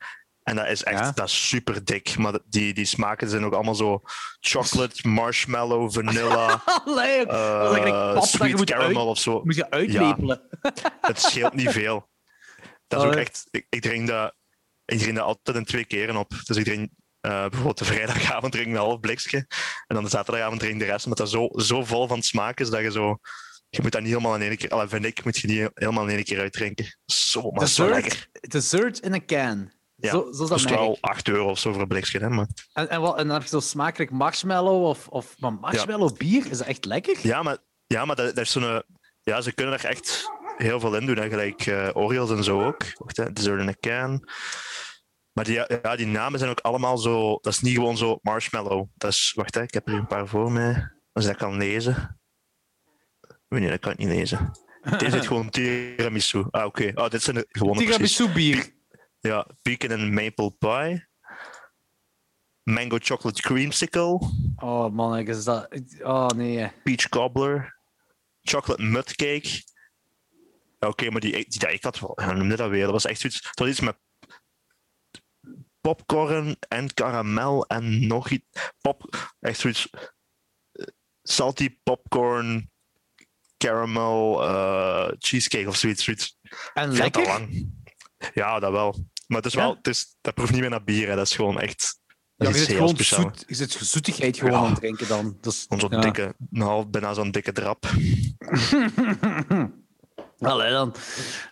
[0.48, 1.12] En dat is echt Ja.
[1.12, 2.18] dat is super dik.
[2.18, 4.02] Maar die, die smaken zijn ook allemaal zo
[4.40, 9.42] chocolate, marshmallow, vanilla, eigenlijk eh, sweet caramel uit, of zo.
[9.44, 10.42] moet je uitlepelen.
[11.02, 12.10] Het scheelt niet veel.
[12.88, 14.36] Dat is ook echt, ik, ik, drink dat,
[14.86, 16.34] ik drink dat altijd in twee keren op.
[16.46, 19.38] Dus ik drink eh, bijvoorbeeld de vrijdagavond drink een half blikje.
[19.88, 21.04] En dan de zaterdagavond drink ik de rest.
[21.04, 23.18] Omdat dat zo, zo vol van smaak is dat je zo.
[23.70, 24.70] Je moet dat niet helemaal in één keer.
[24.70, 26.98] Allee, vind ik, moet je niet helemaal in één keer uitdrinken.
[27.06, 28.28] Zo, maar zo lekker.
[28.48, 29.76] Dessert in a can.
[30.00, 32.20] Ja, Zo, zo is dat wel 8 euro of zo voor een blikje.
[32.20, 32.48] Hè, maar...
[32.74, 36.52] En, en, wat, en dan heb je zo smakelijk marshmallow of, of maar marshmallow bier.
[36.52, 37.18] Is dat echt lekker?
[37.22, 38.84] Ja, maar, ja, maar dat, dat is zo'n.
[39.22, 41.18] Ja, ze kunnen er echt heel veel in doen.
[41.18, 41.30] Hè.
[41.30, 42.84] Gelijk eh Oreos en zo ook.
[42.98, 43.34] Wacht, hè.
[43.34, 44.30] Dessert in a can.
[45.32, 45.54] Maar die,
[45.84, 47.38] ja, die namen zijn ook allemaal zo.
[47.42, 48.88] Dat is niet gewoon zo marshmallow.
[48.96, 50.92] Dat is, wacht, hè, ik heb er hier een paar voor mij.
[51.14, 52.20] Als ik dat kan lezen.
[53.50, 54.52] Oh, Nee, dat kan ik niet lezen.
[54.98, 56.46] Deze heet gewoon tiramisu.
[56.52, 56.92] Ah, oké.
[56.94, 58.16] Ah, dit zijn de gewone precies.
[58.16, 58.76] Tiramisu bier.
[59.20, 61.08] Ja, pecan and maple pie.
[62.64, 64.20] Mango chocolate creamsicle.
[64.56, 65.68] Oh man, is dat...
[66.02, 66.72] Oh nee.
[66.84, 67.78] peach cobbler,
[68.42, 69.64] chocolate mud cake.
[70.80, 72.84] Ja, Oké, maar die, die, die ik had wel, hoe noemde dat weer?
[72.84, 73.98] Dat was echt zoiets, dat was iets met
[75.82, 78.46] popcorn en karamel en nog iets.
[78.82, 79.90] Pop, echt zoiets.
[79.92, 80.86] eh,
[81.24, 82.72] Salty popcorn,
[83.58, 86.04] caramel, eh, cheesecake of zoiets.
[86.04, 86.38] zoiets.
[86.74, 87.26] En lekker?
[87.26, 87.76] lang.
[88.34, 89.06] Ja, dat wel.
[89.28, 91.16] Maar het is wel, het is, dat proeft niet meer naar bier, hè.
[91.16, 92.00] dat is gewoon echt.
[92.36, 93.22] Ja, Dat je is zit heel gewoon speciaal.
[93.22, 94.60] zoet, je zit zoetigheid gewoon Ja.
[94.60, 95.38] aan het drinken dan.
[95.42, 96.00] Dus, zo'n ja.
[96.02, 97.86] dikke, een half, bijna zo'n dikke drap.
[100.40, 100.96] Allee dan.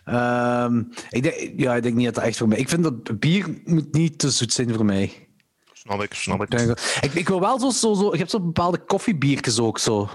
[0.04, 2.58] Ehm, ik, denk, ja, ik denk niet dat dat echt voor mij...
[2.58, 5.28] Ik vind dat bier moet niet te zoet zijn voor mij.
[5.72, 6.54] Snap ik, snap ik.
[6.60, 7.70] Ik, ik, ik wil wel zo...
[7.70, 10.08] zo, zo je hebt zo bepaalde koffiebiertjes ook zo.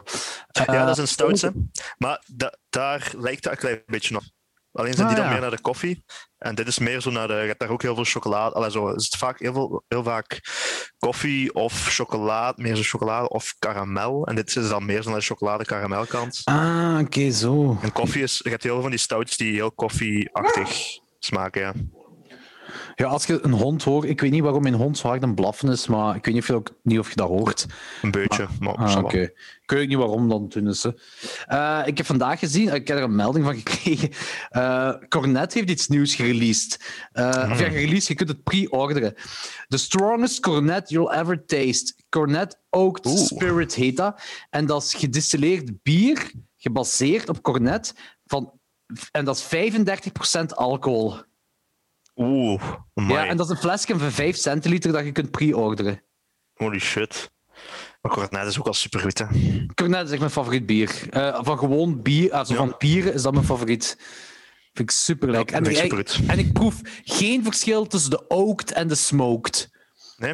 [0.52, 1.50] Ja, Eh, dat is een stout, hè.
[1.98, 4.24] Maar da- daar lijkt dat een klein beetje op.
[4.74, 5.32] Alleen zijn Ah, die dan ja.
[5.32, 6.04] meer naar de koffie.
[6.38, 7.34] En dit is meer zo naar de...
[7.34, 8.56] Je hebt daar ook heel veel chocolade...
[8.56, 10.40] Allee, zo is het vaak heel, veel, heel vaak
[10.98, 12.62] koffie of chocolade.
[12.62, 14.26] Meer zo chocolade of karamel.
[14.26, 16.42] En dit is dan meer zo naar de chocolade-karamelkant.
[16.44, 17.78] Ah, oké, zo.
[17.82, 18.40] En koffie is...
[18.44, 20.70] Je hebt heel veel van die stouts die heel koffieachtig
[21.20, 21.74] smaken, ja.
[22.96, 24.06] Ja, als je een hond hoort...
[24.10, 26.34] Ik weet niet waarom mijn hond zo hard aan het blaffen is, maar ik weet
[26.34, 27.66] niet of je, ook, niet of je dat hoort.
[28.02, 28.48] Een beetje.
[28.60, 29.20] Maar, Ah, oké.
[29.62, 30.52] Ik weet ook niet waarom dan.
[30.54, 30.90] Hè.
[31.46, 34.10] Eh, ik heb vandaag gezien, ik heb er een melding van gekregen.
[34.50, 36.80] eh Cornet heeft iets nieuws gereleased.
[37.12, 39.14] Eh, Of ja, gereleased, je kunt het pre-orderen.
[39.68, 41.94] The strongest Cornet you'll ever taste.
[42.10, 43.18] Cornet Oaked Oeh.
[43.18, 44.22] Spirit heet dat.
[44.50, 47.94] En dat is gedistilleerd bier, gebaseerd op Cornet.
[48.26, 48.52] Van,
[49.12, 51.16] en dat is 35% alcohol.
[52.16, 52.62] Oeh,
[52.94, 53.14] amai.
[53.14, 56.04] Ja, en dat is een flesje van 5 centiliter dat je kunt pre-orderen.
[56.54, 57.32] Holy shit.
[58.02, 59.26] Maar Cornet is ook al supergoed, hè.
[59.74, 61.10] Cornet is echt mijn favoriet bier.
[61.10, 62.60] Eh, van gewoon bier, also Ja.
[62.60, 63.96] van bieren is dat mijn favoriet.
[64.74, 65.64] Vind ik super lekker.
[65.66, 69.70] Ja, en, en ik proef geen verschil tussen de oaked en de smoked.
[70.18, 70.34] Nee?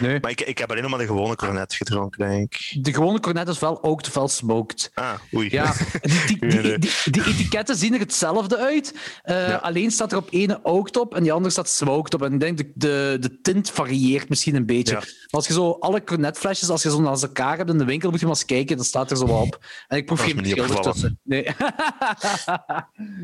[0.00, 0.20] Nee.
[0.20, 2.84] Maar ik, ik heb alleen nog maar de gewone Cornet gedronken, denk ik.
[2.84, 4.90] De gewone cornet is wel oaked of wel smoked.
[4.94, 5.50] Ah, oei.
[5.50, 5.72] Ja,
[6.26, 6.78] die, die,
[7.10, 8.94] die, etiketten zien er hetzelfde uit.
[9.22, 9.56] Eh, Ja.
[9.56, 12.22] Alleen staat er op ene oaked op en die andere staat smoked op.
[12.22, 14.94] En ik denk de, de, de tint varieert misschien een beetje.
[14.94, 15.00] Ja.
[15.00, 18.10] Maar als je zo alle cornetflesjes, als je zo naast elkaar hebt in de winkel,
[18.10, 19.66] moet je maar eens kijken, dan staat er zo op.
[19.88, 21.20] En ik proef geen verschil ertussen.
[21.22, 21.46] Nee.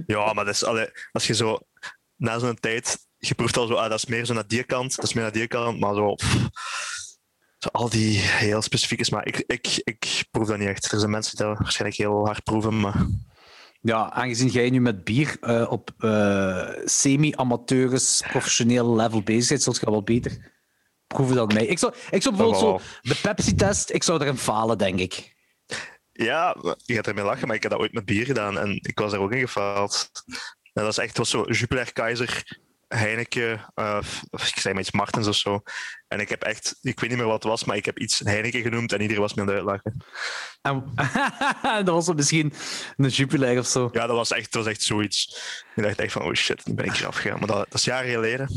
[0.06, 0.64] Ja, maar dat is,
[1.12, 1.58] als je zo
[2.16, 4.96] na zo'n tijd, je proeft al zo, ah, dat is meer zo naar die kant,
[4.96, 6.48] dat is meer naar die kant, maar zo, pff,
[7.58, 9.24] zo al die heel specifieke smaak.
[9.24, 10.92] Ik, ik, ik proef dat niet echt.
[10.92, 13.06] Er zijn mensen die dat waarschijnlijk heel hard proeven, maar
[13.82, 19.80] Ja, aangezien jij nu met bier eh, op eh, semi-amateurisch professioneel level bezig bent, zult
[19.80, 20.52] je wel beter
[21.06, 21.66] proeven dan mij.
[21.66, 25.34] Ik zou, ik zou bijvoorbeeld zo de Pepsi-test, ik zou erin falen, denk ik.
[26.12, 28.98] ja, je gaat ermee lachen, maar ik heb dat ooit met bier gedaan en ik
[28.98, 30.10] was daar ook in gefaald.
[30.72, 32.44] En dat is echt was zo Jupiler Keizer
[32.94, 33.98] Heineken, uh,
[34.30, 35.62] of ik zei maar iets Martens of zo.
[36.08, 38.18] En ik heb echt, ik weet niet meer wat het was, maar ik heb iets
[38.18, 40.04] Heineken genoemd en iedereen was me aan het uitlachen.
[40.62, 40.84] En,
[41.84, 42.52] dat was misschien
[42.96, 43.88] een Jupiler of zo.
[43.92, 45.42] Ja, dat was echt, dat was echt zoiets.
[45.74, 47.38] Ik dacht echt van, oh shit, nu ben ik hier afgegaan.
[47.38, 48.48] Maar dat, dat is jaren geleden.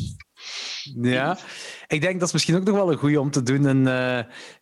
[1.02, 1.38] Ja,
[1.88, 4.20] ik denk dat is misschien ook nog wel een goede om te doen in, uh,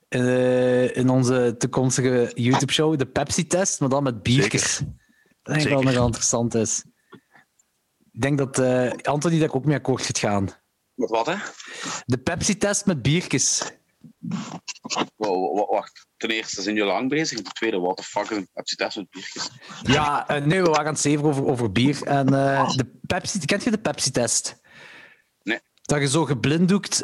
[0.09, 4.81] uh, in onze toekomstige YouTube-show, de Pepsi-test, maar dan met biertjes.
[5.43, 6.83] Dat denk ik wel nog interessant is.
[8.11, 10.49] Ik denk dat uh, Anthony daar ook mee akkoord gaat gaan.
[10.93, 11.35] Met wat, hè?
[12.05, 13.71] De Pepsi-test met biertjes.
[15.15, 16.07] Wow, wacht.
[16.17, 17.41] Ten eerste zijn jullie lang bezig.
[17.41, 19.49] Ten tweede, wat de fuck is een Pepsi-test met biertjes?
[19.81, 22.03] Ja, uh, nee, we waren aan het zeven over, over bier.
[22.03, 24.61] En uh, de Pepsi, kent je de Pepsi-test?
[25.43, 25.59] Nee.
[25.81, 27.01] Dat je zo geblinddoekt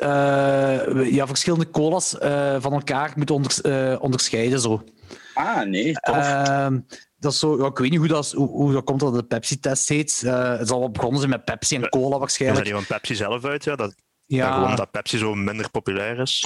[1.11, 2.15] ja, verschillende colas
[2.59, 4.59] van elkaar moet onder, onderscheiden.
[4.59, 4.83] Zo.
[5.33, 5.99] Ah, nee.
[5.99, 6.79] Ehm,
[7.19, 9.23] dat is zo, ja, ik weet niet hoe dat, hoe, hoe dat komt dat de
[9.23, 10.21] Pepsi-test heet.
[10.25, 12.65] Uh, het zal wel begonnen zijn met Pepsi en cola waarschijnlijk.
[12.65, 13.75] Dat is van Pepsi zelf uit, ja.
[13.75, 13.95] Dat,
[14.25, 14.53] ja.
[14.53, 16.45] gewoon dat Pepsi zo minder populair is.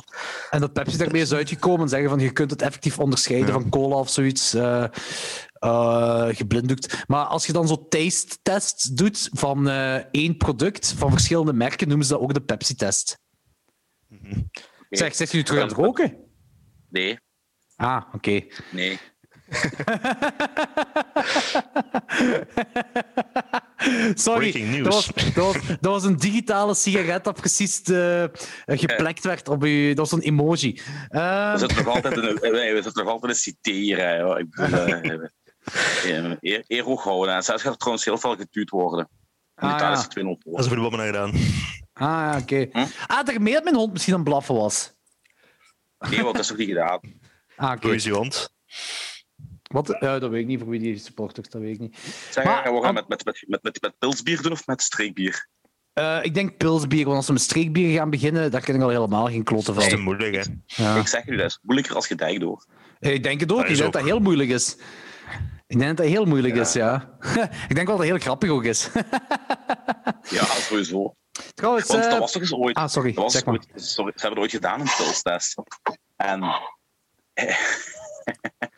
[0.49, 3.53] En dat Pepsi daarmee is uitgekomen en zeggen van je kunt het effectief onderscheiden ja.
[3.53, 4.55] van cola of zoiets.
[4.55, 4.85] Uh,
[5.65, 7.03] uh, geblinddoekt.
[7.07, 9.69] Maar als je dan zo taste-tests doet van
[10.11, 13.19] één product van verschillende merken, noemen ze dat ook de Pepsi-test.
[14.07, 14.49] Mm -hmm.
[14.89, 16.17] Zeg, zegt u terug aan het roken?
[16.89, 17.19] Nee.
[17.75, 18.15] Ah, oké.
[18.15, 18.51] Okay.
[18.71, 18.99] Nee.
[24.15, 28.23] Sorry, dat was, dat, was, dat was, een digitale sigaret dat precies uh,
[28.65, 29.91] geplekt werd op je.
[29.95, 30.81] Dat was een emoji.
[31.09, 32.35] Uh, we zitten nog altijd in een,
[32.73, 34.37] we zitten nog altijd een citeren.
[34.37, 37.35] Ik bedoel, uh, eer, eer hoog houden.
[37.35, 39.09] En zelfs gaat er trouwens heel veel getuurd worden.
[39.55, 39.97] In ah, Italië ja.
[39.97, 41.33] is het 200 Dat is voor de bommen gedaan.
[41.93, 42.41] Ah, oké.
[42.41, 42.69] Okay.
[42.71, 42.91] Hm?
[43.07, 44.93] Ah, daarmee dat mijn hond misschien aan blaffen was.
[46.09, 46.99] Nee, want dat is nog niet gedaan.
[47.55, 47.71] Ah.
[47.71, 47.91] Okay.
[47.91, 48.53] is je hond?
[49.71, 49.97] Wat?
[49.99, 51.97] Ja, dat weet ik niet voor wie die supporters, dat weet ik niet.
[52.29, 55.47] Zeg, maar, we gaan met, met, met, met, met, met pilsbier doen of met streekbier?
[55.93, 58.89] Uh, ik denk pilsbier, want als we met streekbier gaan beginnen, daar ken ik al
[58.89, 59.75] helemaal geen kloten van.
[59.75, 60.41] Dat is te moeilijk, hè?
[60.65, 60.95] Ja.
[60.95, 62.65] Ik zeg nu, dat is moeilijker als je dijk door.
[62.99, 63.59] Ik denk het ook.
[63.59, 64.77] Ik denk dat dat heel moeilijk is.
[65.67, 66.61] Ik denk dat dat heel moeilijk ja.
[66.61, 67.17] is, ja.
[67.69, 68.89] ik denk wel dat het heel grappig ook is.
[70.37, 71.15] ja, sowieso.
[71.53, 72.19] Trouwens, Want dat uh...
[72.19, 72.75] was toch eens ooit...
[72.75, 73.13] Ah, sorry.
[73.13, 73.53] Dat was zeg maar.
[73.53, 74.11] ooit, sorry.
[74.15, 75.55] Ze hebben er ooit gedaan, een pilstest.
[76.15, 76.43] En...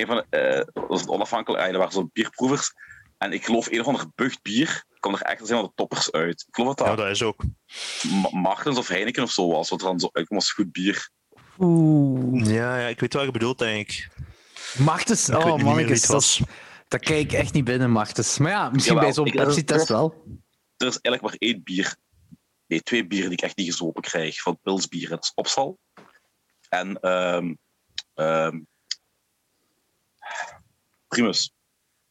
[0.00, 2.72] een van de, uh, dat was het onafhankelijk, er waren zo'n bierproevers.
[3.18, 5.72] En ik geloof een of ander bucht bier kwam er echt als een van de
[5.74, 6.44] toppers uit.
[6.48, 7.42] Ik geloof dat Ja, dat is ook.
[8.22, 11.10] Ma- Martens of Heineken of zo was, wat er dan zo uitkwam als goed bier.
[11.58, 12.46] Oeh.
[12.46, 14.08] Ja, ja, ik weet wat je bedoelt, denk ik.
[14.78, 16.40] Martens, Ik oh mannetjes, het dat, is-
[16.88, 18.38] dat kijk ik echt niet binnen, Martens.
[18.38, 20.22] Maar ja, misschien Jawel, bij zo'n Pepsi-test wel.
[20.76, 21.96] Er is eigenlijk maar één bier,
[22.66, 25.08] nee, twee bieren die ik echt niet gezopen krijg van pilsbier.
[25.08, 25.78] Dat is Opsal.
[26.68, 27.54] En ehm
[28.14, 28.58] ehm
[31.10, 31.52] Primus.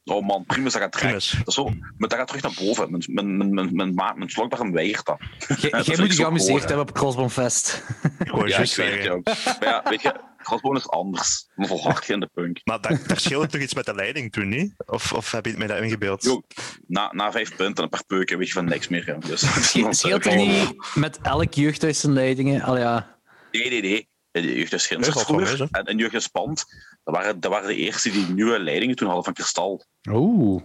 [0.03, 1.11] Oh man, Primus, dat gaat terug.
[1.11, 1.63] Dat, is zo,
[1.97, 2.91] maar dat gaat terug naar boven.
[2.91, 5.19] Mijn, mijn, mijn, mijn, mijn, mijn slokdarm weigert dat.
[5.85, 7.83] Jij moet je geamuseerd hebben op Crossbonfest.
[8.19, 9.25] Ik wou Ja, juist ik weet het.
[9.25, 11.47] Maar ja, weet je, Crossbone is anders.
[11.55, 12.59] Dan volhard je in de punk.
[12.63, 14.73] Maar daar, daar scheelt toch iets met de leiding toen, niet?
[14.85, 16.23] Of, of heb je het mij dat ingebeeld?
[16.23, 16.41] Jo,
[16.87, 19.05] na, na vijf punten en een paar peuken weet je van niks meer.
[19.05, 19.17] ja.
[19.17, 22.61] Dus, Het scheelt er niet met elk jeugdhuis zijn leidingen.
[22.61, 23.17] Al ja.
[23.51, 24.09] Nee, nee, nee.
[24.31, 25.57] De jeugd is vroeger.
[25.57, 25.67] zo.
[25.71, 26.65] En, en jeugd is Pand.
[27.09, 29.85] Dat waren, dat waren de eerste die nieuwe leidingen toen hadden van kristal.
[30.09, 30.63] Oeh.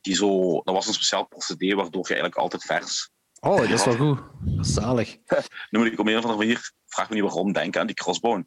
[0.00, 3.10] Die zo, dat was een speciaal procedé waardoor je eigenlijk altijd vers.
[3.40, 4.18] Oh, dat is wel goed.
[4.40, 5.16] Dat is zalig.
[5.70, 7.96] Nu moet ik op een of andere manier, vraag me niet waarom, denken aan die
[7.96, 8.46] crossbone.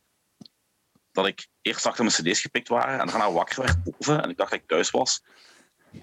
[1.11, 4.38] Dat ik eerst achter mijn cd's gepikt waren en daarna wakker werd boven en ik
[4.38, 5.24] dacht dat ik thuis was.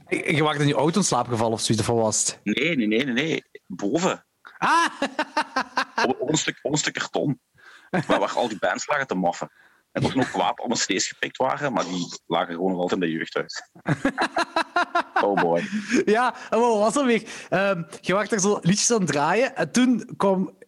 [0.09, 2.41] Je je wacht in je auto in slaap gevallen of zoiets, of wat was het?
[2.43, 3.45] Nee, nee, nee, nee, nee.
[3.67, 4.27] Boven.
[4.59, 4.87] Ah!
[6.05, 7.41] Op, op een, stuk, op een stuk karton.
[8.07, 9.51] Waar, waar al die bands lagen te maffen.
[9.93, 13.09] En was nog kwaad mijn cd's gepikt waren, maar die lagen gewoon nog altijd in
[13.09, 13.62] de jeugdhuis.
[15.25, 15.69] oh boy.
[16.05, 17.29] Ja, wat was dat weer?
[17.49, 20.59] Ehm, je was er zo liedjes aan het draaien en toen kwam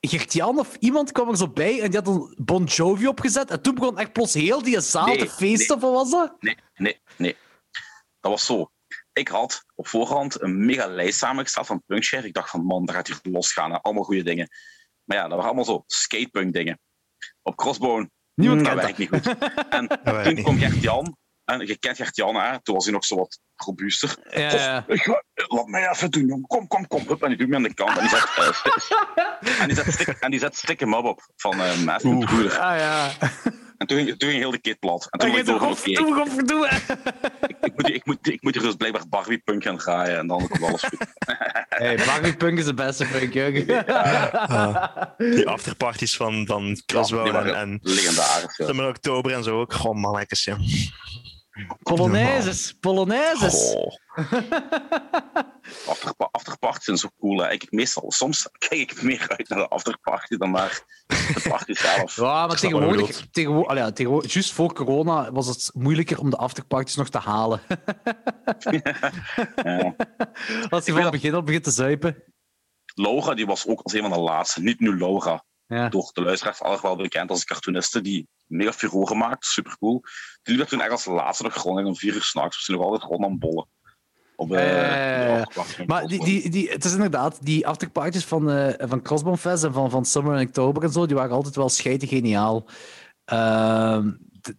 [0.00, 3.62] Gert-Jan of iemand kwam er zo bij en die had een Bon Jovi opgezet en
[3.62, 6.42] toen begon echt plots heel die zaal Nee, te feesten, of wat was dat?
[6.42, 7.36] Nee, nee, nee.
[8.20, 8.70] Dat was zo.
[9.12, 12.26] Ik had op voorhand een mega lijst samengesteld van punkshare.
[12.26, 13.70] Ik dacht van, man, daar gaat hier losgaan.
[13.70, 13.82] hè.
[13.82, 14.48] Allemaal goede dingen.
[15.04, 16.80] Maar ja, dat waren allemaal zo skatepunk dingen.
[17.42, 19.36] Op Crossbone, Niemand mm, dat kent werkt niet goed.
[19.78, 19.88] En
[20.34, 21.16] toen kwam Gert-Jan.
[21.44, 22.62] En je kent Gert-Jan, hè?
[22.62, 24.16] Toen was hij nog zo wat robuuster.
[24.30, 24.84] Ja, ja.
[24.86, 26.44] Ik ga- Laat mij even doen.
[26.46, 27.04] Kom, kom, kom.
[27.08, 27.96] Hup, en die doet me aan de kant.
[27.96, 31.04] En die zet, eh, sti- en die zet, stick, en die zet stick 'em up
[31.04, 32.26] op van uh, Oeh.
[32.26, 32.58] Broeder.
[32.58, 33.10] Ah ja.
[33.78, 35.06] En toen ging, toen ging heel de kit plat.
[35.10, 36.68] En toen je ik godverdomme, godverdomme.
[37.60, 40.18] ik, moet, ik, moet, ik moet hier dus blijkbaar Barbie punk gaan draaien.
[40.18, 41.06] En dan komt alles goed.
[41.68, 43.86] Hey, Barbie Punk is de beste punk, jongen.
[43.86, 44.86] Ah,
[45.16, 48.56] die afterparties van, van Ja, en, en legendarisch.
[48.56, 48.88] Ja.
[48.88, 49.72] Oktober en zo ook.
[49.72, 50.56] Gewoon mannetjes, ja.
[51.82, 53.74] Polonaises, Polonaises.
[53.74, 53.94] Oh,
[56.30, 57.38] afterparties zijn zo cool.
[57.38, 57.52] Hè.
[57.52, 62.16] Ik, meestal, soms kijk ik meer uit naar de afterparty dan naar de party zelf.
[62.28, 66.36] Ja, maar tegenwoordig, tegenwoordig, allee, ja, tegenwoordig, juist voor corona was het moeilijker om de
[66.36, 67.60] afterparties nog te halen.
[69.62, 69.94] Ja.
[70.68, 72.22] Als je van het begin al begint te zuipen.
[72.94, 74.60] Laura die was ook als een van de laatste.
[74.60, 75.44] Niet nu Laura.
[75.66, 75.88] Ja.
[75.88, 79.44] Door de luisteraars al wel bekend als cartooniste die mega furore maakt.
[79.44, 80.02] Super cool.
[80.48, 82.56] Die liep er toen echt als laatste nog rond en om vier uur s'nachts.
[82.56, 83.66] Was ze nog altijd rond aan bollen.
[84.36, 85.46] Op, eh, Eh.
[85.86, 89.72] Maar die, die, die, het is inderdaad, die afterparties van, eh van Crossbone Fest en
[89.72, 92.66] van, van Summer en Oktober en zo, die waren altijd wel scheiden geniaal.
[93.24, 94.10] Ehm,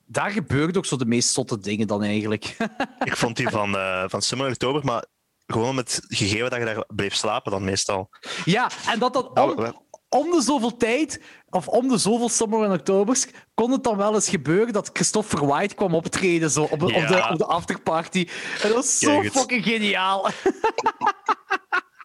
[0.05, 2.57] daar gebeurde ook zo de meest zotte dingen dan eigenlijk.
[3.03, 5.05] ik vond die van, eh van Summer in Oktober, maar
[5.47, 8.09] gewoon met gegeven dat je daar bleef slapen dan meestal.
[8.45, 12.63] ja, en dat dan Dat- om, om de zoveel tijd, of om de zoveel Summer
[12.63, 16.71] en Oktobers, kon het dan wel eens gebeuren dat Christopher White kwam optreden zo, op,
[16.71, 17.29] op, de, Ja.
[17.31, 18.27] op de afterparty.
[18.61, 20.29] En dat was zo fucking geniaal.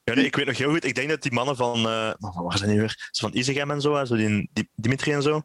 [0.04, 2.58] Ja, nee, ik weet nog heel goed, ik denk dat die mannen van, eh waar
[2.58, 3.08] zijn die weer?
[3.10, 5.42] Zo van Isegem en zo, zo die, die Dimitri en zo,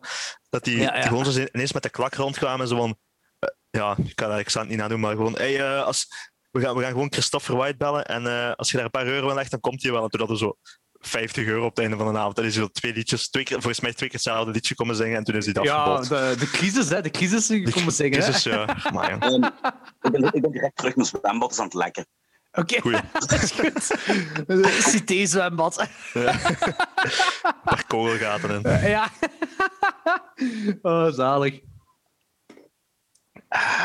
[0.50, 0.92] dat die, Ja, ja.
[1.00, 2.98] die gewoon zo ineens met de klak rondkwamen en zo van,
[3.40, 6.08] eh, ja, ik kan dat, ik zal het niet nadoen, maar gewoon, hey, eh, als,
[6.52, 9.30] we, gaan, we gaan gewoon Christopher White bellen en als je daar een paar euro
[9.30, 10.04] in legt, dan komt hij wel.
[10.04, 10.58] En toen hadden we zo
[11.00, 12.38] 50 euro op het einde van de avond.
[12.40, 15.18] En is zo twee liedjes, twee keer, volgens mij twee keer hetzelfde liedje komen zingen
[15.18, 17.02] en toen is hij dat Ja, de, de crisis, hè.
[17.02, 18.20] De crisis die komen zeggen.
[18.20, 18.26] hè.
[18.26, 18.66] Jezus, ja.
[18.94, 19.44] Maar ja, En
[20.02, 22.06] ik, ben, ik ben direct terug naar zwembad, is aan het lekken.
[22.52, 23.98] Oké, dat goed.
[24.84, 25.88] Cité-zwembad.
[26.14, 26.40] een
[27.64, 28.90] paar kogelgaten in.
[28.90, 29.10] Ja.
[30.82, 31.60] Oh, zalig.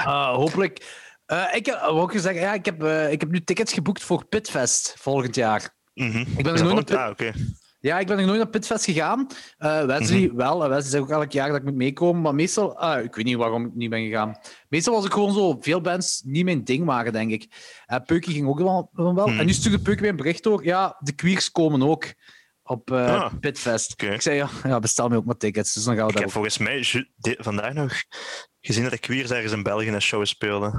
[0.04, 1.02] Ah, hopelijk.
[1.26, 3.72] Eh, ik heb, wou ik je zeggen, ja, ik, heb, eh, ik heb nu tickets
[3.72, 5.74] geboekt voor Pitfest volgend jaar.
[5.94, 6.18] Mhm.
[6.36, 7.32] Ik ben er nooit naar Ah, oké.
[7.80, 9.26] Ja, ik ben nog nooit naar Pitfest gegaan.
[9.58, 10.62] Eh, Wesley wel.
[10.64, 12.22] En Wesley zegt ook elk jaar dat ik moet meekomen.
[12.22, 12.78] Maar meestal...
[12.78, 14.38] ah, ik weet niet waarom ik niet ben gegaan.
[14.68, 15.56] Meestal was ik gewoon zo...
[15.60, 17.46] Veel bands niet mijn ding waren, denk ik.
[17.92, 18.90] Uh, Peukie ging ook wel.
[18.92, 19.28] wel.
[19.28, 19.38] Hmm.
[19.38, 20.64] En nu stuurde Peukie weer een bericht door.
[20.64, 22.14] Ja, de queers komen ook
[22.62, 24.02] op eh, Ah, Pitfest.
[24.02, 25.72] Ik zei, ja, ja, bestel me ook maar tickets.
[25.74, 27.92] Dus dan gaan we Ik heb volgens mij vandaag nog
[28.60, 30.72] gezien dat de Queers ergens in België een show speelden.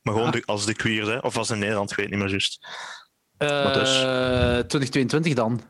[0.00, 0.34] Maar gewoon Ah.
[0.34, 1.18] de- als de Queers, hè?
[1.18, 2.66] of als in Nederland, ik weet niet meer juist.
[3.38, 3.90] Eh, wat dus?
[3.98, 5.60] 2022 dan.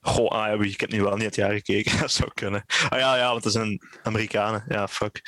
[0.00, 1.98] Goh, ah, ja, ik heb nu wel niet het jaar gekeken.
[2.00, 2.64] Dat zou kunnen.
[2.88, 4.64] Ah ja, ja, want het zijn Amerikanen.
[4.68, 5.22] Ja, fuck.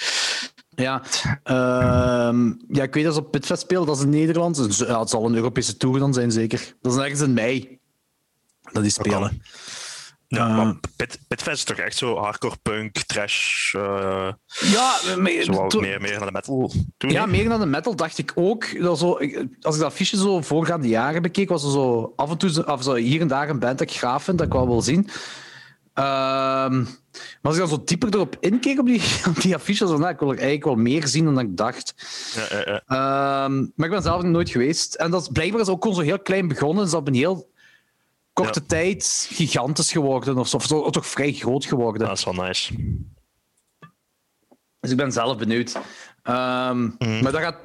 [0.69, 1.03] Ja,
[1.43, 3.87] ehm, ja, ik weet dat ze op Pitfest spelen.
[3.87, 4.57] Dat is in Nederland.
[4.57, 6.75] Dus, ja, het zal een Europese tour dan zijn, zeker.
[6.81, 7.79] Dat is ergens in mei.
[8.73, 9.43] Dat die spelen.
[10.29, 10.57] Ja, Eh.
[10.57, 14.29] maar Pit, Pitfest is toch echt zo hardcore punk, trash, eh
[14.61, 16.73] Ja, maar- to- meer, meer naar de metal.
[16.97, 18.81] Toen ja, meer dan de metal dacht ik ook.
[18.83, 22.39] Dat zo, als ik dat affiche zo voorgaande jaren bekeek, was er zo af en
[22.39, 24.67] toe of zo hier en daar een band dat ik gaaf vind, dat ik wel
[24.67, 25.09] wil zien.
[25.95, 30.01] Ehm, maar als ik dan zo dieper erop inkeek op die, op die affiches, dan
[30.01, 31.95] nou, ik wil er eigenlijk wel meer zien dan ik dacht.
[32.35, 32.83] Ja, ja, ja.
[33.45, 34.95] Ehm, maar ik ben zelf nog nooit geweest.
[34.95, 36.85] En dat is blijkbaar is ook gewoon zo heel klein begonnen.
[36.85, 37.55] Is dat op een heel
[38.45, 38.67] korte Ja.
[38.67, 40.39] tijd gigantisch geworden.
[40.39, 42.07] Of, zo, of toch vrij groot geworden.
[42.09, 42.75] dat is wel nice.
[44.81, 45.79] Dus ik ben zelf benieuwd.
[46.23, 47.23] Ehm, Mhm.
[47.23, 47.57] Maar dat gaat.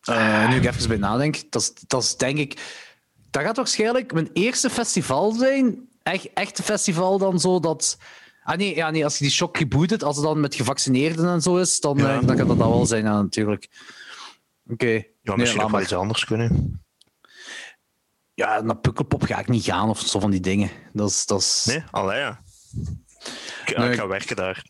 [0.00, 2.82] eh, nu ik even bij nadenk, dat is, dat is denk ik.
[3.30, 5.88] Dat gaat waarschijnlijk mijn eerste festival zijn.
[6.02, 7.98] Echt, echt een festival dan zo dat.
[8.42, 11.42] Ah nee, ja, nee, als je die shock rebootet, als het dan met gevaccineerden en
[11.42, 12.20] zo is, dan, Ja.
[12.20, 13.68] eh, dan gaat dat dat wel zijn, ja, natuurlijk.
[14.70, 14.86] Oké.
[14.86, 16.80] Ja, Nee, misschien laat ook wel iets anders kunnen.
[18.36, 20.70] Ja, naar Pukkelpop ga ik niet gaan of zo van die dingen.
[20.92, 21.64] Dat is, dat is...
[21.68, 21.82] Nee?
[21.90, 22.40] Allee, ja.
[23.62, 24.64] Ik, ja, Nee, ik ik- ga werken daar.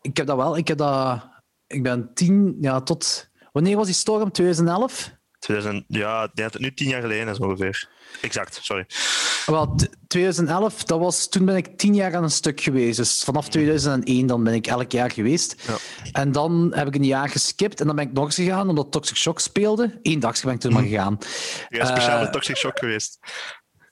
[0.00, 0.56] Ik heb dat wel.
[0.56, 1.28] Ik heb dat...
[1.66, 2.56] Ik ben tien...
[2.60, 3.30] Ja, tot...
[3.52, 4.32] Wanneer was die storm?
[4.32, 5.12] 2011?
[5.46, 7.88] 2000, ja, het nu tien jaar geleden is ongeveer.
[8.20, 8.86] Exact, sorry.
[9.46, 12.96] Wel, t- 2011, dat was, toen ben ik tien jaar aan een stuk geweest.
[12.96, 15.62] Dus vanaf 2001 dan ben ik elk jaar geweest.
[15.66, 15.76] Ja.
[16.12, 18.92] En dan heb ik een jaar geskipt en dan ben ik nog eens gegaan omdat
[18.92, 19.98] Toxic Shock speelde.
[20.02, 21.16] Eén dag ben ik toen maar gegaan.
[21.68, 23.18] Je bent speciaal Eh, de Toxic Shock geweest.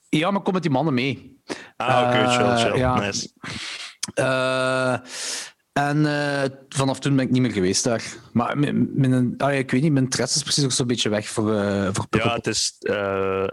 [0.09, 1.41] Ja, maar kom met die mannen mee.
[1.77, 2.79] Ah, oké, eh, chill, chill.
[2.79, 2.99] ja.
[2.99, 3.29] Nice.
[4.13, 4.95] Eh,
[5.75, 8.03] en eh, vanaf toen ben ik niet meer geweest daar.
[8.33, 11.27] Maar mijn, ah, ja, ik weet niet, mijn interesse is precies ook zo'n beetje weg
[11.27, 12.75] voor, eh voor Ja, het is...
[12.79, 13.47] eh,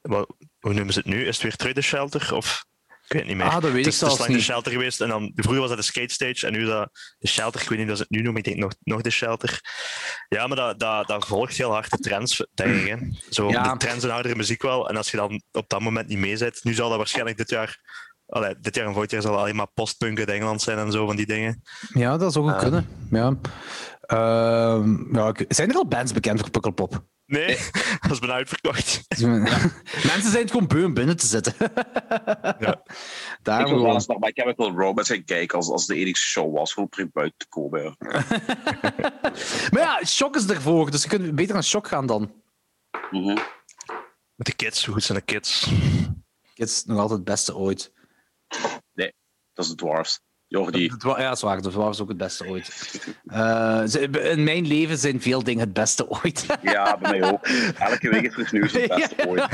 [0.00, 1.26] wat, hoe noemen ze het nu?
[1.26, 2.34] Is het weer terug de shelter?
[2.34, 2.64] Of...
[3.04, 3.46] Ik weet het niet meer.
[3.46, 4.44] Ah, dat weet het ik is, is zelfs lang de niet.
[4.44, 5.00] shelter geweest.
[5.00, 6.46] En dan, vroeger was dat de skate stage.
[6.46, 7.62] En nu dat de shelter.
[7.62, 8.38] Ik weet niet of ze het nu noemen.
[8.42, 9.60] Ik denk nog, nog de shelter.
[10.28, 12.88] Ja, maar dat, dat, dat volgt heel hard de trends, denk ik.
[12.88, 12.96] Hè.
[13.30, 13.72] Zo, Ja.
[13.72, 14.88] De trends en oudere muziek wel.
[14.88, 16.60] En als je dan op dat moment niet mee zit...
[16.64, 17.78] Nu zal dat waarschijnlijk dit jaar...
[18.32, 21.06] Allee, dit jaar en volgend jaar zal alleen maar postpunk uit Engeland zijn en zo
[21.06, 21.62] van die dingen.
[21.92, 22.60] Ja, dat zou goed Ah.
[22.60, 22.88] kunnen.
[23.10, 23.36] Ja.
[24.00, 27.04] Ehm, ja, zijn er al bands bekend voor Pukkelpop?
[27.26, 27.46] Nee,
[28.00, 29.00] dat is bijna uitverkocht.
[30.12, 31.54] Mensen zijn het gewoon beu om binnen te zitten.
[32.58, 32.82] Ja.
[33.42, 33.94] Daarom ik wil wel gewoon.
[33.94, 37.10] eens nog, ook wel Robots gaan kijken als, als de enige show was voor terug
[37.12, 37.96] buiten te komen.
[39.70, 42.32] Maar ja, Shock is ervoor, dus je kunt beter naar Shock gaan dan.
[43.10, 43.36] Mhm.
[44.34, 45.70] Met de kids, hoe goed zijn de kids?
[46.54, 47.92] Is nog altijd het beste ooit.
[49.52, 50.20] Dat is de Dwarfs.
[50.46, 50.92] Jordi.
[50.98, 52.00] Wa- Ja, dat is waar.
[52.00, 52.68] Ook het beste ooit.
[53.26, 56.46] Eh, ze- in mijn leven zijn veel dingen het beste ooit.
[56.62, 57.46] Ja, bij mij ook.
[57.78, 59.48] Elke week is er nieuws het beste ooit.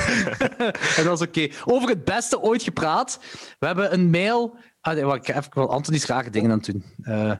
[0.96, 1.48] en dat is oké.
[1.64, 3.18] Over het beste ooit gepraat.
[3.58, 4.56] We hebben een mail.
[4.80, 6.84] Ah, nee, wacht, ik ga even wel Anthony's rare dingen aan het doen.
[7.02, 7.32] Eh,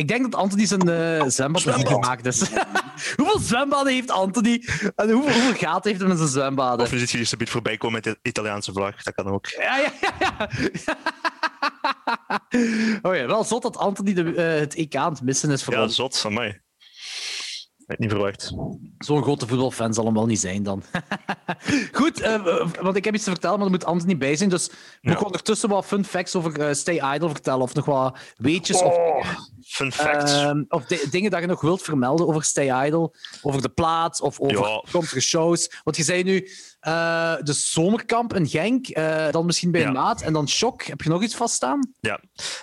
[0.00, 2.40] ik denk dat Anthony zijn eh zwembad niet gemaakt is.
[3.16, 4.64] hoeveel zwembaden heeft Anthony?
[4.96, 6.84] En hoeveel, hoeveel gaten heeft hij met zijn zwembaden?
[6.86, 9.02] Of nu ziet je je voorbij voorbij komen met de Italiaanse vlag.
[9.02, 9.46] Dat kan ook.
[9.46, 10.48] Ja, ja, ja.
[13.08, 15.74] oh ja, wel zot dat Anthony de, eh, het EK aan het missen is voor
[15.74, 15.94] Ja, ons.
[15.94, 16.62] zot van mij.
[17.86, 18.52] Ik niet verwacht.
[18.98, 20.82] Zo'n grote voetbalfan zal hem wel niet zijn dan.
[21.92, 24.48] Goed, eh, want ik heb iets te vertellen, maar er moet Anthony bij zijn.
[24.50, 24.68] Dus
[25.00, 25.24] moet ik Ja.
[25.24, 27.62] ondertussen wat fun facts over Stay Idle vertellen.
[27.62, 28.82] Of nog wat weetjes.
[28.82, 29.26] Of, Oh,
[29.70, 30.30] fun fact.
[30.30, 33.14] ehm, of di- dingen dat je nog wilt vermelden over Stay Idle.
[33.42, 34.80] Over de plaats of over Ja.
[34.80, 35.80] toekomstige shows.
[35.84, 36.48] Want je zei nu
[36.80, 38.88] eh, de zomerkamp in Genk.
[38.88, 39.86] eh, dan misschien bij Ja.
[39.86, 40.22] een maat.
[40.22, 40.82] En dan Shock.
[40.82, 41.92] Heb je nog iets vaststaan?
[42.00, 42.20] Ja,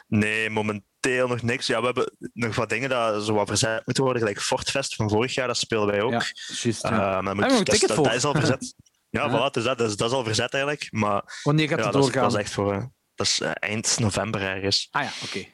[0.08, 1.68] nee, momenteel nog niks.
[1.68, 4.22] Ja, we hebben nog wat dingen dat zo wat verzet moeten worden.
[4.22, 6.12] Gelijk Fortfest van vorig jaar, dat speelden wij ook.
[6.12, 6.22] Ja,
[6.64, 6.84] juist.
[6.84, 7.22] Eh, ja.
[7.22, 8.74] moet, dat, is- dat, is al verzet.
[9.10, 10.88] Ja, voilà, dus dat, dus dat is al verzet eigenlijk.
[10.92, 12.22] Maar Wanneer gaat het is, doorgaan?
[12.24, 14.88] dat is echt voor dat is, eind november ergens.
[14.92, 15.46] Ah ja, oké.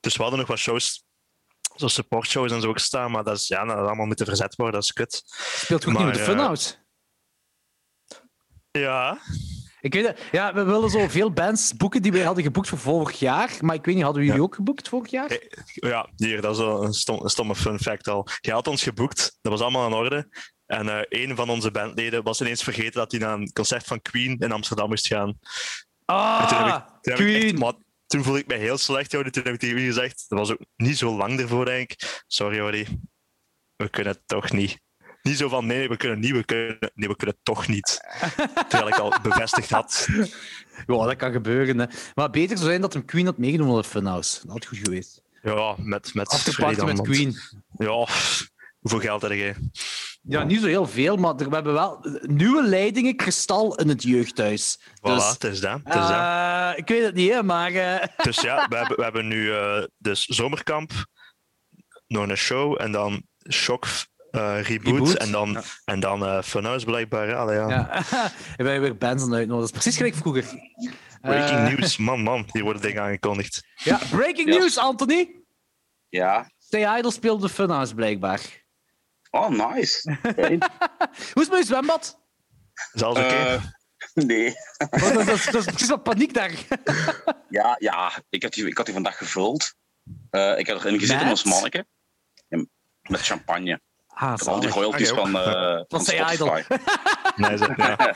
[0.00, 1.04] Dus we hadden nog wat shows,
[1.74, 4.74] zoals supportshows en zo gestaan, maar dat is, ja, dat allemaal moeten verzet worden.
[4.74, 5.22] Dat is kut.
[5.54, 6.74] Speelt goed Maar, niet met de eh, Funhouse.
[8.70, 9.18] Ja,
[9.80, 10.20] Ik weet het.
[10.32, 13.50] Ja, we willen zo veel bands boeken die we hadden geboekt voor vorig jaar.
[13.60, 14.44] Maar ik weet niet, hadden jullie Ja.
[14.44, 15.30] ook geboekt vorig jaar?
[15.30, 18.26] Eh, ja hier, dat is wel een, stom, een stomme fun fact al.
[18.40, 20.28] Je had ons geboekt, dat was allemaal in orde.
[20.66, 24.02] En eh een van onze bandleden was ineens vergeten dat hij naar een concert van
[24.02, 25.28] Queen in Amsterdam moest gaan.
[25.28, 25.36] En
[26.48, 27.58] toen heb ik- Ah, Toen, heb ik echt- Queen.
[28.10, 29.24] Toen voelde ik mij heel slecht, joh.
[29.24, 32.22] Toen heb ik tegen u gezegd, dat was ook niet zo lang ervoor, denk ik.
[32.26, 32.86] Sorry, Jordi.
[33.76, 34.80] We kunnen het toch niet.
[35.22, 38.00] Niet zo van, nee, we kunnen niet, we kunnen, nee, we kunnen het toch niet.
[38.68, 40.08] Terwijl ik al bevestigd had.
[40.86, 41.78] Ja, dat kan gebeuren.
[41.78, 41.86] Hè.
[42.14, 44.40] Maar beter zou zijn dat hem Queen had meegenomen naar de Funhouse.
[44.42, 45.22] Dat had goed geweest.
[45.42, 47.36] Ja, met, met met Queen.
[47.78, 48.06] Ja,
[48.80, 49.56] hoeveel geld heb jij?
[50.22, 54.78] Ja, niet zo heel veel, maar we hebben wel nieuwe leidingen kristal in het jeugdhuis.
[54.80, 55.80] Voilà, Dus, het is dat.
[55.84, 56.10] Het is dat.
[56.10, 57.72] eh, ik weet het niet, hè, maar...
[57.72, 60.90] eh, Dus ja, we hebben, we hebben nu eh, dus zomerkamp,
[62.06, 63.22] nog een show en dan
[63.52, 63.86] shock
[64.30, 65.62] eh, reboot, Reboot, en dan, ja.
[65.84, 67.28] en dan eh Funhouse blijkbaar.
[67.28, 67.68] Ja, allee, ja.
[67.68, 68.02] ja.
[68.56, 69.56] En wij weer bands aan uitnodigen.
[69.56, 70.44] Dat is precies gelijk vroeger.
[71.20, 73.62] Breaking news, man, man, hier worden dingen aangekondigd.
[73.74, 74.58] Ja, breaking Ja.
[74.58, 75.42] news, Anthony.
[76.08, 76.50] Ja.
[76.58, 78.40] Stay Idle speelde de Funhouse, blijkbaar.
[79.30, 80.16] Oh, nice.
[81.32, 82.18] Hoe is je zwembad?
[83.00, 83.26] Alles oké?
[83.34, 83.62] Eh,
[84.14, 84.54] nee.
[84.90, 86.52] Want dat, dat is, dat is precies wat paniek daar.
[87.48, 89.74] Ja, ja ik, had die, ik had die vandaag gevuld.
[90.30, 91.30] Eh, ik heb erin gezeten Met?
[91.30, 91.86] als manneke.
[93.02, 93.80] Met champagne.
[94.06, 95.28] Ah, al die royalties Ah, ook?
[95.28, 96.62] van, eh Van Spotify.
[97.36, 98.14] Nee, ja.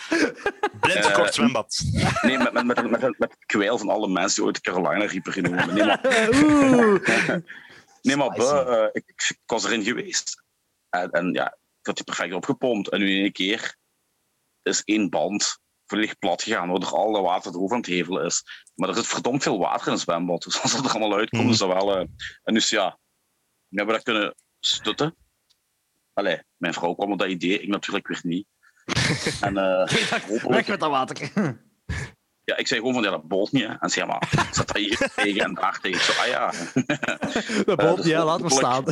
[0.81, 1.83] Blind verkocht zwembad.
[2.23, 5.07] Nee, met, met, met, met, met het kwijl van alle mensen die ooit de Carolina
[5.07, 5.75] Reaper genoemd hebben.
[5.75, 7.01] Nee, maar, Oeh.
[8.03, 10.44] nee, maar buh, eh, ik, ik was erin geweest.
[11.03, 11.47] En, en ja,
[11.81, 12.89] ik had die perfect opgepompt.
[12.89, 13.77] En nu in één keer
[14.63, 18.43] is één band volledig plat gegaan, waardoor alle water erover aan het hevelen is.
[18.75, 20.43] Maar er zit verdomd veel water in het zwembad.
[20.43, 21.97] Dus als het er allemaal uitkomt, is dat wel...
[21.97, 22.07] eh,
[22.43, 22.99] en dus ja,
[23.69, 25.17] we hebben dat kunnen stutten.
[26.13, 28.47] Allee, mijn vrouw kwam op dat idee, ik natuurlijk weer niet.
[29.41, 29.89] En eh,
[30.43, 31.33] Weg met dat water.
[32.45, 33.63] Ja, ik zei gewoon van, ja, dat bolt niet.
[33.63, 33.69] Hè.
[33.69, 35.99] En ze zei, maar, zat dat hier tegen en daar tegen?
[35.99, 36.53] Ik zo, ah ja,
[37.65, 38.85] Dat bolt, dus ja, laat maar staan.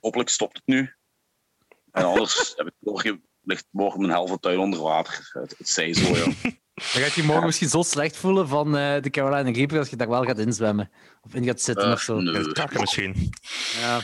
[0.00, 0.94] hopelijk stopt het nu.
[1.94, 5.30] En anders heb ik morgen, ligt morgen mijn halve tuin onder water.
[5.32, 6.24] Het, het zij zo, ja.
[6.92, 9.96] Dan gaat je morgen misschien zo slecht voelen van eh, de Carolina Reaper als je
[9.96, 10.90] daar wel gaat inzwemmen.
[11.22, 12.20] Of in gaat zitten Eh, of zo.
[12.20, 12.52] nee.
[12.52, 13.32] Kakken misschien.
[13.80, 13.94] Ja.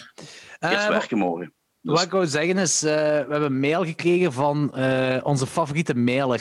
[0.59, 1.55] Eerst wat- werken morgen.
[1.81, 3.01] Dus- wat ik wou zeggen is, eh, we
[3.31, 6.41] hebben een mail gekregen van eh, onze favoriete mailer.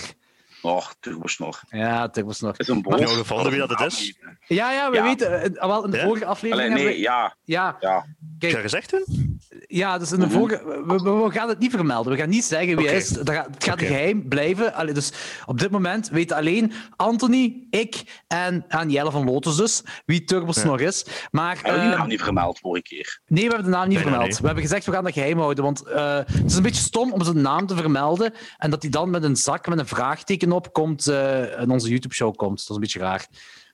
[0.62, 1.60] Oh, turbosnor.
[1.70, 2.54] Ja, Turbo Snor.
[2.58, 4.20] Is een Heb je al gevonden wie dat het is?
[4.48, 5.04] Ja, ja, we Ja.
[5.04, 5.54] weten.
[5.54, 6.04] wel, in de Ja?
[6.06, 7.02] vorige aflevering Alleen, hebben nee, we...
[7.02, 7.96] ja, Ja, ja.
[7.96, 9.29] Heb je dat kijk, gezegd toen?
[9.68, 10.34] Ja, dus in de Mhm.
[10.36, 10.84] vorige...
[10.88, 12.12] We, we- we gaan het niet vermelden.
[12.14, 13.08] We gaan niet zeggen wie hij is.
[13.10, 14.74] Dat gaat, het gaat geheim blijven.
[14.74, 15.12] Allee, dus
[15.46, 20.52] op dit moment weten alleen Anthony, ik en, en Jelle van Lotus dus wie Turbo
[20.52, 21.06] Snor is.
[21.32, 21.56] Maar...
[21.56, 23.20] Hebben we die eh, naam niet vermeld vorige keer?
[23.28, 24.40] Nee, we hebben de naam niet vermeld.
[24.40, 25.64] We hebben gezegd, we gaan dat geheim houden.
[25.64, 28.92] Want eh, het is een beetje stom om zijn naam te vermelden en dat hij
[28.92, 32.58] dan met een zak met een vraagteken op komt, eh in onze YouTube-show komt.
[32.58, 33.28] Dat is een beetje raar.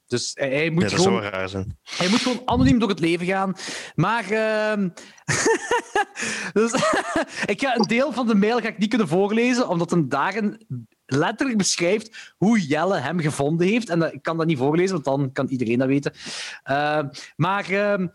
[0.07, 1.77] Dus hij, hij moet Ja, gewoon wel raar zijn.
[1.83, 3.55] hij moet gewoon anoniem door het leven gaan.
[3.95, 4.89] Maar ehm,
[6.53, 6.73] dus,
[7.53, 10.65] ik ga een deel van de mail ga ik niet kunnen voorlezen, omdat hem daarin
[11.05, 13.89] letterlijk beschrijft hoe Jelle hem gevonden heeft.
[13.89, 16.13] En dat, ik kan dat niet voorlezen, want dan kan iedereen dat weten.
[16.63, 18.07] Ehm, maar ehm,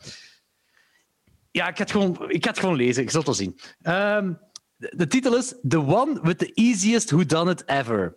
[1.51, 3.03] ja, ik ga, het gewoon, ik ga het gewoon lezen.
[3.03, 3.59] Ik zal het wel zien.
[3.83, 4.33] Ehm,
[4.77, 8.17] de, de titel is The One with the Easiest Who Done It Ever.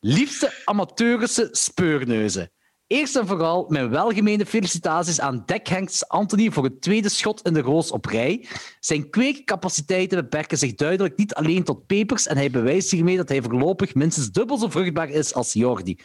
[0.00, 2.50] Liefste amateurische speurneuzen.
[2.92, 7.60] Eerst en vooral mijn welgemeende felicitaties aan dekhengst Anthony voor het tweede schot in de
[7.60, 8.46] roos op rij.
[8.80, 13.42] Zijn kweekcapaciteiten beperken zich duidelijk niet alleen tot pepers en hij bewijst hiermee dat hij
[13.42, 15.98] voorlopig minstens dubbel zo vruchtbaar is als Jordi.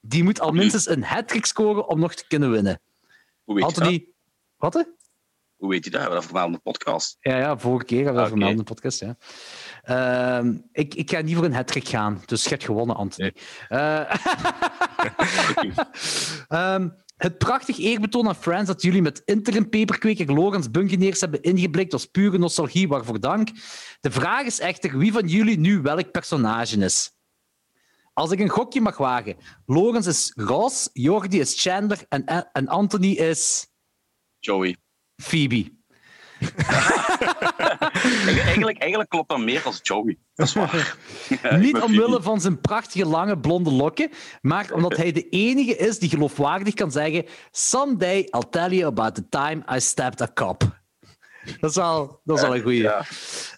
[0.00, 2.80] Die moet al minstens een hat scoren om nog te kunnen winnen.
[3.44, 3.82] Hoe weet je dat?
[3.82, 4.06] Anthony...
[4.56, 4.88] Wat?
[5.56, 6.00] Hoe weet je dat?
[6.00, 7.16] We hebben dat vermeld in de podcast.
[7.20, 8.38] Ja, ja, vorige keer hebben we dat Oké.
[8.38, 9.00] vermeld in de podcast.
[9.00, 9.16] Ja.
[9.82, 13.34] Ehm, ik, ik ga niet voor een hat gaan, dus je hebt gewonnen, Anthony.
[13.68, 14.14] Eh,
[16.48, 21.92] Ehm, het prachtig eerbetoon aan Friends dat jullie met interim peperkweker Logans Bungeneers hebben ingeblikt
[21.92, 23.48] was pure nostalgie, waarvoor dank.
[24.00, 27.12] De vraag is echter wie van jullie nu welk personage is.
[28.12, 29.36] Als ik een gokje mag wagen,
[29.66, 33.66] Logans is Ross, Jordi is Chandler en, en Anthony is
[34.38, 34.76] Joey.
[35.16, 35.78] Phoebe.
[38.26, 40.18] Eigenlijk, eigenlijk, klopt dat meer als Joey.
[40.34, 40.96] Dat is waar.
[41.42, 44.10] Ja, Niet omwille van zijn prachtige lange blonde lokken,
[44.40, 49.14] maar omdat hij de enige is die geloofwaardig kan zeggen: Someday I'll tell you about
[49.14, 50.78] the time I stabbed a cop.
[51.60, 52.82] Dat is wel, dat is een goeie.
[52.82, 52.98] Ja.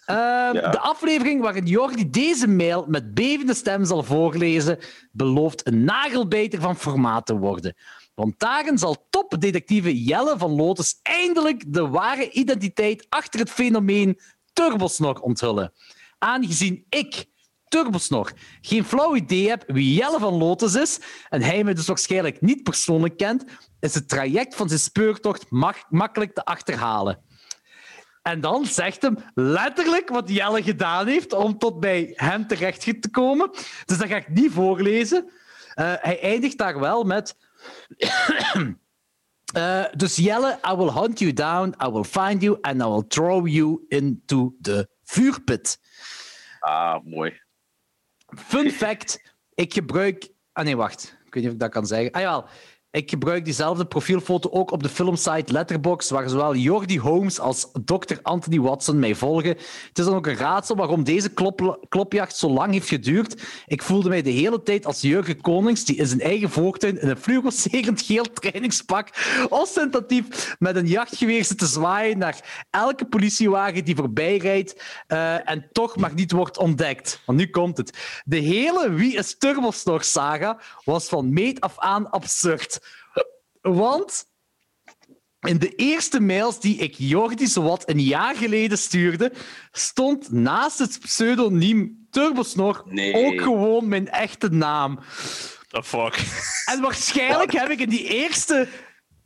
[0.05, 0.69] Ehm, Ja.
[0.71, 4.77] De aflevering waarin Jordi deze mail met bevende stem zal voorlezen,
[5.11, 7.75] belooft een nagelbijter van formaat te worden.
[8.15, 14.19] Want daarin zal topdetectieve Jelle van Lotus eindelijk de ware identiteit achter het fenomeen
[14.53, 15.73] Turbosnor onthullen.
[16.17, 17.25] Aangezien ik,
[17.67, 18.31] Turbosnor,
[18.61, 20.99] geen flauw idee heb wie Jelle van Lotus is
[21.29, 23.45] en hij me dus waarschijnlijk niet persoonlijk kent,
[23.79, 27.21] is het traject van zijn speurtocht mak- makkelijk te achterhalen.
[28.21, 33.09] En dan zegt hem letterlijk wat Jelle gedaan heeft om tot bij hem terecht te
[33.11, 33.49] komen.
[33.85, 35.31] Dus dat ga ik niet voorlezen.
[35.73, 37.35] Eh, hij eindigt daar wel met.
[39.53, 43.05] Eh, dus Jelle, I will hunt you down, I will find you and I will
[43.07, 45.79] throw you into the vuurpit.
[46.59, 47.41] Ah, mooi.
[48.25, 50.29] Fun fact: ik gebruik.
[50.53, 51.17] Ah nee, wacht.
[51.25, 52.11] Ik weet niet of ik dat kan zeggen.
[52.11, 52.47] Ah jawel.
[52.93, 58.15] Ik gebruik diezelfde profielfoto ook op de filmsite Letterboxd, waar zowel Jordi Holmes als Dr.
[58.21, 59.49] Anthony Watson mij volgen.
[59.87, 63.43] Het is dan ook een raadsel waarom deze klop, klopjacht zo lang heeft geduurd.
[63.67, 67.09] Ik voelde mij de hele tijd als Jurgen Konings, die in zijn eigen voortuin in
[67.09, 69.09] een fluorescerend geel trainingspak
[69.49, 75.69] ostentatief met een jachtgeweer zit te zwaaien naar elke politiewagen die voorbij rijdt eh, en
[75.71, 77.21] toch maar niet wordt ontdekt.
[77.25, 78.21] Want nu komt het.
[78.25, 82.81] De hele Wie is Turbosnor saga was van meet af aan absurd.
[83.71, 84.25] Want
[85.39, 89.31] in de eerste mails die ik Jordi zowat een jaar geleden stuurde,
[89.71, 93.13] stond naast het pseudoniem Turbosnor Nee.
[93.13, 94.99] ook gewoon mijn echte naam.
[95.67, 96.19] The fuck?
[96.65, 98.67] En waarschijnlijk heb ik in die eerste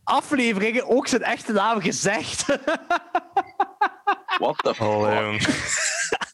[0.03, 2.45] afleveringen ook zijn echte naam gezegd.
[4.37, 4.87] What the fuck?
[4.87, 5.39] Oh,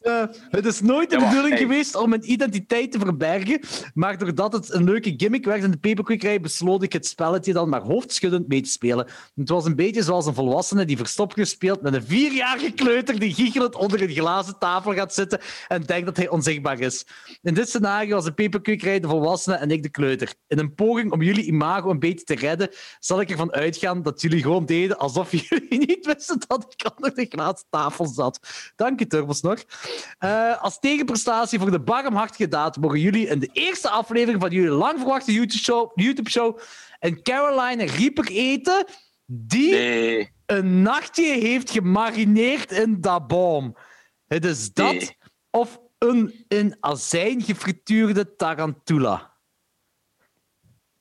[0.04, 1.62] Eh, het is nooit de Ja, bedoeling hey.
[1.62, 3.60] geweest om een identiteit te verbergen,
[3.94, 7.68] maar doordat het een leuke gimmick werd in de paperquickerij, besloot ik het spelletje dan
[7.68, 9.06] maar hoofdschuddend mee te spelen.
[9.34, 13.34] Het was een beetje zoals een volwassene die verstopper speelt met een vierjarige kleuter die
[13.34, 17.06] giechelend onder een glazen tafel gaat zitten en denkt dat hij onzichtbaar is.
[17.42, 20.34] In dit scenario was de paperquickerij de volwassene en ik de kleuter.
[20.46, 24.20] In een poging om jullie imago een beetje te redden, zal ik ervan uitgaan dat
[24.20, 28.38] jullie gewoon deden alsof jullie niet wisten dat ik onder de glazen tafel zat.
[28.76, 29.42] Dank je, Turbos
[30.18, 34.70] Eh, als tegenprestatie voor de barmhartige daad mogen jullie in de eerste aflevering van jullie
[34.70, 36.60] lang verwachte YouTube-show YouTube
[37.00, 38.84] een Carolina Reaper eten
[39.26, 40.32] die Nee.
[40.46, 43.76] een nachtje heeft gemarineerd in dat boom.
[44.26, 45.16] Het is dat Nee.
[45.50, 49.32] of een in azijn gefrituurde tarantula.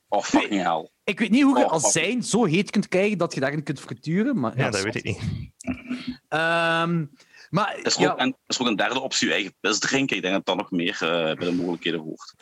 [0.07, 0.89] Oh, fucking hell.
[1.03, 3.79] Ik weet niet hoe je Oh, azijn zo heet kunt krijgen dat je daarin kunt
[3.79, 4.39] frituren.
[4.39, 5.19] Maar, Ja, dat weet ik niet.
[6.27, 7.05] Ehm,
[7.53, 10.15] maar Is er, ja, ook, is er ook een derde optie, je eigen pis drinken?
[10.15, 12.33] Ik denk dat dat nog meer eh, bij de mogelijkheden hoort.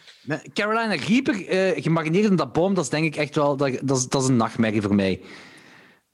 [0.54, 3.98] Carolina Reaper eh, gemarineerd in dat boom, dat is denk ik echt wel dat, dat,
[3.98, 5.22] is, dat is een nachtmerrie voor mij.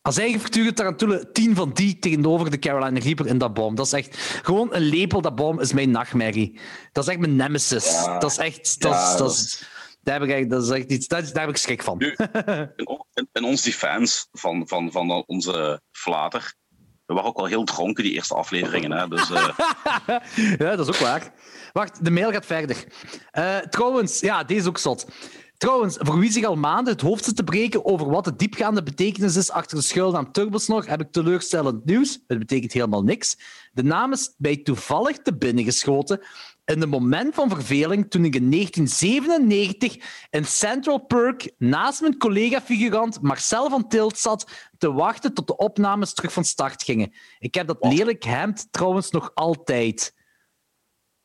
[0.01, 3.75] Als eigen frituurde tarantula, 10 van die tegenover de Carolina Reaper in dat boom.
[3.75, 6.59] Dat is echt gewoon een lepel, dat boom is mijn nachtmerrie.
[6.91, 7.91] Dat is echt mijn nemesis.
[7.91, 8.19] Ja.
[8.19, 8.81] Dat is echt.
[8.81, 9.63] Dat, Ja, is- dat, dat is,
[10.01, 11.97] daar, heb ik echt, dat is echt iets, dat is- daar heb ik schrik van.
[11.97, 12.15] Nu,
[12.75, 16.53] in, in, in ons defense van, van, van onze flater,
[17.07, 18.91] we waren ook wel heel dronken die eerste afleveringen.
[18.91, 19.07] Hè?
[19.07, 19.49] Dus eh,
[20.57, 21.33] ja, dat is ook waar.
[21.73, 22.83] Wacht, de mail gaat verder.
[23.31, 25.07] Eh, trouwens, ja, deze is ook zot.
[25.57, 28.83] Trouwens, voor wie zich al maanden het hoofd zit te breken over wat de diepgaande
[28.83, 32.19] betekenis is achter de schuilnaam Turbosnor, heb ik teleurstellend nieuws.
[32.27, 33.37] Het betekent helemaal niks.
[33.71, 36.21] De naam is bij toevallig te binnen geschoten
[36.67, 39.97] in een moment van verveling toen ik in 1997
[40.29, 46.13] in Central Perk naast mijn collega-figurant Marcel van Tilt zat te wachten tot de opnames
[46.13, 47.13] terug van start gingen.
[47.39, 47.93] Ik heb dat Wat?
[47.93, 50.15] lelijk hemd trouwens nog altijd.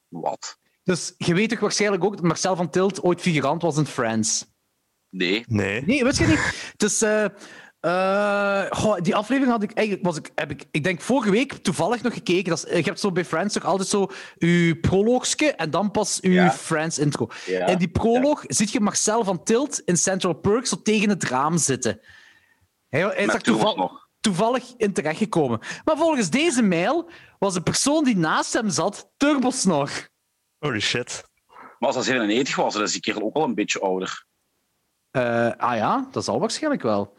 [0.08, 0.58] Wat?
[0.82, 4.44] Dus je weet toch waarschijnlijk ook dat Marcel van Tilt ooit figurant was in Friends?
[5.08, 5.44] Nee.
[5.46, 5.82] Nee.
[5.86, 6.72] Nee, wist je niet?
[6.76, 7.24] Dus eh,
[7.82, 11.52] eh, goh, die aflevering had ik eigenlijk, was ik, heb ik, ik denk vorige week
[11.52, 12.50] toevallig nog gekeken.
[12.50, 16.18] Dat is, je hebt zo bij Friends toch altijd zo je proloogske en dan pas
[16.20, 16.50] je Ja.
[16.52, 17.28] Friends intro.
[17.46, 17.66] Ja.
[17.66, 21.58] In die proloog ziet je Marcel van Tilt in Central Perk zo tegen het raam
[21.58, 22.00] zitten.
[22.88, 25.58] Hij, hij is daar toeval- toevallig in terechtgekomen.
[25.84, 29.90] Maar volgens deze mail was de persoon die naast hem zat Turbosnor.
[30.58, 31.24] Holy shit.
[31.78, 34.24] Maar als hij 97 was, dan is die kerel ook al een beetje ouder.
[35.10, 37.16] Eh, ah ja, dat zal waarschijnlijk wel.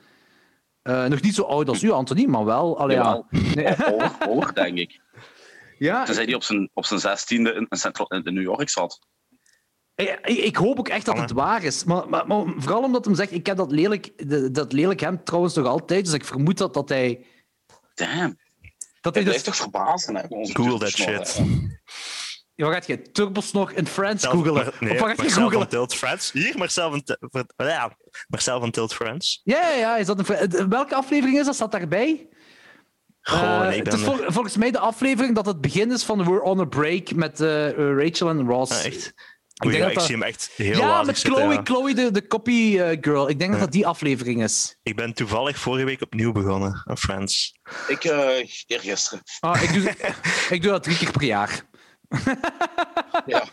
[0.84, 2.78] Eh, nog niet zo oud als u, Anthony, maar wel.
[2.80, 3.24] Allee, ja.
[3.30, 3.68] Nee.
[3.70, 5.00] Ouder, denk ik.
[5.78, 9.00] ja, Tenzij hij op zijn, op zijn 16e in, Central, in New York zat.
[9.96, 11.84] ik, ik hoop ook echt dat het waar is.
[11.84, 15.26] Maar, maar, maar vooral omdat hem zegt, ik heb dat lelijk, de- dat lelijk hemd
[15.26, 17.26] trouwens nog altijd, dus ik vermoed dat, dat hij...
[17.94, 18.42] Damn.
[19.02, 20.16] Dat Hij hij blijft dus, toch verbazen.
[20.16, 21.34] Hè, Google that shit.
[21.38, 21.44] hè.
[22.56, 24.72] Ja, wat gaat je Turbos nog in Friends googelen?
[24.80, 25.68] Nee, of wat gaat je Marcel van googelen?
[25.70, 26.32] Tilt Friends.
[26.32, 27.98] Hier, Marcel van, van- ja,
[28.28, 29.42] Marcel van Tilt Friends.
[29.44, 29.98] Ja, ja, ja.
[29.98, 31.56] Is dat een, Fri- welke aflevering is dat?
[31.56, 32.28] Staat daarbij?
[33.22, 35.62] Goh, Eh, nee, ik het ben is er- vol- volgens mij de aflevering dat het
[35.62, 37.76] begin is van We're on a Break met eh, eh,
[38.06, 38.72] Rachel en Ross.
[38.72, 39.14] Ah, echt?
[39.54, 41.54] Ik Oei, denk ja, dat ik dat- zie hem echt heel ja, met zitten, Chloe,
[41.54, 41.62] ja.
[41.64, 43.30] Chloe de, de copy eh, girl.
[43.30, 43.66] Ik denk dat Ja.
[43.66, 44.78] dat die aflevering is.
[44.84, 47.60] Ik ben toevallig vorige week opnieuw begonnen aan Friends.
[47.88, 49.24] Ik, eh eergisteren.
[49.40, 49.84] Ah, ik, doe,
[50.56, 51.64] ik doe dat drie keer per jaar.
[53.26, 53.44] Ja.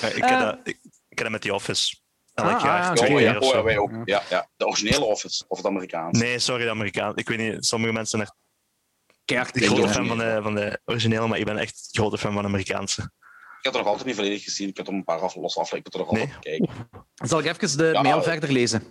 [0.00, 0.28] Ja, ik, Eh.
[0.28, 0.78] heb dat, ik,
[1.08, 1.96] ik heb dat met The Office.
[2.34, 3.38] Elk Ah, jaar, ah, twee keer ja.
[3.38, 3.90] of Oh, ja, wij ook.
[3.90, 4.02] Ja.
[4.04, 4.48] Ja, ja.
[4.56, 6.18] De originele Office, of het Amerikaans.
[6.18, 7.12] Nee, sorry, de Amerikaan.
[7.16, 8.34] Ik weet niet, sommige mensen zijn echt
[9.24, 9.90] Keihard grote dingen.
[9.90, 13.00] fan van de, van de originele, maar ik ben echt grote fan van de Amerikaanse.
[13.02, 13.08] Ik
[13.62, 14.68] heb het nog altijd niet volledig gezien.
[14.68, 15.86] Ik heb er een paar af, los afleveringen.
[15.86, 17.28] Ik heb er nog altijd gekeken.
[17.28, 18.82] Zal ik even de Ja, mail eh, verder lezen?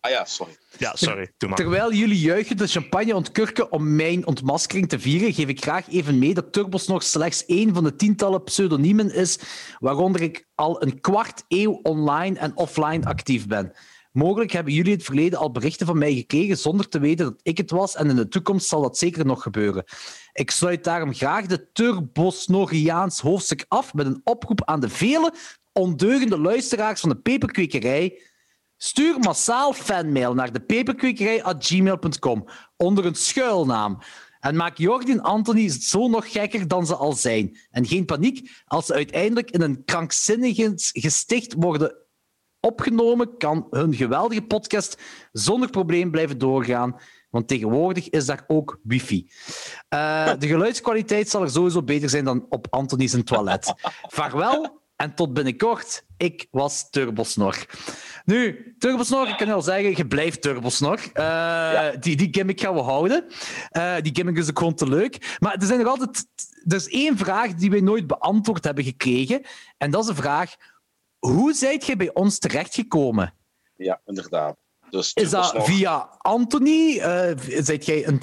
[0.00, 0.56] Ah ja, sorry.
[0.78, 1.58] Ja, sorry, doe maar.
[1.58, 6.18] Terwijl jullie juichen de champagne ontkurken om mijn ontmaskering te vieren, geef ik graag even
[6.18, 9.38] mee dat Turbos nog slechts één van de tientallen pseudoniemen is
[9.78, 13.72] waaronder ik al een kwart eeuw online en offline actief ben.
[14.12, 17.40] Mogelijk hebben jullie in het verleden al berichten van mij gekregen zonder te weten dat
[17.42, 19.84] ik het was en in de toekomst zal dat zeker nog gebeuren.
[20.32, 25.34] Ik sluit daarom graag de Turbosnoriaans hoofdstuk af met een oproep aan de vele
[25.72, 28.20] ondeugende luisteraars van de peperkwekerij
[28.82, 32.44] Stuur massaal fanmail naar depeperkwekerij.gmail.com
[32.76, 33.98] onder een schuilnaam.
[34.40, 37.58] En maak Jordi en Anthony zo nog gekker dan ze al zijn.
[37.70, 41.96] En geen paniek, als ze uiteindelijk in een krankzinnige gesticht worden
[42.60, 44.98] opgenomen, kan hun geweldige podcast
[45.32, 47.00] zonder probleem blijven doorgaan.
[47.30, 49.30] Want tegenwoordig is daar ook wifi.
[49.88, 53.74] Eh, de geluidskwaliteit zal er sowieso beter zijn dan op Anthony's toilet.
[54.02, 56.04] Vaarwel en tot binnenkort.
[56.16, 57.66] Ik was Turbosnor.
[58.24, 61.00] Nu, Turbosnor, ik kan je al zeggen, je blijft Turbosnor.
[61.12, 63.24] Eh, die, die gimmick gaan we houden.
[63.68, 65.36] Eh, die gimmick is ook gewoon te leuk.
[65.38, 66.26] Maar er, zijn nog altijd,
[66.66, 69.42] er is één vraag die wij nooit beantwoord hebben gekregen.
[69.78, 70.56] En dat is de vraag,
[71.18, 73.34] hoe zijt jij bij ons terechtgekomen?
[73.76, 74.56] Ja, inderdaad.
[74.90, 76.98] Dus Is dat via Anthony?
[77.62, 78.20] Zijt jij een,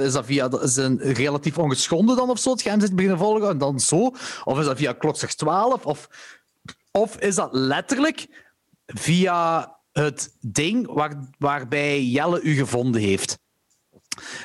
[0.00, 2.50] is dat via is een relatief ongeschonden dan of zo?
[2.50, 4.12] Het geheim zit beginnen volgen en dan zo?
[4.44, 5.86] Of is dat via klokslag 12?
[5.86, 6.08] Of,
[6.90, 8.26] of is dat letterlijk
[8.86, 13.38] via het ding waar, waarbij Jelle u gevonden heeft?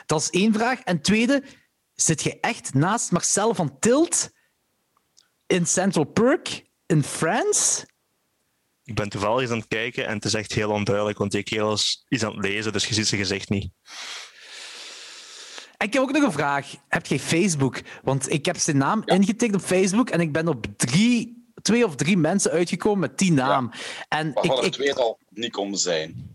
[0.05, 0.79] Dat is één vraag.
[0.79, 1.43] En tweede,
[1.93, 4.29] zit je echt naast Marcel van Tilt
[5.47, 7.87] in Central Perk in France?
[8.89, 11.43] Ik ben toevallig eens aan het kijken en het is echt heel onduidelijk, want die
[11.43, 13.69] kerel is is aan het lezen, dus je ziet zijn gezicht niet.
[15.77, 16.75] En ik heb ook nog een vraag.
[16.87, 17.81] Heb jij Facebook?
[18.03, 21.95] Want ik heb zijn naam ingetikt op Facebook en ik ben op drie, twee of
[21.95, 23.71] drie mensen uitgekomen met die naam.
[24.07, 26.33] En ik, er ik, twee al niet konden zijn.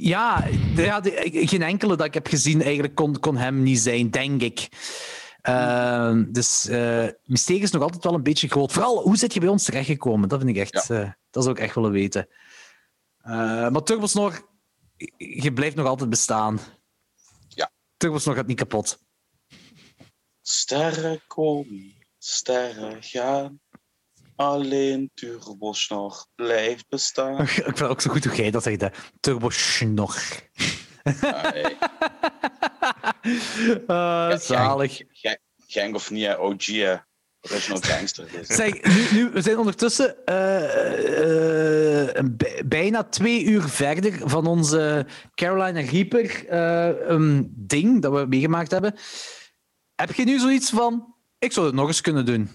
[0.00, 3.78] ja, de- ja de- geen enkele dat ik heb gezien eigenlijk kon, kon hem niet
[3.80, 4.68] zijn, denk ik.
[5.44, 8.72] Ehm, dus eh mysterie is nog altijd wel een beetje groot.
[8.72, 10.28] Vooral, hoe zit je bij ons terechtgekomen?
[10.28, 10.90] Dat vind ik echt...
[10.90, 12.28] eh, dat zou ik echt willen weten.
[13.22, 14.48] Eh maar Turbosnor,
[15.16, 16.60] je blijft nog altijd bestaan.
[17.48, 17.70] Ja.
[17.96, 18.98] Turbosnor gaat niet kapot.
[20.42, 23.60] Sterren komen, sterren gaan.
[24.36, 27.40] Alleen Turbosnor blijft bestaan.
[27.42, 28.88] Ik vind het ook zo goed hoe jij dat zegt, hè.
[29.20, 29.48] Turbo
[33.86, 35.00] Ah, zalig.
[35.12, 36.66] Gang- Gang of niet, OG.
[36.66, 36.94] hè.
[37.50, 38.26] Original Gangster.
[38.32, 38.46] Dus.
[38.46, 42.24] Zeg, nu, nu, we zijn ondertussen eh, eh,
[42.66, 48.94] bijna twee uur verder van onze Carolina Reaper eh, een ding dat we meegemaakt hebben.
[49.94, 52.50] Heb je nu zoiets van, ik zou het nog eens kunnen doen?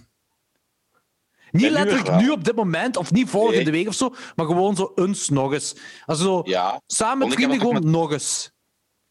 [1.51, 3.71] Niet letterlijk nu op dit moment, of niet volgende Nee.
[3.71, 5.75] week of zo, maar gewoon zo eens nog eens.
[6.05, 8.51] Als zo, Ja, samen met ik vrienden gewoon nog eens.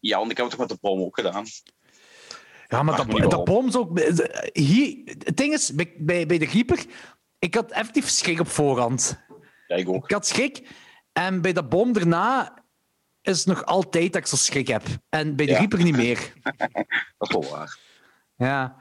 [0.01, 1.44] ja, want ik heb het toch met de bom ook gedaan.
[2.69, 4.01] Ja, maar dat, dat bom is ook...
[4.52, 6.85] Hier, het ding is, bij, bij, bij de Reaper,
[7.39, 9.20] ik had effectief schrik op voorhand.
[9.66, 10.05] Ja, ik ook.
[10.05, 10.69] Ik had schrik.
[11.12, 12.55] En bij dat bom daarna
[13.23, 14.82] is het nog altijd dat ik zo schrik heb.
[15.09, 15.59] En bij de Ja.
[15.59, 16.32] Reaper niet meer.
[17.19, 17.78] Dat is wel waar.
[18.36, 18.77] Ja.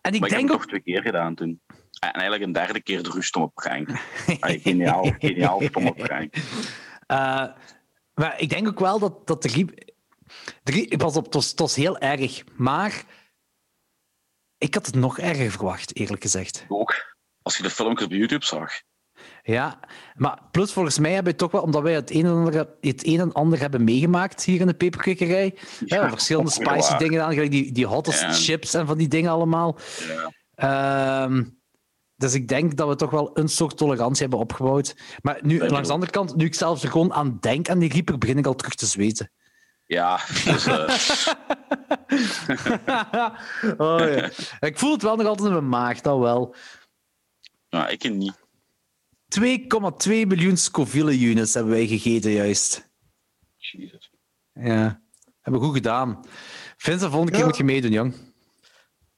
[0.00, 0.58] En ik Maar ik heb denk het ook...
[0.58, 1.60] toch twee keer gedaan toen.
[1.98, 3.60] En eigenlijk een derde keer de rust om op.
[4.40, 6.34] Ay, geniaal, geniaal stomme Frank.
[7.06, 7.46] eh,
[8.14, 9.86] maar ik denk ook wel dat, dat de Reaper...
[10.62, 12.44] De Pas op, het was, het was heel erg.
[12.56, 13.04] Maar
[14.58, 16.64] ik had het nog erger verwacht, eerlijk gezegd.
[16.68, 17.16] Ook.
[17.42, 18.70] Als je de filmpjes op YouTube zag.
[19.42, 19.80] Ja,
[20.14, 23.06] maar plus volgens mij hebben we toch wel, omdat wij het een en ander, het
[23.06, 27.72] een en ander hebben meegemaakt hier in de peperkwekerij, ja, verschillende spicy dingen aan, die,
[27.72, 28.32] die hottest Ja.
[28.32, 29.78] chips en van die dingen allemaal.
[30.08, 30.32] Ja.
[30.54, 31.44] Ehm,
[32.18, 34.96] dus ik denk dat we toch wel een soort tolerantie hebben opgebouwd.
[35.22, 37.92] Maar nu, langs de andere kant, nu ik zelfs er gewoon aan denk aan die
[37.92, 39.30] Reaper, begin ik al terug te zweten.
[39.84, 40.98] Ja, dus, eh,
[43.86, 44.30] oh, ja.
[44.60, 46.54] Ik voel het wel nog altijd in mijn maag, dat wel.
[46.54, 46.60] 2,2
[47.68, 48.38] ja, ik niet.
[50.26, 52.90] miljoen Scoville units hebben wij gegeten, juist.
[53.56, 54.10] Jezus.
[54.52, 55.02] Ja,
[55.40, 56.24] hebben we goed gedaan.
[56.76, 58.27] Vincent, volgende keer moet je meedoen, jong.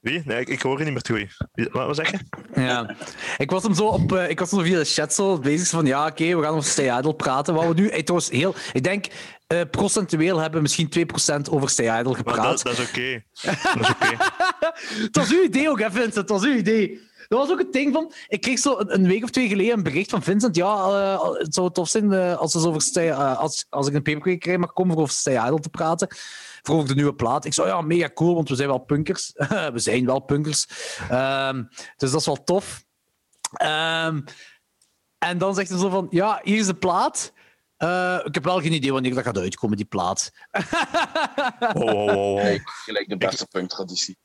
[0.01, 0.21] Wie?
[0.25, 1.29] Nee, ik, ik hoor je niet meer toe.
[1.71, 2.17] Wat, wat zeg je?
[2.55, 2.95] Ja.
[3.37, 5.85] Ik was hem zo op, eh, ik was zo via de chat zo bezig van
[5.85, 7.53] ja, oké, we gaan over Stay praten.
[7.53, 9.05] Wat we nu, het was heel, ik denk,
[9.47, 12.63] eh, procentueel hebben we misschien 2% over Stay Idle Maar gepraat.
[12.63, 13.23] dat, is oké.
[13.41, 14.15] Dat is oké.
[15.05, 16.15] Het was uw idee ook, hè, Vincent?
[16.15, 17.09] Het was uw idee.
[17.27, 18.13] Dat was ook het ding van...
[18.27, 20.55] Ik kreeg zo een, week of twee geleden een bericht van Vincent.
[20.55, 24.39] Ja, eh, het zou tof zijn als, we over Stay, als, als ik een papercreek
[24.39, 26.07] krijg mag komen over Stay Idle te praten.
[26.61, 27.45] Voor over de nieuwe plaat.
[27.45, 29.31] Ik zei, ja, mega cool, want we zijn wel punkers.
[29.73, 30.67] we zijn wel punkers.
[31.09, 31.63] Ehm,
[31.97, 32.83] dus dat is wel tof.
[33.51, 34.21] Ehm,
[35.17, 36.07] en dan zegt hij zo van...
[36.09, 37.33] Ja, hier is de plaat.
[37.81, 40.31] Eh, ik heb wel geen idee wanneer dat gaat uitkomen, die plaat.
[41.73, 42.39] Oh, oh, oh, oh.
[42.39, 44.17] Gelijk, gelijk de beste punktraditie.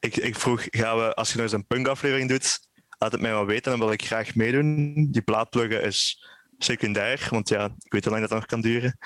[0.00, 2.58] Ik, ik vroeg, gaan we, als je nog eens een punkaflevering doet,
[2.98, 4.94] laat het mij wel weten, dan wil ik graag meedoen.
[5.10, 6.24] Die plaatpluggen is
[6.58, 8.98] secundair, want ja, ik weet hoe lang dat nog kan duren.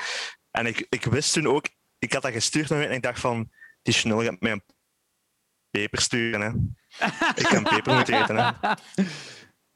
[0.51, 1.69] En ik, ik wist toen ook,
[2.05, 3.51] ik had dat gestuurd nog en ik dacht van,
[3.83, 4.63] die Chanel gaat mij een
[5.71, 6.41] peper sturen.
[6.41, 6.49] Hè.
[7.35, 8.37] Ik kan peper moeten eten.
[8.37, 8.53] Hè.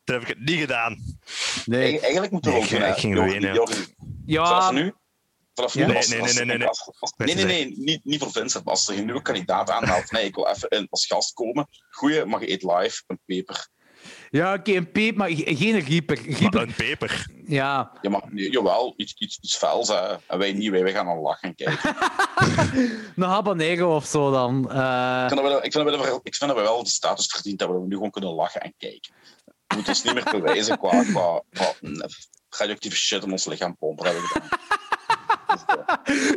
[0.05, 1.18] Toen heb ik het niet gedaan.
[1.64, 1.92] Nee.
[1.92, 2.88] Eig- Eigenlijk moeten we Nee, ook hè.
[2.88, 3.68] ik ging wenen.
[4.26, 4.92] Ja, nu?
[5.55, 5.86] Vanaf nu Ja.
[5.86, 6.68] Nee, als, nee, nee, nee, nee.
[7.16, 8.64] nee, nee, nee, niet, niet voor Vincent.
[8.64, 11.68] Maar als er een nieuwe kandidaat aanmeldt, nee, ik wil even in, als gast komen.
[11.90, 13.68] Goeie, mag je eet live, een peper.
[14.30, 16.18] Ja oké, een peep, maar ge- geen Reaper.
[16.26, 17.26] Maar Reaper een peper.
[17.46, 17.92] ja.
[18.02, 19.88] Mag, nee, jawel, iets, iets, iets vuils.
[19.88, 20.14] Hè.
[20.26, 21.94] En wij niet, wij, wij gaan al lachen kijken.
[23.16, 24.70] Een habanero of zo dan.
[24.70, 26.82] Eh, Ik vind, dat we, ik, vind dat we, wel- ik vind dat we wel
[26.82, 29.12] de status verdiend hebben dat we nu gewoon kunnen lachen en kijken.
[29.66, 32.00] We moeten ons niet meer bewijzen qua, qua, qua mm,
[32.59, 34.05] radioactieve shit in ons lichaam pompen.
[34.06, 34.48] Hebben gedaan.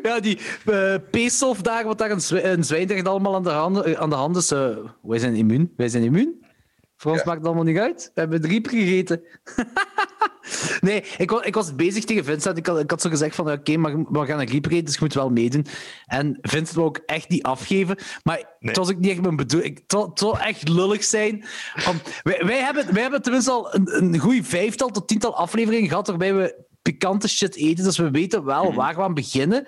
[0.04, 4.10] Ja, die eh Pesof daar, wat daar een, zwijndrecht allemaal aan de handen, eh, aan
[4.10, 4.52] de hand is.
[4.52, 5.74] eh, wij zijn immuun.
[5.78, 6.46] Wij zijn immuun.
[7.02, 8.12] Voor ons maakt het allemaal niet uit.
[8.14, 9.24] We hebben Reaper gegeten.
[10.82, 12.58] nee, ik was, ik was bezig tegen Vincent.
[12.58, 14.94] Ik had, ik had zo gezegd van, oké, maar we gaan een Reaper eten, dus
[14.94, 15.66] je moet wel meedoen.
[16.06, 17.98] En Vincent wou ook echt niet afgeven.
[18.24, 18.46] Maar Nee.
[18.60, 19.84] het was ook niet echt mijn bedoeling.
[19.88, 21.46] Het zou- echt lullig zijn.
[21.88, 25.90] Om, wij, wij, hebben, wij hebben tenminste al een, een goede vijftal tot tiental afleveringen
[25.90, 27.84] gehad waarbij we pikante shit eten.
[27.84, 29.68] Dus we weten wel waar we aan beginnen.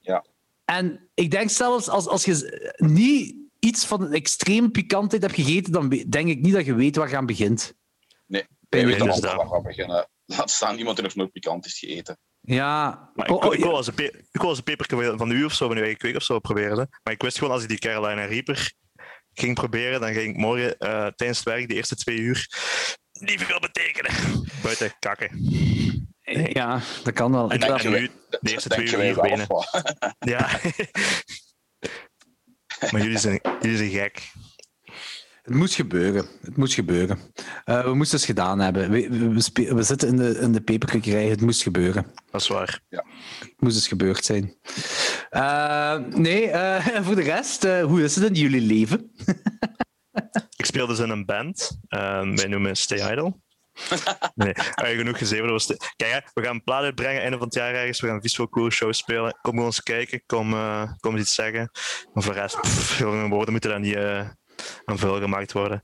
[0.00, 0.24] Ja.
[0.64, 5.72] En ik denk zelfs als, als je niet iets van een extreem pikantheid hebt gegeten,
[5.72, 7.74] dan denk ik niet dat je weet waar je aan begint.
[8.26, 9.36] nee, je dus altijd daar?
[9.36, 10.08] waar we beginnen.
[10.24, 12.18] Laat staan iemand die nog nooit pikant is gegeten.
[12.40, 13.10] Ja.
[13.14, 13.76] Maar ik, Oh, wil- oh, ik, wil ja.
[13.76, 15.98] als een pe- ik wil als een peper van u of zo, van uw eigen
[15.98, 16.78] kweek of zo proberen.
[16.78, 16.84] Hè.
[17.02, 18.72] Maar ik wist gewoon als ik die Carolina Reaper
[19.32, 22.46] ging proberen, dan ging ik morgen eh, tijdens het werk, de eerste twee uur,
[23.12, 24.12] niet veel betekenen.
[24.62, 25.44] Buiten kakken.
[26.52, 27.50] Ja, dat kan wel.
[27.50, 28.10] En, nu,
[28.40, 29.46] de eerste twee uur wel, benen.
[30.18, 30.48] Ja.
[32.90, 34.32] maar jullie zijn, jullie zijn gek.
[35.42, 36.26] Het moet gebeuren.
[36.40, 37.18] Het moet gebeuren.
[37.64, 38.90] Eh, we moesten het gedaan hebben.
[38.90, 41.28] We, we, zitten in de, in de peperkwekerij.
[41.28, 42.06] Het moest gebeuren.
[42.30, 42.80] Dat is waar.
[42.88, 44.54] Het moest dus gebeurd zijn.
[45.30, 49.10] Eh, nee, eh, voor de rest, hoe is het in jullie leven?
[50.56, 51.78] Ik speel dus in een band.
[51.88, 53.34] Ehm, wij noemen Stay Idle.
[54.34, 55.42] Nee, eh, genoeg gezeven.
[55.44, 58.00] dat was de- Kijk, hè, we gaan een plaat uitbrengen einde van het jaar ergens.
[58.00, 59.38] We gaan een visual cool show spelen.
[59.42, 60.22] Kom bij ons kijken.
[60.26, 61.70] Kom, eh, kom eens iets zeggen.
[62.12, 64.28] Maar voor de rest, pff, veel woorden moeten daar niet eh,
[64.84, 65.82] aan vuil gemaakt worden.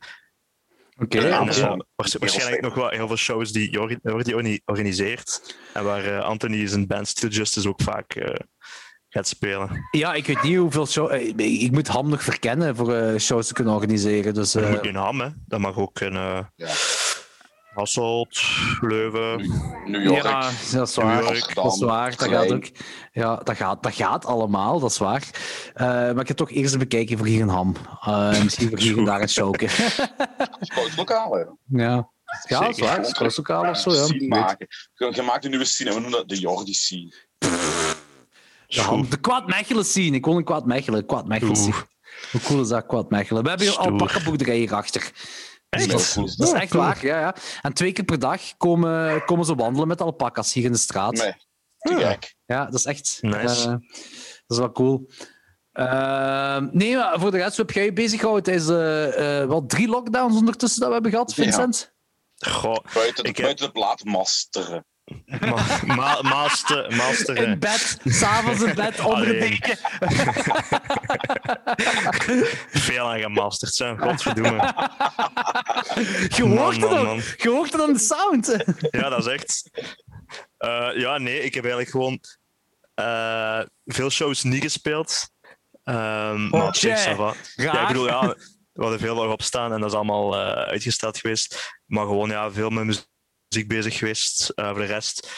[0.98, 1.20] Oké.
[1.20, 1.76] Ja, eh,
[2.18, 5.56] waarschijnlijk nog wel heel veel shows die Jordi, organiseert.
[5.72, 8.34] En waar Anthony zijn band Steel Justice ook vaak eh,
[9.08, 9.88] gaat spelen.
[9.90, 11.10] Ja, ik weet niet hoeveel shows...
[11.12, 14.34] Ik, ik moet Ham nog verkennen voor eh, shows te kunnen organiseren.
[14.34, 15.28] Dus, Dat eh, moet Ham, hè.
[15.46, 16.68] Dat mag ook eh Ja.
[17.76, 18.42] Hasselt,
[18.80, 19.36] Leuven.
[19.84, 20.22] New York.
[20.22, 20.40] Ja,
[20.72, 21.22] dat is New waar.
[21.22, 22.16] York, Dat is waar.
[22.16, 22.64] Dat gaat ook.
[23.12, 25.30] Ja, dat gaat, dat gaat allemaal, dat is waar.
[25.74, 27.76] Eh, maar ik heb toch eerst even bekijken voor hier een ham.
[28.00, 29.68] Eh, misschien voor hier en daar een showke.
[30.60, 31.44] Sportlokaal, hè.
[31.66, 32.10] ja.
[32.48, 33.04] Ja, dat is waar.
[33.04, 34.26] Sportslokaal of zo, ja.
[34.26, 34.66] Maken.
[34.94, 37.14] Je, maakt een nieuwe scene en we noemen dat de Jordi scene.
[38.66, 39.10] De ham.
[39.10, 40.16] De Kwaad Mechelen scene.
[40.16, 41.06] Ik woon in Kwaad Mechelen.
[41.06, 41.74] Kwaad Mechelen scene.
[42.32, 43.42] Hoe cool is dat, Kwaad Mechelen?
[43.42, 43.90] We hebben hier Stoer.
[43.90, 45.12] alpaca boerderijen hierachter.
[45.80, 45.90] Echt?
[45.90, 47.34] Dat is, dat is echt waar, ja, ja.
[47.62, 51.12] En twee keer per dag komen, komen ze wandelen met alpaca's hier in de straat.
[51.12, 51.32] Nee,
[51.78, 52.10] te Ja.
[52.10, 52.34] gek.
[52.46, 53.18] Ja, dat is echt.
[53.20, 53.64] Nice.
[53.64, 53.80] eh, dat
[54.46, 55.10] is wel cool.
[55.72, 59.48] Ehm, nee, maar voor de rest, hoe heb jij je bezig gehouden tijdens eh, eh,
[59.48, 61.94] wel drie lockdowns ondertussen dat we hebben gehad, Vincent?
[62.36, 64.86] Goh, Buiten, de, Ik heb- buiten de plaat masteren.
[65.46, 69.78] Ma ma master, master In bed, s'avonds in bed, onder de deken.
[72.86, 73.98] veel aan gemasterd zijn.
[73.98, 74.74] Godverdomme.
[76.28, 77.20] Je hoort Man, het man.
[77.36, 78.56] Je hoort het aan de sound.
[78.90, 79.70] Ja, dat is echt.
[80.58, 82.20] Eh, ja, nee, ik heb eigenlijk gewoon
[82.94, 85.30] eh, veel shows niet gespeeld.
[85.84, 86.96] Maar op tjie.
[86.96, 87.34] ça va.
[87.54, 88.36] Ja, ik bedoel, ja,
[88.72, 91.74] we hadden veel erop staan en dat is allemaal eh, uitgesteld geweest.
[91.86, 93.14] Maar gewoon ja, veel met muziek
[93.48, 94.48] bezig geweest.
[94.48, 95.30] Eh, voor de rest,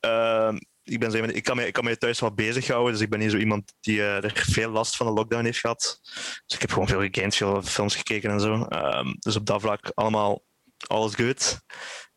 [0.00, 3.18] ehm, ik, ben, ik, kan me, ik kan me thuis wel bezighouden, dus ik ben
[3.18, 5.98] niet zo iemand die eh, er veel last van de lockdown heeft gehad.
[6.46, 8.64] Dus ik heb gewoon veel gegamed, veel films gekeken en zo.
[8.64, 10.44] Ehm, dus op dat vlak allemaal
[10.86, 11.60] alles goed.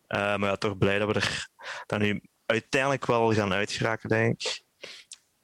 [0.07, 1.47] Eh, maar toch blij dat we er
[1.85, 4.65] dan nu uiteindelijk wel gaan uitgeraken, denk ik.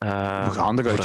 [0.03, 1.03] Eh, We gaan eruit.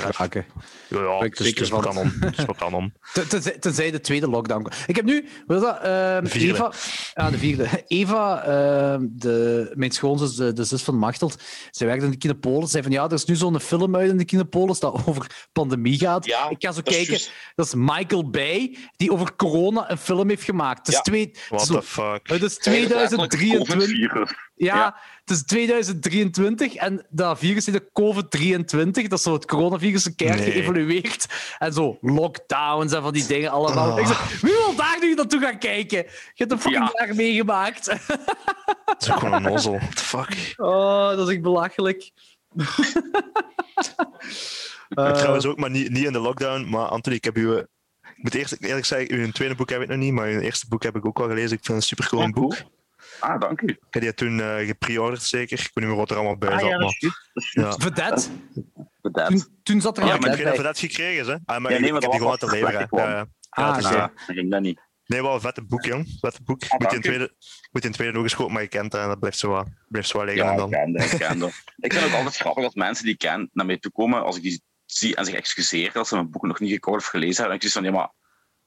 [0.89, 1.81] Ja, ja, het is- van.
[1.81, 2.13] kanon.
[2.21, 2.93] Het is wel kanon.
[3.13, 4.75] Ten- Tenzij, tenzij de tweede lockdown komt.
[4.87, 5.77] Ik heb nu, wat is dat?
[5.83, 6.55] Ehm, De vierde.
[6.55, 6.73] Eva,
[7.15, 7.69] ja, de vierde.
[7.87, 12.71] Eva, ehm, de, mijn schoonzus, de, de zus van Machteld, zij werkt in de Kinepolis.
[12.71, 15.99] Zei van ja, er is nu zo'n film uit in de Kinepolis dat over pandemie
[15.99, 16.27] gaat.
[16.27, 17.21] Ja, ik ga zo dat kijken.
[17.55, 20.79] Dat is Michael Bay, die over corona een film heeft gemaakt.
[20.79, 21.01] Het is, Ja.
[21.01, 22.29] twee, het What is, the fuck?
[22.29, 24.47] het is Letterlijk 2023.
[24.59, 24.97] Ja, Ja.
[25.21, 29.09] het is 2023 en dat virus heet de COVID-23.
[29.09, 30.51] Dat is zo het coronavirus een keer Nee.
[30.51, 31.27] geëvolueerd.
[31.59, 33.91] En zo lockdowns en van die dingen allemaal.
[33.93, 33.99] Ah.
[34.01, 35.99] Ik zeg, wie wil daar nu naartoe gaan kijken?
[35.99, 37.05] Je hebt een fucking Ja.
[37.07, 37.85] jaar meegemaakt.
[37.87, 39.73] Dat is ook gewoon een nozzel.
[39.79, 40.55] What the fuck?
[40.57, 42.11] Oh, dat is echt belachelijk.
[44.89, 46.69] Eh, Trouwens ook, maar niet, niet in de lockdown.
[46.69, 47.53] Maar Anthony, ik heb u...
[47.57, 47.59] eh,
[48.03, 50.67] Ik moet eerst eerlijk zeggen, uw tweede boek heb ik nog niet, maar uw eerste
[50.69, 51.57] boek heb ik ook wel gelezen.
[51.57, 52.57] Ik vind het een supercool Ja, boek.
[53.21, 53.67] Ah, dank u.
[53.67, 55.59] Ik heb die toen eh gepreorderd, zeker.
[55.59, 56.69] Ik weet niet meer wat er allemaal bij Ah, zat.
[56.69, 56.97] ja, maar,
[57.53, 57.77] ja.
[57.77, 58.31] Bedankt.
[59.29, 60.55] Toen, toen zat er Ja, een maar ik vedette weet bij.
[60.57, 61.37] dat dat gekregen is, hè?
[61.45, 62.81] Ah, maar Ja, ik, nee, maar ik heb die dat gewoon laten leveren.
[62.81, 63.27] ik Ja, ja.
[63.51, 64.81] Ah, Ja, Ah, dat ging dat niet.
[65.07, 66.17] Nee, wel een vette boek, jong.
[66.21, 66.63] Vette boek.
[66.65, 67.09] Ik Ah, moet in dank u.
[67.09, 69.39] tweede, ik moet in tweede nog eens kopen, maar je kent dat en dat blijft
[69.39, 70.45] zo blijft zo liggen.
[70.45, 70.71] Ja, en ik dan.
[70.71, 71.53] ken dat, ik ken dat.
[71.77, 74.37] Ik vind het altijd grappig dat mensen die ik ken naar mij toe komen als
[74.37, 77.35] ik die zie en zich excuseren dat ze mijn boek nog niet gekocht of gelezen
[77.35, 77.51] hebben.
[77.51, 78.11] En ik zeg van, ja, maar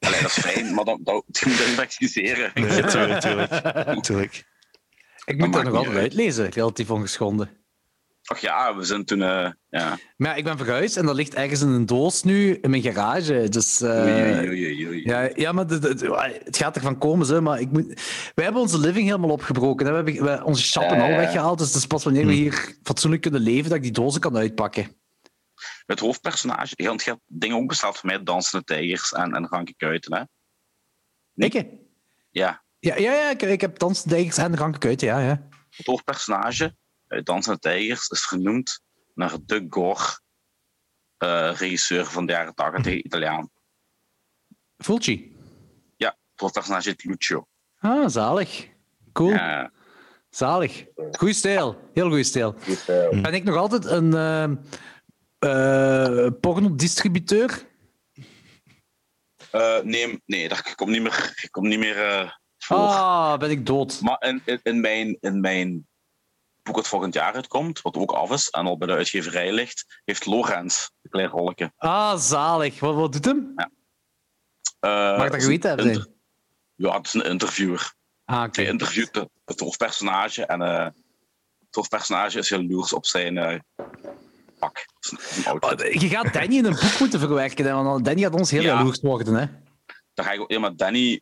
[0.05, 2.51] allee, dat is fijn, maar dan, dan, je moet dat niet excuseren.
[2.53, 4.03] Nee, tuurlijk, tuurlijk.
[4.03, 4.43] tuurlijk.
[5.25, 6.01] Ik moet dat nog altijd uit.
[6.03, 7.49] uitlezen, relatief ongeschonden.
[8.25, 9.21] Ach ja, we zijn toen...
[9.21, 9.97] eh, ja.
[10.17, 12.81] Maar ja, ik ben verhuisd en dat ligt ergens in een doos nu in mijn
[12.81, 13.49] garage.
[13.49, 15.01] Dus, eh, Oei, oei, oei, oei, oei.
[15.03, 17.85] Ja, ja maar de- de- de- het gaat ervan komen, ze, maar ik moet...
[18.35, 19.85] wij hebben onze living helemaal opgebroken.
[19.85, 19.91] hè.
[20.03, 21.57] We hebben we- onze chappen Ja, al weggehaald.
[21.57, 24.37] Dus het is pas wanneer we hier fatsoenlijk kunnen leven dat ik die dozen kan
[24.37, 24.87] uitpakken.
[25.91, 30.15] Het hoofdpersonage, die had dingen ook besteld voor mij, dansende tijgers en, en ranke kuiten.
[30.15, 30.23] Hè?
[31.33, 31.49] Nee.
[31.49, 31.67] Ik?
[32.29, 35.47] Ja, Ja, ja, ja ik, ik heb dansdijgers en ranke kuiten, ja, ja.
[35.69, 36.75] het hoofdpersonage
[37.07, 38.81] uit Dansende Tijgers is vernoemd
[39.13, 40.19] naar de Gore,
[41.17, 43.49] eh, regisseur van de jaren 80, Italiaan.
[44.77, 45.37] Fulci.
[45.95, 47.47] Ja, het hoofdpersonage heet Lucio.
[47.77, 48.69] Ah, zalig.
[49.13, 49.29] Cool.
[49.29, 49.71] Ja,
[50.29, 50.85] Zalig.
[51.11, 51.89] Goeie stijl.
[51.93, 52.55] Heel goede stijl.
[52.85, 53.21] Hm.
[53.21, 54.51] Ben ik nog altijd een eh
[55.41, 57.67] eh, pornodistributeur?
[59.51, 62.77] Eh, nee, nee, dat komt niet meer, ik kom niet meer voor.
[62.77, 64.01] Ah, ben ik dood.
[64.01, 65.87] Maar in, in, in, mijn, in mijn
[66.63, 70.01] boek dat volgend jaar uitkomt, wat ook af is en al bij de uitgeverij ligt,
[70.05, 71.71] heeft Lorenz een klein rolletje.
[71.75, 72.79] Ah, zalig.
[72.79, 73.53] Wat, wat doet hem?
[74.79, 75.87] Eh, Mag dat geweten hebben?
[75.87, 76.07] inter-?
[76.75, 77.93] Ja, het is een interviewer.
[78.25, 78.47] Ah.
[78.51, 83.63] Hij interviewt het hoofdpersonage en het hoofdpersonage is jaloers op zijn
[84.61, 84.85] pak.
[85.99, 88.67] Je gaat Danny in een boek moeten verwerken, hè, want Danny gaat ons heel Ja.
[88.77, 89.33] jaloers worden.
[89.33, 89.45] Hè?
[90.13, 91.21] Daar ga ik ja, maar Danny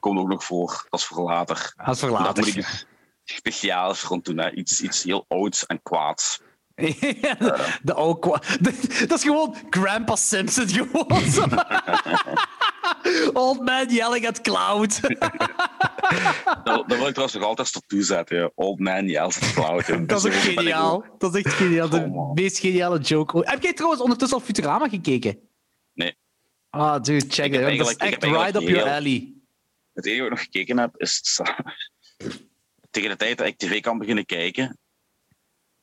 [0.00, 0.86] komt ook nog voor.
[0.90, 1.72] Dat is voor later.
[1.84, 2.44] Dat is voor later.
[2.44, 2.86] moet ik iets
[3.24, 4.38] speciaals rond doen.
[4.38, 4.50] Hè.
[4.50, 6.40] Iets, iets heel ouds en kwaads.
[7.82, 10.68] de, oude de- dat is gewoon Grandpa Simpson.
[10.68, 11.02] Gewoon.
[13.32, 15.00] Old man yelling at cloud.
[16.44, 18.36] Daar, daar wil ik trouwens nog altijd naartoe zetten.
[18.36, 18.50] ja.
[18.54, 20.08] Old man yells at cloud.
[20.08, 20.94] Dat is ik geniaal.
[20.94, 21.20] ook.
[21.20, 21.88] Dat is echt geniaal.
[21.88, 23.50] De Oh, meest geniale joke.
[23.50, 25.38] Heb jij trouwens ondertussen al Futurama gekeken?
[25.92, 26.16] Nee.
[26.70, 27.78] Ah, dude, check it.
[27.78, 29.32] Dat is echt right up your alley.
[29.92, 31.20] Het enige wat ik nog gekeken heb is
[32.90, 34.78] tegen de tijd dat ik tv kan beginnen kijken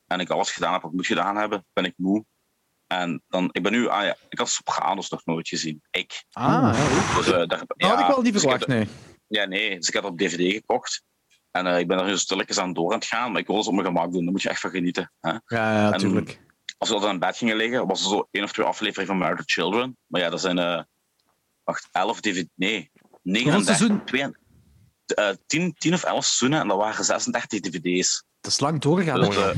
[0.06, 2.24] en ik alles gedaan heb wat ik moet gedaan hebben, ben ik moe.
[2.86, 5.82] En dan, ik ben nu, ah ja, ik had Sopranos nog nooit gezien.
[5.90, 6.24] Ik.
[6.32, 7.16] Ah, ja.
[7.16, 8.88] Dus, eh, daar, Dat had ik wel niet dus verwacht, nee.
[9.34, 9.76] Ja, nee.
[9.76, 11.02] Dus ik heb op DVD gekocht.
[11.50, 13.32] En eh, ik ben er nu stilletjes aan door aan het gaan.
[13.32, 14.22] Maar ik wil het op mijn gemak doen.
[14.22, 15.12] Daar moet je echt van genieten.
[15.20, 15.30] Hè?
[15.30, 16.40] Ja, ja, En- natuurlijk.
[16.78, 19.18] Als we dan in bed gingen liggen, was er zo één of twee afleveringen van
[19.18, 19.96] Married Children.
[20.06, 20.58] Maar ja, dat zijn...
[20.58, 20.82] eh
[21.64, 22.48] wacht, 11 DVD...
[22.54, 22.90] Nee,
[23.22, 23.76] 39...
[23.76, 24.04] seizoen?
[24.04, 24.34] twee-
[25.06, 26.60] eh, 10, 10 of 11 seizoenen.
[26.60, 28.24] En dat waren 36 DVD's.
[28.40, 29.20] Dat is lang doorgegaan.
[29.20, 29.54] Dus,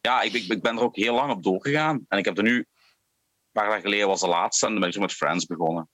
[0.00, 2.04] ja, ik, ben- ik ben er ook heel lang op doorgegaan.
[2.08, 2.56] En ik heb er nu...
[2.56, 2.66] Een
[3.60, 4.66] paar dagen geleden was de laatste.
[4.66, 5.88] En dan ben ik zo met Friends begonnen.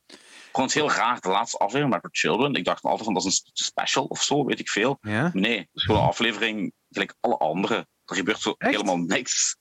[0.56, 1.20] Gewoon heel raar.
[1.20, 2.54] De laatste aflevering, Married Children.
[2.54, 4.98] Ik dacht altijd van, dat is een special of zo, weet ik veel.
[5.00, 5.30] Ja?
[5.32, 7.86] Nee, het is gewoon een aflevering gelijk alle andere.
[8.04, 8.70] Er gebeurt zo Echt?
[8.70, 9.56] helemaal niks.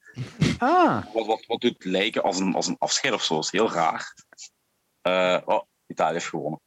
[0.57, 3.35] Ah, Wat, wat, wat doet lijken als een, als een afscheid of zo.
[3.35, 4.13] Dat is heel raar.
[5.01, 6.61] Eh, oh, Italië heeft gewonnen.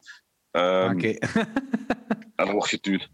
[0.50, 1.08] Ehm, oké.
[2.36, 3.08] En dan wordt getuurd.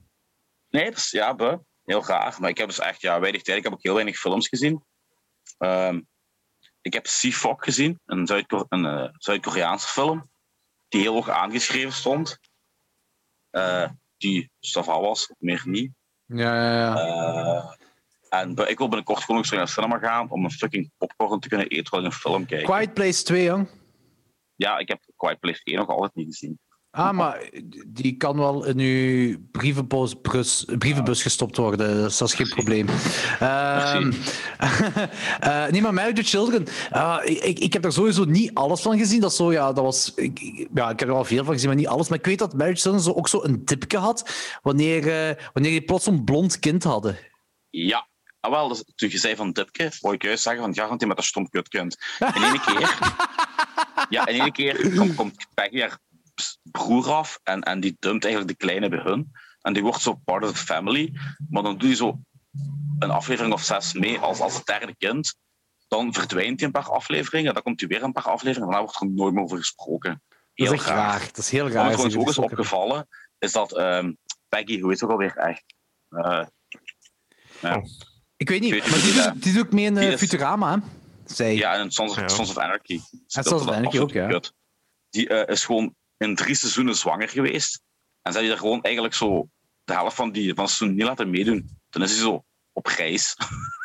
[0.68, 2.36] Nee, dat is ja, buh, heel raar.
[2.38, 3.58] Maar ik heb dus echt ja, weinig tijd.
[3.58, 4.84] Ik heb ook heel weinig films gezien.
[5.58, 6.00] Ehm,
[6.80, 8.26] ik heb Seafog gezien, een
[8.84, 10.32] eh, Zuid-Koreaanse film.
[10.88, 12.38] Die heel hoog aangeschreven stond.
[13.50, 15.92] Eh, die Sava was, meer niet.
[16.26, 16.96] Ja, ja, ja.
[16.96, 20.90] Eh, en ik wil binnenkort gewoon nog eens naar de cinema gaan om een fucking
[20.96, 22.64] popcorn te kunnen eten terwijl ik een film kijk.
[22.64, 23.68] Quiet Place 2, jong.
[24.56, 26.58] Ja, ik heb Quiet Place 1 nog altijd niet gezien.
[26.94, 27.50] Ah, maar
[27.86, 30.14] die kan wel in uw brievenbus,
[30.78, 32.02] brievenbus gestopt worden.
[32.02, 32.86] Dus dat is geen probleem.
[33.40, 34.12] Ehm
[35.40, 36.66] eh, nee, maar Married to Children.
[36.90, 39.20] ah, ik, ik, heb daar sowieso niet alles van gezien.
[39.20, 41.78] Dat zo, ja, dat was, ik, ja, ik heb er wel veel van gezien, maar
[41.78, 42.08] niet alles.
[42.08, 44.30] Maar ik weet dat Married to Children zo, ook zo een dipje had
[44.62, 47.18] wanneer, eh, wanneer die plots een blond kind hadden.
[47.70, 48.08] Ja,
[48.40, 51.00] ah, wel, dus, toen je zei van Dipke, wou ik juist zeggen van ja, want
[51.00, 51.98] hij met een stom kutkunt.
[52.18, 52.98] In één keer,
[54.08, 55.98] ja, in één keer komt, komt Peggy haar
[56.62, 59.30] broer af en, en die dumpt eigenlijk de kleine bij hun.
[59.60, 61.12] En die wordt zo part of the family.
[61.50, 62.20] Maar dan doe je zo
[62.98, 65.34] een aflevering of zes mee als, als het derde kind.
[65.88, 68.84] Dan verdwijnt hij een paar afleveringen, dan komt hij weer een paar afleveringen en daarna
[68.92, 70.22] wordt er nooit meer over gesproken.
[70.54, 71.20] Heel Dat is echt raar.
[71.20, 71.84] Dat is heel Wat raar.
[71.84, 73.08] me trouwens ook is opgevallen,
[73.38, 74.12] is dat ehm,
[74.48, 75.64] Peggy, hoe heet ze ook alweer echt?
[76.08, 76.46] Eh,
[77.60, 77.82] ja.
[78.36, 80.74] Ik weet niet, Ik weet maar die doet, die doet ook mee in is- Futurama,
[80.74, 80.78] hè?
[81.34, 81.54] Zij.
[81.54, 82.28] Ja, en Sons of, Ja.
[82.28, 83.00] Sons of Anarchy.
[83.26, 84.26] Sons of Anarchy ook, ja.
[84.28, 84.52] Kut.
[85.10, 87.82] Die eh, is gewoon in drie seizoenen zwanger geweest.
[88.22, 89.48] En ze hebben er gewoon eigenlijk zo
[89.84, 91.78] de helft van, die, van het seizoen niet laten meedoen.
[91.90, 93.36] Dan is hij zo op reis.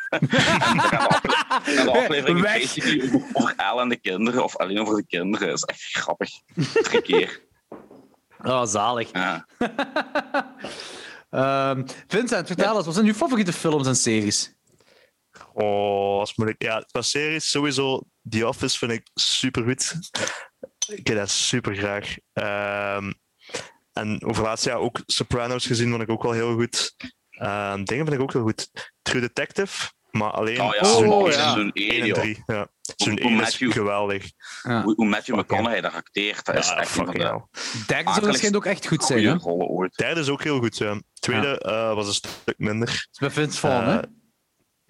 [0.08, 1.30] en dan de, afle-
[1.74, 2.60] gaan de afleveringen Weg.
[2.60, 5.48] basically over- Elle en de kinderen, of alleen over de kinderen.
[5.48, 6.30] Dat is echt grappig.
[6.82, 7.40] Drie keer.
[8.42, 9.10] Oh, zalig.
[9.12, 9.46] Ja.
[11.30, 14.54] Ehm, Vincent, vertel eens, wat zijn uw favoriete films en series?
[15.52, 16.62] Oh, dat is moeilijk.
[16.62, 18.02] Ja, qua series sowieso.
[18.28, 19.94] The Office vind ik super goed.
[20.92, 22.14] Ik heb dat super graag.
[22.32, 23.12] Ehm,
[23.92, 26.94] en over laatst jaar ook Sopranos gezien, vond ik ook wel heel goed.
[27.30, 28.70] Ehm, dingen vind ik ook heel goed.
[29.02, 31.42] True Detective, maar alleen Oh ja, seizoen Oh, één- ja.
[31.42, 32.18] seizoen 1 1, en joh.
[32.18, 32.42] 3.
[32.46, 32.68] Ja.
[32.96, 34.30] Seizoen hoe 1 is Matthew- geweldig.
[34.62, 34.82] Ja.
[34.82, 37.84] Hoe, hoe Matthew Fucking McConaughey daar acteert, dat is Ja, echt een van fucking de.
[37.86, 39.36] Derde zou waarschijnlijk ook echt goed zijn, hè?
[39.94, 40.76] Derde is ook heel goed.
[40.78, 41.00] Ja.
[41.14, 42.86] Tweede eh, was een stuk minder.
[42.86, 43.98] Dat is bij Vince Vaughn, hè?
[44.00, 44.08] Eh,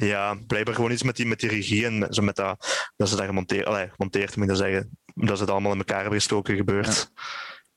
[0.09, 3.09] Ja, blijkbaar gewoon iets met die, met die regie en met- zo met dat, dat
[3.09, 6.01] ze dat gemonteerd, allee, gemonteerd moet ik dat zeggen, dat ze het allemaal in elkaar
[6.01, 7.11] hebben gestoken gebeurt.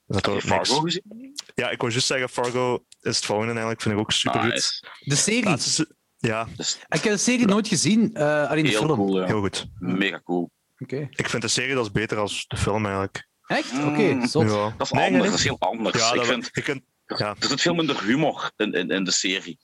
[0.05, 0.99] Dat is Heb je Fargo niks.
[1.01, 1.33] gezien?
[1.55, 4.49] Ja, ik wou juist zeggen, Fargo is het volgende eigenlijk, vind ik ook super goed.
[4.51, 4.85] Nice.
[4.99, 5.43] De serie.
[5.43, 8.95] Laatste ja, Dus Ik heb de serie nooit gezien, eh, alleen de heel film.
[8.95, 9.25] cool, ja.
[9.25, 9.65] heel goed.
[9.79, 10.51] Mega cool.
[10.77, 11.07] Oké.
[11.11, 13.27] Ik vind de serie dat is beter als de film eigenlijk.
[13.45, 13.71] Echt?
[13.73, 13.87] Mm.
[13.87, 14.01] Oké.
[14.01, 14.15] Ja.
[14.19, 15.21] Dat is Nee, anders, nee.
[15.21, 15.99] dat is heel anders.
[15.99, 19.03] Ja, ik dat, vind, je kunt, ja, er zit veel minder humor in, in, in
[19.03, 19.57] de serie.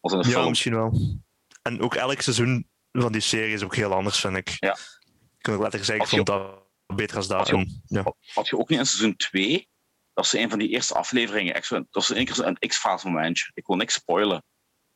[0.00, 0.48] Als in de ja, film.
[0.48, 1.18] misschien wel.
[1.62, 4.56] En ook elk seizoen van die serie is ook heel anders, vind ik.
[4.58, 4.72] Ja.
[4.72, 6.61] Ik kan ook letterlijk zeggen, ik vond dat
[6.94, 7.38] beter als dat.
[7.38, 8.14] als je- ja.
[8.34, 9.68] Had je ook niet in seizoen 2?
[10.14, 11.54] Dat is een van die eerste afleveringen.
[11.68, 13.50] Dat was één keer zo een X-Files momentje.
[13.54, 14.44] Ik wil niks spoilen.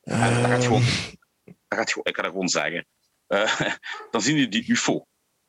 [0.01, 0.83] En dat gaat gewoon,
[1.43, 2.87] dat gaat gewoon, ik ga dat gewoon zeggen.
[3.27, 3.59] Eh,
[4.11, 5.05] dan zien jullie die UFO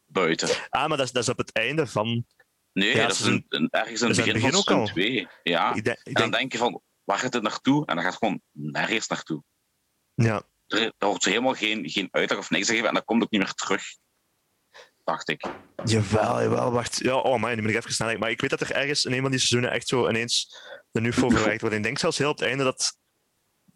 [0.06, 0.48] buiten.
[0.68, 2.26] Ah, maar dat is, dat is op het einde van...
[2.72, 5.28] Nee, Ja, dat is een, een- ergens in het begin, in het van seizoen 2.
[5.42, 5.74] Ja.
[5.74, 7.86] Ik denk, ik En dan denk, denk je van, waar gaat dit naartoe?
[7.86, 9.42] En dan gaat het gewoon nergens naartoe.
[10.14, 13.30] ja, Er, er wordt helemaal geen, geen uitleg of niks gegeven en dat komt ook
[13.30, 13.82] niet meer terug.
[15.08, 15.44] Dacht ik.
[15.84, 16.98] Jawel, jawel, wacht.
[16.98, 18.18] Ja, oh man, nu moet ik even snel.
[18.18, 20.54] Maar ik weet dat er ergens in een van die seizoenen echt zo ineens
[20.92, 21.76] een UFO verwerkt wordt.
[21.76, 22.98] Ik denk zelfs heel op het einde dat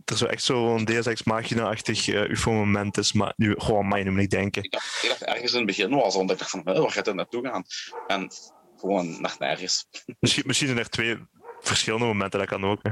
[0.04, 3.12] er zo echt zo'n Deus Ex Machina-achtig eh, UFO-moment is.
[3.12, 4.62] Maar nu, gewoon, man, nu moet ik denken.
[4.62, 6.90] Ik dacht, ik dacht ergens in het begin was, want ik dacht van, "Huh, waar
[6.90, 7.64] gaat dit naartoe gaan?
[8.06, 8.30] En
[8.76, 9.86] gewoon naar nergens.
[10.20, 11.18] Misschien, misschien zijn er twee
[11.60, 12.82] verschillende momenten, dat kan ook.
[12.82, 12.90] Hè.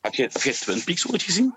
[0.00, 1.56] Heb je, heb je Twin Peaks ooit gezien?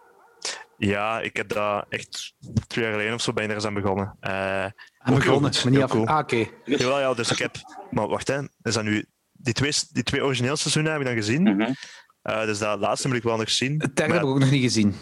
[0.78, 2.34] Ja, ik heb dat echt
[2.68, 4.18] twee jaar geleden of zo bijna eens aan begonnen.
[4.20, 4.68] Eh,
[5.06, 5.94] Begonnen, maar niet af.
[5.96, 6.46] Ah, oké.
[6.66, 7.56] Jawel, ja, dus ik heb...
[7.92, 8.40] Maar wacht, hè.
[8.62, 9.06] Is dat nu...
[9.32, 11.42] Die twee, die twee origineel seizoenen heb ik dan gezien.
[11.44, 11.74] Mhm.
[12.22, 13.72] Eh, dus dat laatste moet ik wel nog zien.
[13.72, 14.96] Het derde Maar heb ik ook nog niet gezien.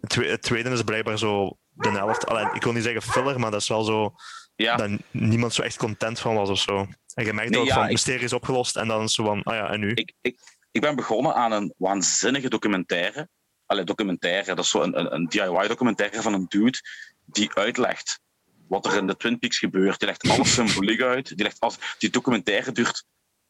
[0.00, 2.26] het, twe- het tweede is blijkbaar zo de helft.
[2.26, 4.14] Allee, ik wil niet zeggen filler, maar dat is wel zo...
[4.56, 4.76] Ja.
[4.76, 6.86] Dat niemand zo echt content van was of zo.
[7.14, 9.24] En je merkt Nee, ook ja, van, ik- mysterie is opgelost en dan is zo
[9.24, 9.90] van, ah ja, en nu?
[9.94, 10.38] ik, ik,
[10.70, 13.28] ik ben begonnen aan een waanzinnige documentaire.
[13.66, 16.78] Allee, documentaire, dat is zo een, een, een DIY-documentaire van een dude
[17.24, 18.20] die uitlegt
[18.68, 19.98] wat er in de Twin Peaks gebeurt.
[19.98, 21.28] Die legt alles symboliek uit.
[21.28, 23.04] Die, legt alles, die documentaire duurt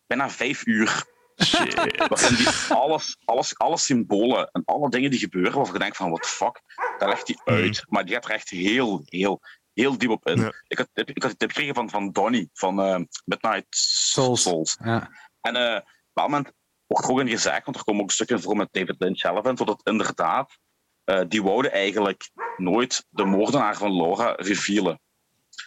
[0.07, 1.05] bijna vijf uur.
[1.43, 1.75] Shit.
[2.09, 6.11] Waarin die alles, alles, alle symbolen en alle dingen die gebeuren, waarvan je denkt van,
[6.11, 6.61] what the fuck,
[6.99, 7.85] dat legt hij uit.
[7.89, 9.41] Maar die gaat er echt heel, heel,
[9.73, 10.41] heel diep op in.
[10.41, 10.53] Ja.
[10.69, 14.43] Ik, had, ik had die tip gekregen van, van Donnie, van eh, Midnight Souls.
[14.43, 14.77] Souls.
[14.85, 15.11] Ja.
[15.41, 16.53] En eh, op een bepaald moment
[16.87, 19.47] wordt er ook in gezegd, want er komen ook stukken voor met David Lynch zelf
[19.47, 20.59] in, dat inderdaad,
[21.05, 25.01] eh, die wouden eigenlijk nooit de moordenaar van Laura revealen.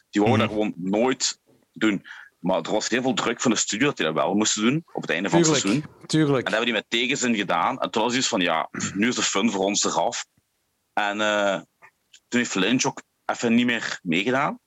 [0.10, 0.56] Die wouden Mhm.
[0.56, 1.40] dat gewoon nooit
[1.74, 2.06] doen.
[2.40, 4.84] Maar er was heel veel druk van de studio dat die dat wel moesten doen
[4.94, 5.72] op het einde van het seizoen.
[5.82, 6.38] Tuurlijk, tuurlijk.
[6.38, 7.80] En dat hebben die met tegenzin gedaan.
[7.80, 10.26] En toen was iets van, ja, nu is de fun voor ons eraf.
[10.94, 11.62] En eh,
[12.28, 14.60] toen heeft Lynch ook even niet meer meegedaan.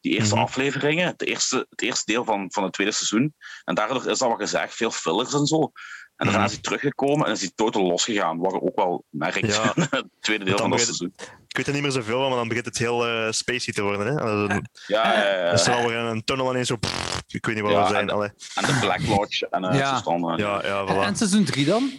[0.00, 0.42] Die eerste Mhm.
[0.44, 3.34] afleveringen, het eerste, het eerste deel van, van het tweede seizoen.
[3.64, 5.72] En daardoor is dat wat gezegd, veel fillers en zo.
[6.16, 6.46] En daarna Mhm.
[6.48, 8.38] is hij teruggekomen en is hij totaal losgegaan.
[8.38, 9.72] Wat je ook wel merkt Ja.
[9.76, 11.12] in het tweede deel van begint- seizoen.
[11.48, 13.82] Ik weet er niet meer zoveel van, maar dan begint het heel eh spacey te
[13.82, 14.06] worden.
[14.06, 14.14] Hè?
[14.48, 15.14] Dan Ja,
[15.46, 16.76] eh, is er alweer een tunnel ineens zo...
[16.76, 18.08] pff, ik weet niet waar Ja, we zijn.
[18.08, 19.48] en- de Black Lodge.
[19.48, 20.00] En, eh, Ja.
[20.00, 20.98] dan, Ja, ja, En, voilà.
[21.06, 21.90] en seizoen 3 dan?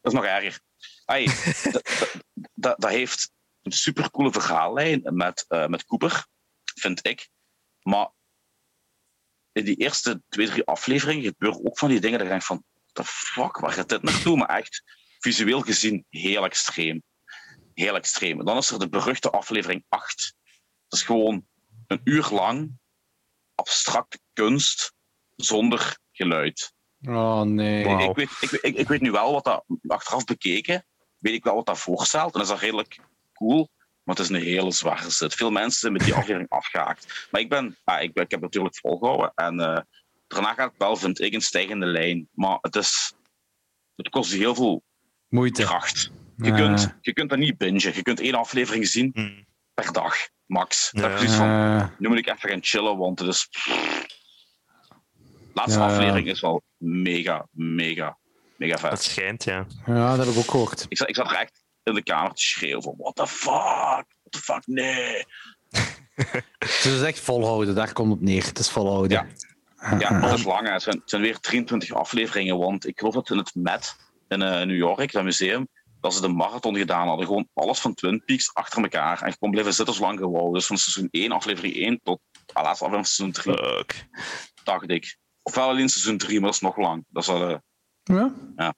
[0.00, 0.60] Dat is nog erger.
[1.04, 1.24] Ai,
[2.54, 3.30] dat, heeft
[3.62, 6.26] een supercoole verhaallijn met, eh, met Cooper,
[6.74, 7.28] vind ik.
[7.82, 8.08] Maar
[9.52, 12.64] in die eerste twee, drie afleveringen gebeuren ook van die dingen dat je denkt van,
[12.98, 14.36] the fuck, waar gaat dit naartoe?
[14.36, 14.82] Maar echt,
[15.18, 17.02] visueel gezien, heel extreem.
[17.74, 18.38] Heel extreem.
[18.38, 20.34] En dan is er de beruchte aflevering 8.
[20.88, 21.46] Dat is gewoon
[21.86, 22.78] een uur lang
[23.54, 24.92] abstracte kunst
[25.36, 26.72] zonder geluid.
[27.02, 27.84] Oh nee.
[27.84, 30.86] Ik, weet, ik, weet- ik, ik weet nu wel wat dat, achteraf bekeken,
[31.18, 32.26] weet ik wel wat dat voorstelt.
[32.26, 32.98] En dat is dat redelijk
[33.34, 33.68] cool,
[34.02, 35.34] maar het is een hele zware zit.
[35.34, 37.28] Veel mensen zijn met die aflevering afgehaakt.
[37.30, 39.32] Maar ik, ben, ah, ik, ben, ik heb het natuurlijk volgehouden.
[39.34, 39.82] En eh,
[40.28, 42.28] daarna gaat het wel, vind ik, een stijgende lijn.
[42.32, 43.12] Maar het, is,
[43.96, 44.82] het kost heel veel
[45.28, 45.62] Moeite.
[45.62, 46.10] kracht.
[46.36, 47.94] Je, kunt, je kunt dat niet bingen.
[47.94, 49.42] Je kunt één aflevering zien Hm.
[49.74, 50.14] per dag,
[50.46, 50.88] max.
[50.92, 51.08] Ja.
[51.08, 53.48] Dat is van, nu moet ik even gaan chillen, want het is...
[53.50, 58.18] De laatste Ja, aflevering is wel mega, mega,
[58.56, 58.90] mega vet.
[58.90, 59.66] Het schijnt, ja.
[59.86, 60.86] ja, dat heb ik ook gehoord.
[60.88, 63.50] Ik zat, ik zat er echt in de kamer te schreeuwen van, what the fuck,
[63.50, 65.24] what the fuck, nee.
[66.58, 68.44] Het is echt volhouden, daar komt het op neer.
[68.44, 69.10] Het is volhouden.
[69.10, 69.26] Ja.
[69.98, 70.66] Ja, dat is lang.
[70.66, 70.72] Hè.
[70.72, 73.96] Het, zijn, het zijn weer 23 afleveringen, want ik geloof dat in het Met
[74.28, 75.68] in eh, New York, dat museum,
[76.00, 77.26] dat ze de marathon gedaan hadden.
[77.26, 79.22] Gewoon alles van Twin Peaks achter elkaar.
[79.22, 80.52] En gewoon blijven zitten zo lang gewoon.
[80.52, 84.06] Dus van seizoen 1, aflevering 1 tot de laatste aflevering van seizoen 3, Fuck.
[84.64, 85.16] dacht ik.
[85.42, 87.04] Ofwel alleen seizoen 3, maar dat is nog lang.
[87.08, 87.56] Dat is al, eh,
[88.02, 88.32] Ja.
[88.56, 88.74] Ja.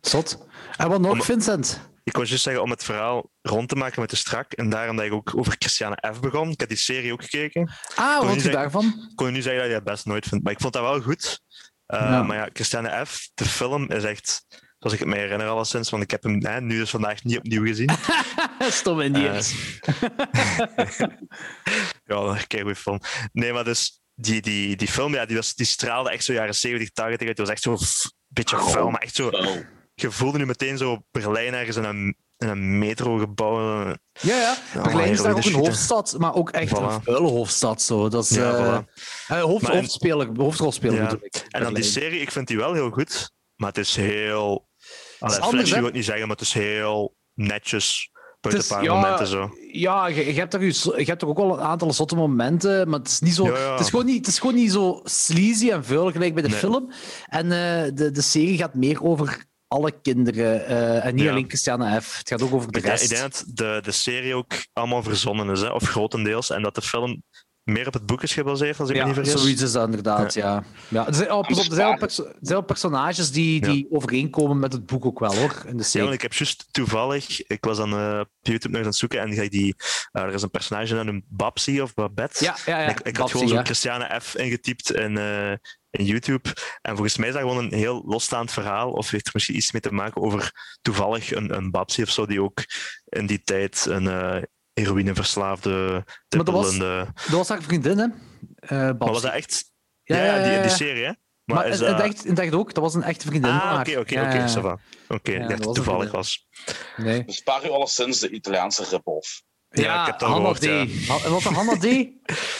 [0.00, 0.46] Zot.
[0.76, 1.80] En wat nog, Om- Vincent?
[2.06, 4.52] Ik wou juist zeggen om het verhaal rond te maken met de strak.
[4.52, 6.20] En daarom dat ik ook over Christiane F.
[6.20, 6.50] begon.
[6.50, 7.70] Ik heb die serie ook gekeken.
[7.94, 8.84] Ah, wat je vond je zeggen- daarvan?
[9.10, 10.44] Ik kon je nu zeggen dat je dat best nooit vindt.
[10.44, 11.40] Maar ik vond dat wel goed.
[11.86, 12.22] Eh, Ja.
[12.22, 14.46] Maar ja, Christiane F., de film, is echt...
[14.78, 17.38] Zoals ik het me herinner alleszins, want ik heb hem hè, nu dus vandaag niet
[17.38, 17.90] opnieuw gezien.
[18.60, 19.54] Stom Eh, Indiërs.
[22.04, 23.00] ja, kijk goede film.
[23.32, 26.54] Nee, maar dus die, die, die film, ja, die, was, die straalde echt zo jaren
[26.54, 27.36] 70, 80 uit.
[27.36, 29.30] Die was echt zo f- beetje vuil, maar echt zo...
[29.98, 33.84] Je voelde nu meteen zo Berlijn ergens in een, in een metrogebouw.
[33.86, 34.56] Ja, ja.
[34.74, 37.82] Ja, Berlijn is daar ook een hoofdstad, maar ook echt een vuile hoofdstad.
[37.82, 38.08] Zo.
[38.08, 38.84] Dat is, Ja, eh, voilà.
[39.28, 41.02] eh, hoofd, hoofdspeler, hoofdrolspeler Ja.
[41.02, 41.46] bedoel ik.
[41.48, 44.68] En dan die serie, ik vind die wel heel goed, maar het is heel...
[45.18, 48.10] Anders, wil ik niet zeggen, maar het is heel netjes
[48.40, 49.50] een paar ja, momenten zo.
[49.72, 52.98] Ja, je, je, hebt er, je hebt er ook wel een aantal zotte momenten, maar
[52.98, 53.70] het is niet zo, Ja, ja.
[53.70, 56.48] Het is gewoon niet, het is gewoon niet zo sleazy en vuil gelijk bij de
[56.48, 56.58] Nee.
[56.58, 56.92] film.
[57.26, 61.30] En eh, de, de serie gaat meer over alle kinderen eh, en niet Ja.
[61.30, 62.18] alleen Christiane F.
[62.18, 63.02] Het gaat ook over de rest.
[63.02, 66.74] ik denk dat de, de serie ook allemaal verzonnen is, hè, of grotendeels, en dat
[66.74, 67.22] de film
[67.62, 69.40] meer op het boek is gebaseerd, als ik me Ja, niet vergis.
[69.40, 70.64] zoiets is dat inderdaad, ja.
[70.88, 71.06] ja.
[71.06, 74.72] er, zijn, op, er, zijn wel perso- er zijn wel personages die, die overeenkomen met
[74.72, 76.02] het boek ook wel, hoor, in de Ja, serie.
[76.06, 78.96] want ik heb juist toevallig, ik was dan eh, op YouTube nog eens aan het
[78.96, 79.74] zoeken en die, die,
[80.12, 82.44] eh, er is een personage dat een Babsi of Babette.
[82.44, 82.84] Ja, ja, ja.
[82.84, 83.64] En ik, ik had Babsi, gewoon zo ja.
[83.64, 85.52] Christiane F ingetypt in, eh,
[85.96, 86.48] in YouTube.
[86.82, 88.90] En volgens mij is dat gewoon een heel losstaand verhaal.
[88.92, 90.52] Of heeft er misschien iets mee te maken over
[90.82, 92.64] toevallig een, een Babsi of zo, die ook
[93.04, 94.42] in die tijd een eh
[94.72, 97.12] heroïneverslaafde, dat was- tippelende...
[97.14, 98.06] Dat was haar vriendin, hè?
[98.56, 99.70] Eh Maar was dat echt...
[100.02, 101.12] Ja, Ja, ja, die, ja, die serie, hè?
[101.44, 103.98] Maar, is het, dat- echt, het echt ook, dat was een echte vriendin Ah, oké,
[103.98, 104.76] oké, oké.
[105.08, 106.46] Oké, dat toevallig was.
[106.96, 107.24] Nee.
[107.24, 109.42] Bespaar u alleszins de Italiaanse rip-off.
[109.84, 111.08] Ja, ik heb dat Hanna gehoord, D.
[111.08, 111.84] Ha- Wat de Hanna D?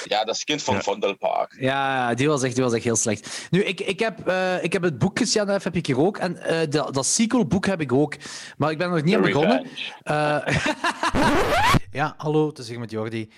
[0.04, 0.80] Ja, dat is kind van Ja.
[0.80, 1.56] Van del Park.
[1.60, 3.46] Ja, die was echt, die was echt heel slecht.
[3.50, 5.34] Nu, ik, ik, heb, eh, ik heb het boek F.
[5.64, 6.18] heb ik hier ook.
[6.18, 8.14] En eh, dat, dat sequelboek heb ik ook.
[8.56, 9.66] Maar ik ben er nog niet aan begonnen.
[10.02, 10.38] Eh,
[12.00, 13.30] ja, hallo, het is hier met Jordi.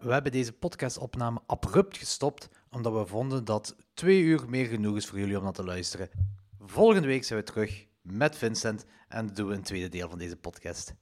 [0.00, 5.06] We hebben deze podcastopname abrupt gestopt, omdat we vonden dat twee uur meer genoeg is
[5.06, 6.08] voor jullie om naar te luisteren.
[6.66, 10.36] Volgende week zijn we terug met Vincent en doen we een tweede deel van deze
[10.36, 10.94] podcast.